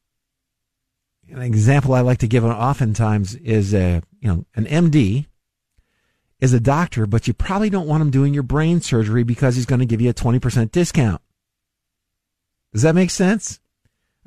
an 1.29 1.41
example 1.41 1.93
I 1.93 2.01
like 2.01 2.19
to 2.19 2.27
give 2.27 2.45
oftentimes 2.45 3.35
is 3.35 3.73
a, 3.73 4.01
you 4.21 4.29
know, 4.29 4.45
an 4.55 4.65
MD 4.65 5.25
is 6.39 6.53
a 6.53 6.59
doctor, 6.59 7.05
but 7.05 7.27
you 7.27 7.33
probably 7.33 7.69
don't 7.69 7.87
want 7.87 8.01
him 8.01 8.11
doing 8.11 8.33
your 8.33 8.43
brain 8.43 8.79
surgery 8.79 9.23
because 9.23 9.55
he's 9.55 9.65
going 9.65 9.79
to 9.79 9.85
give 9.85 9.99
you 9.99 10.09
a 10.09 10.13
20% 10.13 10.71
discount. 10.71 11.21
Does 12.73 12.83
that 12.83 12.95
make 12.95 13.09
sense? 13.09 13.59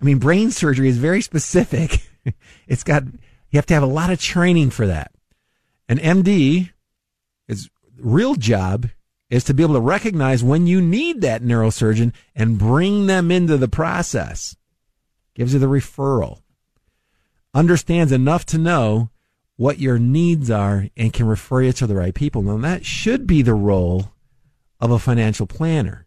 I 0.01 0.05
mean, 0.05 0.19
brain 0.19 0.51
surgery 0.51 0.89
is 0.89 0.97
very 0.97 1.21
specific. 1.21 2.09
it's 2.67 2.83
got, 2.85 3.05
you 3.05 3.57
have 3.57 3.67
to 3.67 3.75
have 3.75 3.83
a 3.83 3.87
lot 3.87 4.11
of 4.11 4.21
training 4.21 4.71
for 4.71 4.87
that. 4.87 5.13
An 5.89 5.99
MD 5.99 6.71
is 7.49 7.69
real 7.99 8.35
job 8.35 8.89
is 9.29 9.45
to 9.45 9.55
be 9.55 9.63
able 9.63 9.75
to 9.75 9.81
recognize 9.81 10.43
when 10.43 10.67
you 10.67 10.81
need 10.81 11.21
that 11.21 11.43
neurosurgeon 11.43 12.13
and 12.35 12.59
bring 12.59 13.07
them 13.07 13.31
into 13.31 13.57
the 13.57 13.69
process. 13.69 14.57
Gives 15.35 15.53
you 15.53 15.61
the 15.61 15.67
referral. 15.67 16.41
Understands 17.55 18.13
enough 18.13 18.45
to 18.47 18.59
know 18.59 19.11
what 19.57 19.79
your 19.79 19.99
needs 19.99 20.51
are 20.51 20.89
and 20.97 21.13
can 21.13 21.27
refer 21.27 21.63
you 21.63 21.73
to 21.73 21.87
the 21.87 21.95
right 21.95 22.15
people. 22.15 22.43
Now 22.43 22.57
that 22.59 22.85
should 22.85 23.27
be 23.27 23.43
the 23.43 23.55
role 23.55 24.13
of 24.81 24.91
a 24.91 24.99
financial 24.99 25.47
planner. 25.47 26.07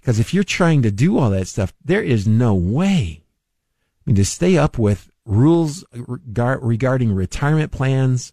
Because 0.00 0.18
if 0.18 0.32
you're 0.32 0.44
trying 0.44 0.82
to 0.82 0.90
do 0.90 1.18
all 1.18 1.30
that 1.30 1.48
stuff, 1.48 1.72
there 1.84 2.02
is 2.02 2.26
no 2.26 2.54
way. 2.54 3.22
I 3.22 4.02
mean, 4.06 4.16
to 4.16 4.24
stay 4.24 4.56
up 4.56 4.78
with 4.78 5.10
rules 5.26 5.84
regarding 5.92 7.12
retirement 7.12 7.70
plans, 7.70 8.32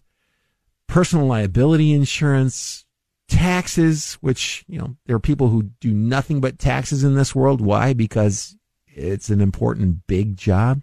personal 0.86 1.26
liability 1.26 1.92
insurance, 1.92 2.86
taxes, 3.28 4.14
which, 4.14 4.64
you 4.66 4.78
know, 4.78 4.96
there 5.06 5.16
are 5.16 5.20
people 5.20 5.48
who 5.48 5.64
do 5.80 5.92
nothing 5.92 6.40
but 6.40 6.58
taxes 6.58 7.04
in 7.04 7.14
this 7.14 7.34
world. 7.34 7.60
Why? 7.60 7.92
Because 7.92 8.56
it's 8.86 9.28
an 9.28 9.40
important, 9.40 10.06
big 10.06 10.36
job. 10.36 10.82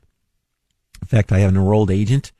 In 1.02 1.08
fact, 1.08 1.32
I 1.32 1.40
have 1.40 1.50
an 1.50 1.58
enrolled 1.58 1.92
agent 1.92 2.32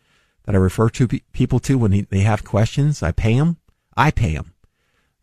that 0.44 0.56
I 0.56 0.60
refer 0.60 0.90
to 0.90 1.08
pe- 1.08 1.22
people 1.34 1.60
to 1.62 1.78
when 1.78 1.92
he, 1.92 2.02
they 2.02 2.20
have 2.20 2.44
questions. 2.44 3.02
I 3.02 3.12
pay 3.12 3.36
them. 3.38 3.58
I 3.98 4.12
pay 4.12 4.36
them. 4.36 4.54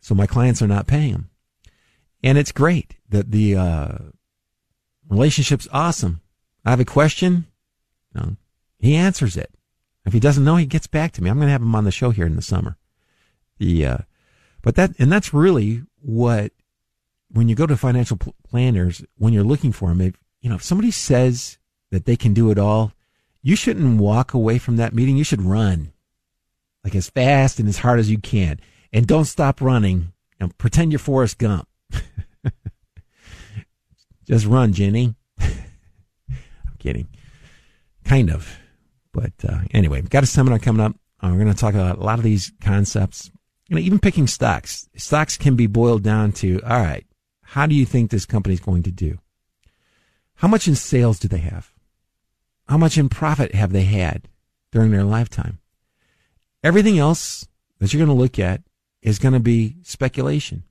So 0.01 0.13
my 0.13 0.27
clients 0.27 0.61
are 0.61 0.67
not 0.67 0.87
paying 0.87 1.13
them. 1.13 1.29
And 2.23 2.37
it's 2.37 2.51
great 2.51 2.95
that 3.09 3.31
the, 3.31 3.55
uh, 3.55 3.97
relationship's 5.09 5.67
awesome. 5.71 6.21
I 6.65 6.69
have 6.69 6.79
a 6.79 6.85
question. 6.85 7.45
You 8.15 8.21
know, 8.21 8.35
he 8.79 8.95
answers 8.95 9.37
it. 9.37 9.51
If 10.05 10.13
he 10.13 10.19
doesn't 10.19 10.43
know, 10.43 10.55
he 10.55 10.65
gets 10.65 10.87
back 10.87 11.11
to 11.13 11.23
me. 11.23 11.29
I'm 11.29 11.37
going 11.37 11.47
to 11.47 11.51
have 11.51 11.61
him 11.61 11.75
on 11.75 11.83
the 11.83 11.91
show 11.91 12.09
here 12.09 12.25
in 12.25 12.35
the 12.35 12.41
summer. 12.41 12.77
The, 13.57 13.85
uh, 13.85 13.97
but 14.61 14.75
that, 14.75 14.91
and 14.99 15.11
that's 15.11 15.33
really 15.33 15.83
what, 16.01 16.51
when 17.29 17.49
you 17.49 17.55
go 17.55 17.65
to 17.65 17.77
financial 17.77 18.17
planners, 18.47 19.03
when 19.17 19.33
you're 19.33 19.43
looking 19.43 19.71
for 19.71 19.89
them, 19.89 20.01
if, 20.01 20.15
you 20.41 20.49
know, 20.49 20.55
if 20.55 20.63
somebody 20.63 20.91
says 20.91 21.57
that 21.91 22.05
they 22.05 22.15
can 22.15 22.33
do 22.33 22.51
it 22.51 22.57
all, 22.57 22.91
you 23.41 23.55
shouldn't 23.55 23.99
walk 23.99 24.33
away 24.33 24.57
from 24.57 24.77
that 24.77 24.93
meeting. 24.93 25.17
You 25.17 25.23
should 25.23 25.41
run 25.41 25.93
like 26.83 26.95
as 26.95 27.09
fast 27.09 27.59
and 27.59 27.67
as 27.67 27.79
hard 27.79 27.99
as 27.99 28.09
you 28.09 28.17
can. 28.17 28.59
And 28.91 29.07
don't 29.07 29.25
stop 29.25 29.61
running. 29.61 30.13
Know, 30.39 30.49
pretend 30.57 30.91
you're 30.91 30.99
Forrest 30.99 31.37
Gump. 31.37 31.67
Just 34.25 34.45
run, 34.45 34.73
Jenny. 34.73 35.15
I'm 35.39 35.57
kidding. 36.79 37.07
Kind 38.05 38.29
of. 38.31 38.57
But 39.11 39.33
uh, 39.47 39.59
anyway, 39.71 40.01
we've 40.01 40.09
got 40.09 40.23
a 40.23 40.27
seminar 40.27 40.59
coming 40.59 40.85
up. 40.85 40.95
Uh, 41.21 41.29
we're 41.31 41.43
going 41.43 41.53
to 41.53 41.59
talk 41.59 41.73
about 41.73 41.99
a 41.99 42.03
lot 42.03 42.19
of 42.19 42.23
these 42.23 42.51
concepts. 42.61 43.31
You 43.69 43.75
know, 43.75 43.81
even 43.81 43.99
picking 43.99 44.27
stocks. 44.27 44.89
Stocks 44.95 45.37
can 45.37 45.55
be 45.55 45.67
boiled 45.67 46.03
down 46.03 46.31
to, 46.33 46.61
all 46.63 46.81
right, 46.81 47.05
how 47.41 47.65
do 47.65 47.75
you 47.75 47.85
think 47.85 48.11
this 48.11 48.25
company 48.25 48.53
is 48.53 48.59
going 48.59 48.83
to 48.83 48.91
do? 48.91 49.19
How 50.35 50.47
much 50.47 50.67
in 50.67 50.75
sales 50.75 51.19
do 51.19 51.27
they 51.27 51.37
have? 51.37 51.71
How 52.67 52.77
much 52.77 52.97
in 52.97 53.09
profit 53.09 53.53
have 53.53 53.71
they 53.71 53.83
had 53.83 54.27
during 54.71 54.91
their 54.91 55.03
lifetime? 55.03 55.59
Everything 56.63 56.97
else 56.97 57.47
that 57.79 57.93
you're 57.93 58.05
going 58.05 58.15
to 58.15 58.21
look 58.21 58.39
at 58.39 58.61
is 59.01 59.19
going 59.19 59.33
to 59.33 59.39
be 59.39 59.75
speculation. 59.83 60.63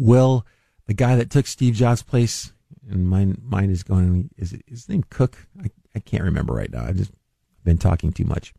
Will 0.00 0.46
the 0.86 0.94
guy 0.94 1.16
that 1.16 1.30
took 1.30 1.46
Steve 1.46 1.74
Jobs' 1.74 2.02
place, 2.02 2.52
and 2.88 3.08
my 3.08 3.34
mind 3.42 3.70
is 3.70 3.82
going, 3.82 4.30
is 4.36 4.56
his 4.66 4.88
name 4.88 5.04
Cook? 5.10 5.46
I, 5.62 5.70
I 5.94 5.98
can't 6.00 6.24
remember 6.24 6.54
right 6.54 6.72
now. 6.72 6.84
I 6.84 6.92
just 6.92 7.12
been 7.64 7.78
talking 7.78 8.12
too 8.12 8.24
much. 8.24 8.54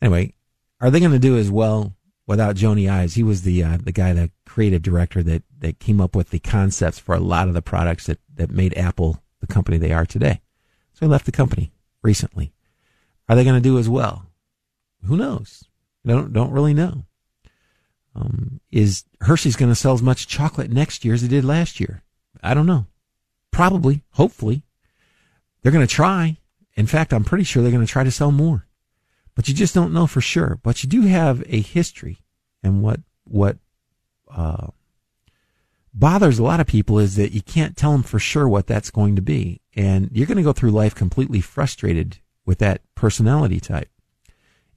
Anyway, 0.00 0.34
are 0.80 0.90
they 0.90 1.00
going 1.00 1.12
to 1.12 1.18
do 1.18 1.38
as 1.38 1.50
well 1.50 1.94
without 2.26 2.56
Jony 2.56 2.90
Ives. 2.90 3.14
He 3.14 3.22
was 3.22 3.42
the 3.42 3.62
uh, 3.62 3.78
the 3.82 3.92
guy, 3.92 4.12
the 4.12 4.30
creative 4.46 4.82
director 4.82 5.22
that 5.22 5.42
that 5.58 5.78
came 5.78 6.00
up 6.00 6.14
with 6.14 6.30
the 6.30 6.38
concepts 6.38 6.98
for 6.98 7.14
a 7.14 7.20
lot 7.20 7.48
of 7.48 7.54
the 7.54 7.62
products 7.62 8.06
that 8.06 8.18
that 8.34 8.50
made 8.50 8.76
Apple 8.76 9.22
the 9.40 9.46
company 9.46 9.78
they 9.78 9.92
are 9.92 10.06
today. 10.06 10.40
So 10.94 11.06
he 11.06 11.10
left 11.10 11.26
the 11.26 11.32
company 11.32 11.72
recently. 12.02 12.52
Are 13.28 13.36
they 13.36 13.44
going 13.44 13.56
to 13.56 13.68
do 13.68 13.78
as 13.78 13.88
well? 13.88 14.26
Who 15.04 15.16
knows? 15.16 15.64
Don't 16.06 16.32
don't 16.32 16.52
really 16.52 16.74
know. 16.74 17.04
Um, 18.14 18.60
is 18.70 19.04
Hershey's 19.20 19.56
going 19.56 19.70
to 19.70 19.76
sell 19.76 19.94
as 19.94 20.02
much 20.02 20.26
chocolate 20.26 20.70
next 20.70 21.04
year 21.04 21.14
as 21.14 21.22
they 21.22 21.28
did 21.28 21.44
last 21.44 21.80
year? 21.80 22.02
I 22.42 22.54
don't 22.54 22.66
know. 22.66 22.86
Probably, 23.50 24.02
hopefully. 24.10 24.64
They're 25.62 25.72
going 25.72 25.86
to 25.86 25.94
try. 25.94 26.38
In 26.74 26.86
fact, 26.86 27.12
I'm 27.12 27.24
pretty 27.24 27.44
sure 27.44 27.62
they're 27.62 27.72
going 27.72 27.86
to 27.86 27.90
try 27.90 28.04
to 28.04 28.10
sell 28.10 28.32
more. 28.32 28.66
But 29.34 29.48
you 29.48 29.54
just 29.54 29.74
don't 29.74 29.92
know 29.92 30.06
for 30.06 30.20
sure. 30.20 30.58
But 30.62 30.82
you 30.82 30.88
do 30.88 31.02
have 31.02 31.42
a 31.46 31.60
history. 31.60 32.18
And 32.62 32.82
what, 32.82 33.00
what, 33.24 33.58
uh, 34.34 34.68
bothers 35.94 36.38
a 36.38 36.42
lot 36.42 36.60
of 36.60 36.66
people 36.66 36.98
is 36.98 37.16
that 37.16 37.32
you 37.32 37.42
can't 37.42 37.76
tell 37.76 37.92
them 37.92 38.02
for 38.02 38.18
sure 38.18 38.48
what 38.48 38.66
that's 38.66 38.90
going 38.90 39.16
to 39.16 39.22
be. 39.22 39.60
And 39.74 40.10
you're 40.12 40.26
going 40.26 40.36
to 40.36 40.42
go 40.42 40.52
through 40.52 40.70
life 40.70 40.94
completely 40.94 41.40
frustrated 41.40 42.18
with 42.44 42.58
that 42.58 42.82
personality 42.94 43.60
type. 43.60 43.88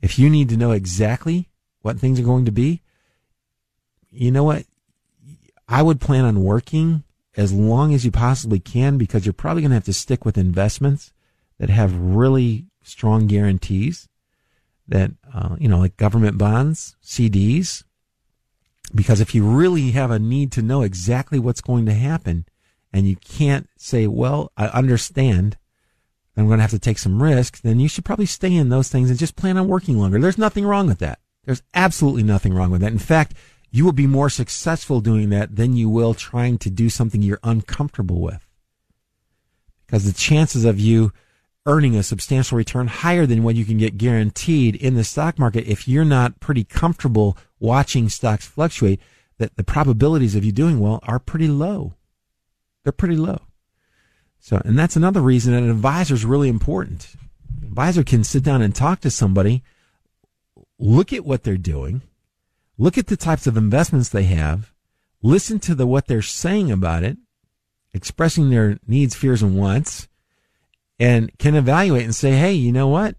If 0.02 0.20
you 0.20 0.30
need 0.30 0.50
to 0.50 0.58
know 0.58 0.72
exactly 0.72 1.50
what 1.82 2.00
things 2.00 2.20
are 2.20 2.24
going 2.24 2.46
to 2.46 2.52
be, 2.52 2.82
you 4.16 4.32
know 4.32 4.44
what? 4.44 4.66
I 5.68 5.82
would 5.82 6.00
plan 6.00 6.26
on 6.26 6.44
working 6.44 7.04
as 7.38 7.52
long 7.52 7.94
as 7.94 8.06
you 8.06 8.12
possibly 8.12 8.60
can 8.60 8.98
because 8.98 9.26
you're 9.26 9.34
probably 9.34 9.62
going 9.62 9.72
to 9.72 9.76
have 9.76 9.84
to 9.86 9.94
stick 9.94 10.26
with 10.26 10.38
investments 10.38 11.12
that 11.60 11.70
have 11.70 11.98
really 11.98 12.68
strong 12.84 13.28
guarantees 13.28 14.08
that, 14.88 15.12
uh, 15.34 15.56
you 15.60 15.68
know, 15.68 15.80
like 15.80 15.98
government 15.98 16.38
bonds, 16.38 16.96
CDs. 17.04 17.84
Because 18.94 19.20
if 19.20 19.34
you 19.34 19.44
really 19.44 19.92
have 19.92 20.12
a 20.12 20.20
need 20.20 20.52
to 20.54 20.62
know 20.62 20.84
exactly 20.84 21.40
what's 21.40 21.62
going 21.62 21.86
to 21.88 21.94
happen 21.94 22.46
and 22.94 23.08
you 23.08 23.16
can't 23.16 23.68
say, 23.78 24.08
well, 24.08 24.52
I 24.56 24.68
understand 24.68 25.58
I'm 26.38 26.48
going 26.48 26.58
to 26.58 26.64
have 26.64 26.72
to 26.72 26.80
take 26.80 27.00
some 27.00 27.24
risks, 27.24 27.62
then 27.62 27.80
you 27.80 27.88
should 27.88 28.06
probably 28.06 28.26
stay 28.26 28.54
in 28.54 28.70
those 28.70 28.90
things 28.90 29.10
and 29.10 29.18
just 29.18 29.36
plan 29.36 29.58
on 29.58 29.68
working 29.68 29.98
longer. 29.98 30.20
There's 30.20 30.38
nothing 30.38 30.66
wrong 30.66 30.88
with 30.88 31.00
that. 31.00 31.20
There's 31.46 31.64
absolutely 31.74 32.24
nothing 32.24 32.54
wrong 32.54 32.72
with 32.72 32.82
that. 32.82 32.92
In 32.92 33.00
fact, 33.00 33.34
you 33.76 33.84
will 33.84 33.92
be 33.92 34.08
more 34.08 34.30
successful 34.30 35.02
doing 35.02 35.30
that 35.32 35.58
than 35.58 35.76
you 35.76 35.90
will 35.90 36.14
trying 36.14 36.58
to 36.58 36.70
do 36.70 36.90
something 36.90 37.22
you're 37.22 37.42
uncomfortable 37.44 38.22
with. 38.22 38.48
Because 39.86 40.06
the 40.06 40.14
chances 40.14 40.64
of 40.64 40.80
you 40.80 41.12
earning 41.66 41.94
a 41.94 42.02
substantial 42.02 42.58
return 42.58 42.88
higher 42.88 43.26
than 43.26 43.44
what 43.44 43.56
you 43.56 43.66
can 43.66 43.78
get 43.78 43.98
guaranteed 43.98 44.78
in 44.78 44.94
the 44.94 45.04
stock 45.04 45.38
market 45.38 45.68
if 45.68 45.90
you're 45.90 46.06
not 46.06 46.40
pretty 46.40 46.64
comfortable 46.64 47.38
watching 47.60 48.08
stocks 48.08 48.46
fluctuate, 48.46 49.02
that 49.40 49.58
the 49.58 49.64
probabilities 49.64 50.36
of 50.36 50.46
you 50.46 50.54
doing 50.54 50.80
well 50.80 51.02
are 51.04 51.20
pretty 51.20 51.50
low. 51.50 51.96
They're 52.84 52.94
pretty 52.94 53.18
low. 53.18 53.42
So, 54.40 54.62
and 54.64 54.80
that's 54.80 54.96
another 54.96 55.20
reason 55.20 55.52
that 55.52 55.64
an 55.64 55.70
advisor 55.70 56.14
is 56.14 56.24
really 56.24 56.48
important. 56.48 57.18
An 57.60 57.68
advisor 57.68 58.06
can 58.06 58.24
sit 58.24 58.42
down 58.42 58.62
and 58.62 58.74
talk 58.74 59.02
to 59.02 59.12
somebody, 59.12 59.64
look 60.80 61.12
at 61.12 61.26
what 61.26 61.44
they're 61.44 61.58
doing, 61.58 62.04
look 62.78 62.98
at 62.98 63.08
the 63.08 63.18
types 63.18 63.48
of 63.48 63.58
investments 63.58 64.10
they 64.10 64.24
have, 64.24 64.74
listen 65.22 65.60
to 65.60 65.76
the 65.76 65.88
what 65.88 66.08
they're 66.08 66.22
saying 66.22 66.72
about 66.72 67.04
it, 67.04 67.18
expressing 67.94 68.50
their 68.50 68.80
needs, 68.88 69.16
fears, 69.16 69.42
and 69.42 69.58
wants, 69.58 70.08
and 71.00 71.38
can 71.38 71.56
evaluate 71.56 72.04
and 72.04 72.16
say, 72.16 72.32
hey, 72.34 72.54
you 72.54 72.72
know 72.72 72.88
what? 72.88 73.16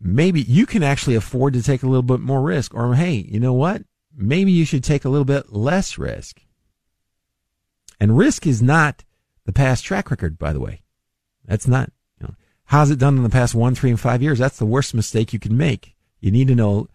Maybe 0.00 0.42
you 0.42 0.66
can 0.66 0.82
actually 0.82 1.16
afford 1.16 1.54
to 1.54 1.62
take 1.62 1.82
a 1.82 1.86
little 1.86 2.02
bit 2.02 2.20
more 2.20 2.42
risk. 2.42 2.74
Or, 2.74 2.94
hey, 2.94 3.26
you 3.28 3.40
know 3.40 3.54
what? 3.54 3.82
Maybe 4.14 4.52
you 4.52 4.64
should 4.64 4.84
take 4.84 5.04
a 5.04 5.08
little 5.08 5.24
bit 5.24 5.52
less 5.52 5.98
risk. 5.98 6.42
And 7.98 8.18
risk 8.18 8.46
is 8.46 8.62
not 8.62 9.04
the 9.46 9.52
past 9.52 9.84
track 9.84 10.10
record, 10.10 10.38
by 10.38 10.52
the 10.52 10.60
way. 10.60 10.82
That's 11.44 11.66
not, 11.66 11.90
you 12.20 12.26
know, 12.26 12.34
how's 12.64 12.90
it 12.90 12.98
done 12.98 13.16
in 13.16 13.22
the 13.22 13.30
past 13.30 13.54
one, 13.54 13.74
three, 13.74 13.90
and 13.90 14.00
five 14.00 14.22
years? 14.22 14.38
That's 14.38 14.58
the 14.58 14.66
worst 14.66 14.94
mistake 14.94 15.32
you 15.32 15.38
can 15.38 15.56
make. 15.56 15.94
You 16.20 16.30
need 16.30 16.48
to 16.48 16.54
know 16.54 16.88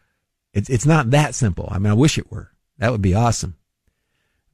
it's, 0.53 0.69
it's 0.69 0.85
not 0.85 1.11
that 1.11 1.35
simple. 1.35 1.67
I 1.71 1.79
mean, 1.79 1.91
I 1.91 1.95
wish 1.95 2.17
it 2.17 2.31
were. 2.31 2.51
That 2.77 2.91
would 2.91 3.01
be 3.01 3.13
awesome. 3.13 3.55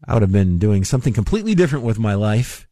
I 0.06 0.14
would 0.14 0.22
have 0.22 0.32
been 0.32 0.60
doing 0.60 0.84
something 0.84 1.14
completely 1.14 1.56
different 1.56 1.86
with 1.86 1.98
my 1.98 2.14
life 2.14 2.68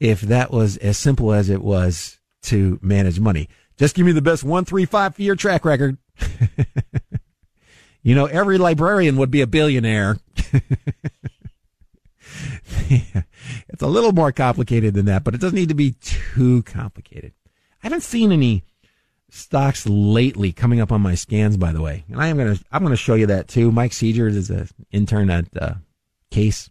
if 0.00 0.20
that 0.22 0.50
was 0.50 0.76
as 0.78 0.98
simple 0.98 1.32
as 1.32 1.48
it 1.48 1.62
was 1.62 2.18
to 2.42 2.78
manage 2.82 3.20
money. 3.20 3.48
Just 3.76 3.94
give 3.94 4.06
me 4.06 4.12
the 4.12 4.22
best 4.22 4.44
one, 4.44 4.64
three, 4.64 4.84
five 4.84 5.18
year 5.18 5.36
track 5.36 5.64
record. 5.64 5.98
you 8.02 8.14
know, 8.14 8.26
every 8.26 8.58
librarian 8.58 9.16
would 9.16 9.30
be 9.30 9.40
a 9.40 9.46
billionaire. 9.46 10.18
It's 13.74 13.82
a 13.82 13.88
little 13.88 14.12
more 14.12 14.30
complicated 14.30 14.94
than 14.94 15.06
that, 15.06 15.24
but 15.24 15.34
it 15.34 15.40
doesn't 15.40 15.56
need 15.56 15.68
to 15.68 15.74
be 15.74 15.96
too 16.00 16.62
complicated. 16.62 17.32
I 17.82 17.86
haven't 17.88 18.04
seen 18.04 18.30
any 18.30 18.64
stocks 19.34 19.86
lately 19.86 20.52
coming 20.52 20.80
up 20.80 20.92
on 20.92 21.00
my 21.00 21.14
scans, 21.14 21.56
by 21.56 21.72
the 21.72 21.82
way. 21.82 22.04
And 22.08 22.20
I 22.20 22.28
am 22.28 22.38
to, 22.38 22.64
I'm 22.70 22.86
to 22.86 22.96
show 22.96 23.14
you 23.14 23.26
that 23.26 23.48
too. 23.48 23.72
Mike 23.72 23.90
Seegers 23.90 24.36
is 24.36 24.48
an 24.48 24.68
intern 24.92 25.28
at 25.28 25.46
uh, 25.60 25.74
Case. 26.30 26.70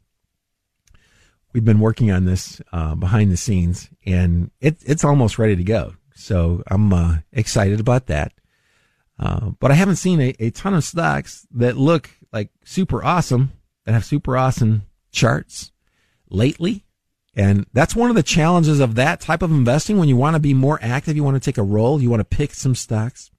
We've 1.52 1.66
been 1.66 1.80
working 1.80 2.10
on 2.12 2.26
this 2.26 2.62
uh, 2.72 2.96
behind 2.96 3.32
the 3.32 3.38
scenes 3.38 3.90
and 4.06 4.50
it, 4.60 4.78
it's 4.86 5.04
almost 5.04 5.38
ready 5.38 5.56
to 5.56 5.64
go. 5.64 5.96
So 6.16 6.64
I'm 6.68 6.94
uh, 6.94 7.18
excited 7.32 7.80
about 7.80 8.08
that. 8.08 8.32
Uh, 9.20 9.52
but 9.60 9.70
I 9.70 9.76
haven't 9.76 9.98
seen 9.98 10.20
a, 10.22 10.34
a 10.40 10.50
ton 10.50 10.74
of 10.74 10.84
stocks 10.84 11.46
that 11.52 11.78
look 11.78 12.10
like 12.32 12.50
super 12.64 13.04
awesome, 13.04 13.52
that 13.86 13.94
have 13.94 14.06
super 14.06 14.38
awesome 14.38 14.84
charts 15.12 15.72
lately. 16.30 16.86
And 17.36 17.66
that's 17.74 17.96
one 17.96 18.10
of 18.10 18.16
the 18.16 18.24
challenges 18.24 18.80
of 18.80 18.96
that 18.96 19.20
type 19.20 19.42
of 19.42 19.52
investing. 19.52 19.98
When 19.98 20.10
you 20.10 20.18
want 20.18 20.36
to 20.36 20.40
be 20.40 20.54
more 20.54 20.80
active, 20.82 21.16
you 21.16 21.24
want 21.24 21.36
to 21.36 21.46
take 21.46 21.58
a 21.58 21.64
role, 21.64 22.02
you 22.02 22.10
want 22.10 22.20
to 22.20 22.38
pick 22.38 22.54
some 22.54 22.76
stocks. 22.76 23.32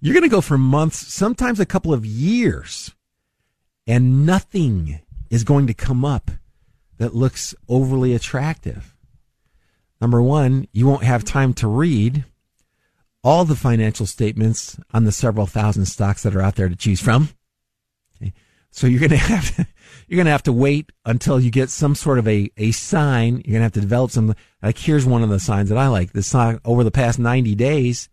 You're 0.00 0.14
going 0.14 0.22
to 0.22 0.28
go 0.28 0.40
for 0.40 0.58
months, 0.58 0.98
sometimes 1.12 1.58
a 1.58 1.66
couple 1.66 1.92
of 1.92 2.04
years, 2.04 2.94
and 3.86 4.26
nothing 4.26 5.00
is 5.30 5.44
going 5.44 5.66
to 5.66 5.74
come 5.74 6.04
up 6.04 6.30
that 6.98 7.14
looks 7.14 7.54
overly 7.68 8.14
attractive. 8.14 8.94
Number 10.00 10.20
one, 10.20 10.68
you 10.72 10.86
won't 10.86 11.04
have 11.04 11.24
time 11.24 11.54
to 11.54 11.66
read 11.66 12.24
all 13.22 13.44
the 13.44 13.56
financial 13.56 14.04
statements 14.04 14.78
on 14.92 15.04
the 15.04 15.12
several 15.12 15.46
thousand 15.46 15.86
stocks 15.86 16.22
that 16.22 16.36
are 16.36 16.42
out 16.42 16.56
there 16.56 16.68
to 16.68 16.76
choose 16.76 17.00
from. 17.00 17.30
Okay. 18.16 18.34
So 18.70 18.86
you're 18.86 19.00
going 19.00 19.10
to 19.10 19.16
have 19.16 19.56
to, 19.56 19.66
you're 20.06 20.16
going 20.16 20.26
to 20.26 20.32
have 20.32 20.42
to 20.44 20.52
wait 20.52 20.90
until 21.04 21.40
you 21.40 21.50
get 21.50 21.70
some 21.70 21.94
sort 21.94 22.18
of 22.18 22.28
a, 22.28 22.50
a 22.56 22.72
sign. 22.72 23.36
You're 23.36 23.52
going 23.52 23.60
to 23.60 23.62
have 23.62 23.72
to 23.72 23.80
develop 23.80 24.10
some, 24.10 24.34
like 24.62 24.78
here's 24.78 25.06
one 25.06 25.22
of 25.22 25.30
the 25.30 25.40
signs 25.40 25.68
that 25.68 25.78
I 25.78 25.88
like. 25.88 26.12
This 26.12 26.26
stock 26.26 26.60
over 26.64 26.84
the 26.84 26.90
past 26.90 27.18
90 27.18 27.54
days, 27.54 28.08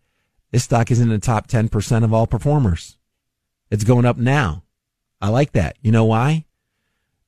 this 0.51 0.63
stock 0.63 0.91
is 0.91 0.99
in 0.99 1.09
the 1.09 1.19
top 1.19 1.47
10% 1.47 2.03
of 2.03 2.13
all 2.13 2.27
performers. 2.27 2.97
It's 3.69 3.83
going 3.83 4.05
up 4.05 4.17
now. 4.17 4.63
I 5.21 5.29
like 5.29 5.51
that. 5.53 5.77
You 5.81 5.91
know 5.91 6.05
why? 6.05 6.45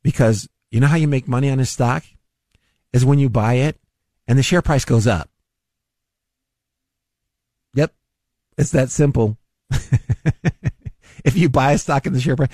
Because 0.01 0.49
you 0.71 0.79
know 0.79 0.87
how 0.87 0.97
you 0.97 1.07
make 1.07 1.27
money 1.27 1.49
on 1.49 1.59
a 1.59 1.65
stock 1.65 2.03
is 2.91 3.05
when 3.05 3.19
you 3.19 3.29
buy 3.29 3.55
it 3.55 3.77
and 4.27 4.37
the 4.37 4.43
share 4.43 4.61
price 4.61 4.85
goes 4.85 5.07
up. 5.07 5.29
Yep. 7.75 7.93
It's 8.57 8.71
that 8.71 8.89
simple. 8.89 9.37
if 11.23 11.35
you 11.35 11.49
buy 11.49 11.73
a 11.73 11.77
stock 11.77 12.05
in 12.05 12.13
the 12.13 12.19
share 12.19 12.35
price, 12.35 12.49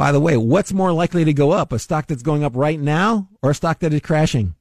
by 0.00 0.12
the 0.12 0.18
way, 0.18 0.34
what's 0.34 0.72
more 0.72 0.92
likely 0.92 1.26
to 1.26 1.34
go 1.34 1.50
up? 1.50 1.72
A 1.72 1.78
stock 1.78 2.06
that's 2.06 2.22
going 2.22 2.42
up 2.42 2.56
right 2.56 2.80
now 2.80 3.28
or 3.42 3.50
a 3.50 3.54
stock 3.54 3.80
that 3.80 3.92
is 3.92 4.00
crashing? 4.00 4.54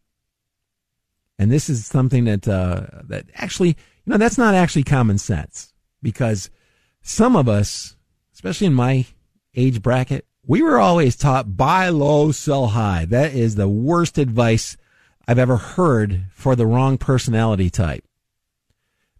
And 1.37 1.49
this 1.49 1.69
is 1.69 1.85
something 1.85 2.25
that, 2.25 2.45
uh, 2.45 2.87
that 3.05 3.27
actually, 3.35 3.69
you 3.69 3.75
know, 4.05 4.17
that's 4.17 4.37
not 4.37 4.53
actually 4.53 4.83
common 4.83 5.17
sense 5.17 5.73
because 6.03 6.49
some 7.01 7.37
of 7.37 7.47
us, 7.47 7.95
especially 8.33 8.67
in 8.67 8.73
my 8.73 9.05
age 9.55 9.81
bracket, 9.81 10.25
we 10.45 10.61
were 10.61 10.77
always 10.77 11.15
taught 11.15 11.55
buy 11.55 11.87
low, 11.87 12.33
sell 12.33 12.67
high. 12.67 13.05
That 13.05 13.33
is 13.33 13.55
the 13.55 13.69
worst 13.69 14.17
advice 14.17 14.75
I've 15.25 15.39
ever 15.39 15.55
heard 15.55 16.25
for 16.33 16.57
the 16.57 16.67
wrong 16.67 16.97
personality 16.97 17.69
type. 17.69 18.03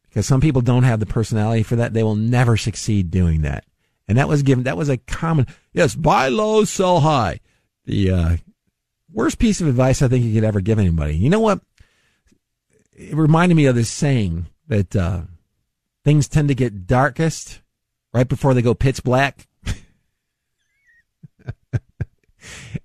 Because 0.09 0.25
some 0.25 0.41
people 0.41 0.63
don't 0.63 0.83
have 0.83 0.99
the 0.99 1.05
personality 1.05 1.63
for 1.63 1.77
that. 1.77 1.93
They 1.93 2.03
will 2.03 2.17
never 2.17 2.57
succeed 2.57 3.09
doing 3.09 3.43
that. 3.43 3.63
And 4.09 4.17
that 4.17 4.27
was 4.27 4.41
given, 4.41 4.63
that 4.63 4.75
was 4.75 4.89
a 4.89 4.97
common, 4.97 5.45
yes, 5.79 5.95
buy 5.95 6.27
low, 6.27 6.65
sell 6.65 6.99
high. 6.99 7.39
The, 7.85 8.11
uh, 8.11 8.37
worst 9.13 9.39
piece 9.39 9.61
of 9.61 9.67
advice 9.67 10.01
I 10.01 10.09
think 10.09 10.25
you 10.25 10.33
could 10.33 10.43
ever 10.43 10.59
give 10.59 10.77
anybody. 10.77 11.15
You 11.15 11.29
know 11.29 11.39
what? 11.39 11.61
It 12.91 13.15
reminded 13.15 13.55
me 13.55 13.65
of 13.65 13.75
this 13.75 13.89
saying 13.89 14.47
that, 14.67 14.93
uh, 14.93 15.21
things 16.03 16.27
tend 16.27 16.49
to 16.49 16.55
get 16.55 16.85
darkest 16.85 17.61
right 18.13 18.27
before 18.27 18.53
they 18.53 18.61
go 18.61 18.73
pitch 18.73 19.03
black. 19.03 19.47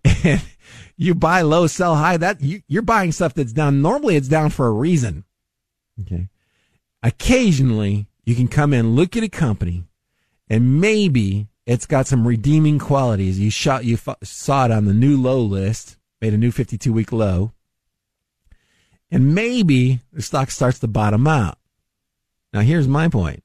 and 0.05 0.43
you 0.97 1.17
buy 1.17 1.41
low, 1.41 1.67
sell 1.67 1.97
high. 1.97 2.17
That 2.17 2.41
you, 2.41 2.63
you're 2.69 2.83
buying 2.83 3.11
stuff 3.11 3.35
that's 3.35 3.53
down. 3.53 3.83
Normally 3.83 4.15
it's 4.15 4.29
down 4.29 4.51
for 4.51 4.69
a 4.69 4.73
reason. 4.73 5.25
Okay. 6.01 6.29
Occasionally 7.03 8.07
you 8.25 8.37
can 8.37 8.47
come 8.47 8.73
in, 8.73 8.95
look 8.95 9.17
at 9.17 9.25
a 9.25 9.29
company 9.29 9.83
and 10.49 10.81
maybe 10.81 11.49
it's 11.67 11.87
got 11.87 12.07
some 12.07 12.27
redeeming 12.27 12.79
qualities. 12.79 13.41
You 13.41 13.51
shot, 13.51 13.85
you 13.85 13.99
f- 14.07 14.17
saw 14.23 14.67
it 14.67 14.71
on 14.71 14.85
the 14.85 14.95
new 14.95 15.21
low 15.21 15.41
list, 15.41 15.97
made 16.21 16.35
a 16.35 16.39
new 16.39 16.51
52 16.51 16.93
week 16.93 17.13
low. 17.13 17.53
And 19.11 19.35
maybe 19.35 20.01
the 20.13 20.23
stock 20.23 20.51
starts 20.51 20.79
to 20.81 20.89
bottom 20.89 21.27
out. 21.27 21.59
Now 22.53 22.61
here's 22.61 22.89
my 22.89 23.09
point. 23.09 23.43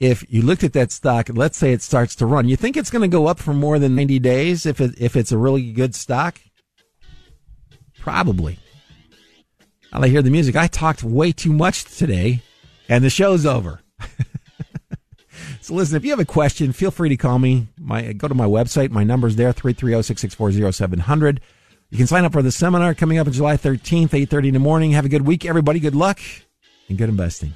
If 0.00 0.24
you 0.28 0.42
looked 0.42 0.62
at 0.62 0.74
that 0.74 0.92
stock, 0.92 1.28
let's 1.32 1.58
say 1.58 1.72
it 1.72 1.82
starts 1.82 2.14
to 2.16 2.26
run, 2.26 2.48
you 2.48 2.56
think 2.56 2.76
it's 2.76 2.90
going 2.90 3.02
to 3.02 3.08
go 3.08 3.26
up 3.26 3.40
for 3.40 3.52
more 3.52 3.78
than 3.78 3.96
90 3.96 4.20
days 4.20 4.64
if 4.64 4.80
it, 4.80 4.94
if 5.00 5.16
it's 5.16 5.32
a 5.32 5.38
really 5.38 5.72
good 5.72 5.94
stock? 5.94 6.40
Probably. 7.98 8.58
I 9.92 10.06
hear 10.06 10.22
the 10.22 10.30
music. 10.30 10.54
I 10.54 10.68
talked 10.68 11.02
way 11.02 11.32
too 11.32 11.52
much 11.52 11.84
today 11.84 12.42
and 12.88 13.02
the 13.02 13.10
show's 13.10 13.44
over. 13.44 13.80
So 15.68 15.74
listen, 15.74 15.96
if 15.96 16.04
you 16.04 16.10
have 16.10 16.18
a 16.18 16.24
question, 16.24 16.72
feel 16.72 16.90
free 16.90 17.10
to 17.10 17.16
call 17.16 17.38
me. 17.38 17.66
My 17.78 18.14
go 18.14 18.26
to 18.26 18.34
my 18.34 18.46
website. 18.46 18.90
My 18.90 19.04
number's 19.04 19.36
there, 19.36 19.52
330-664-0700. 19.52 21.40
You 21.90 21.98
can 21.98 22.06
sign 22.06 22.24
up 22.24 22.32
for 22.32 22.40
the 22.40 22.50
seminar 22.50 22.94
coming 22.94 23.18
up 23.18 23.26
on 23.26 23.34
July 23.34 23.58
13th, 23.58 24.08
8.30 24.08 24.48
in 24.48 24.54
the 24.54 24.60
morning. 24.60 24.92
Have 24.92 25.04
a 25.04 25.10
good 25.10 25.26
week, 25.26 25.44
everybody. 25.44 25.78
Good 25.78 25.94
luck 25.94 26.20
and 26.88 26.96
good 26.96 27.10
investing. 27.10 27.52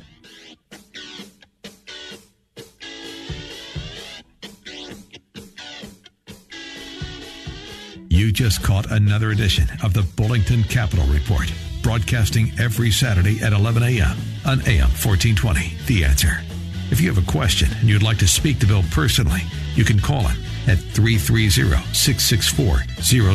You 8.11 8.31
just 8.31 8.63
caught 8.63 8.91
another 8.91 9.31
edition 9.31 9.69
of 9.83 9.95
the 9.95 10.03
Bullington 10.03 10.69
Capital 10.69 11.07
Report, 11.07 11.51
broadcasting 11.83 12.53
every 12.61 12.91
Saturday 12.91 13.43
at 13.43 13.55
11 13.55 13.83
a.m. 13.83 14.19
on 14.45 14.61
AM 14.67 14.91
1420. 14.91 15.77
The 15.87 16.05
answer. 16.05 16.51
If 16.93 17.01
you 17.01 17.11
have 17.12 17.26
a 17.26 17.32
question 17.32 17.70
and 17.80 17.88
you'd 17.88 18.03
like 18.03 18.18
to 18.18 18.28
speak 18.28 18.59
to 18.59 18.66
Bill 18.66 18.82
personally, 18.90 19.40
you 19.74 19.82
can 19.82 19.99
call 19.99 20.26
him 20.26 20.36
at 20.68 20.78
330 20.78 21.49
664 21.95 22.84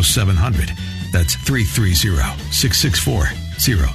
0700. 0.03 0.71
That's 1.11 1.33
330 1.33 1.95
664 2.53 3.25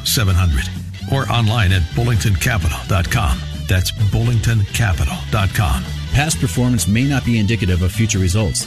0700. 0.05 0.65
Or 1.13 1.31
online 1.31 1.71
at 1.71 1.83
bullingtoncapital.com. 1.95 3.39
That's 3.69 3.93
bullingtoncapital.com. 3.93 5.85
Past 6.13 6.41
performance 6.41 6.89
may 6.89 7.05
not 7.05 7.25
be 7.25 7.39
indicative 7.39 7.83
of 7.83 7.93
future 7.93 8.19
results. 8.19 8.67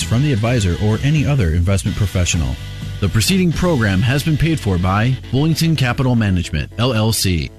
advice 0.01 0.09
from 0.09 0.23
the 0.23 0.33
advisor 0.33 0.75
or 0.83 0.97
any 1.03 1.25
other 1.25 1.53
investment 1.53 1.97
professional. 1.97 2.55
The 2.99 3.09
preceding 3.09 3.51
program 3.51 4.01
has 4.01 4.23
been 4.23 4.37
paid 4.37 4.59
for 4.59 4.77
by 4.77 5.15
Bullington 5.31 5.75
Capital 5.77 6.15
Management, 6.15 6.71
LLC. 6.77 7.49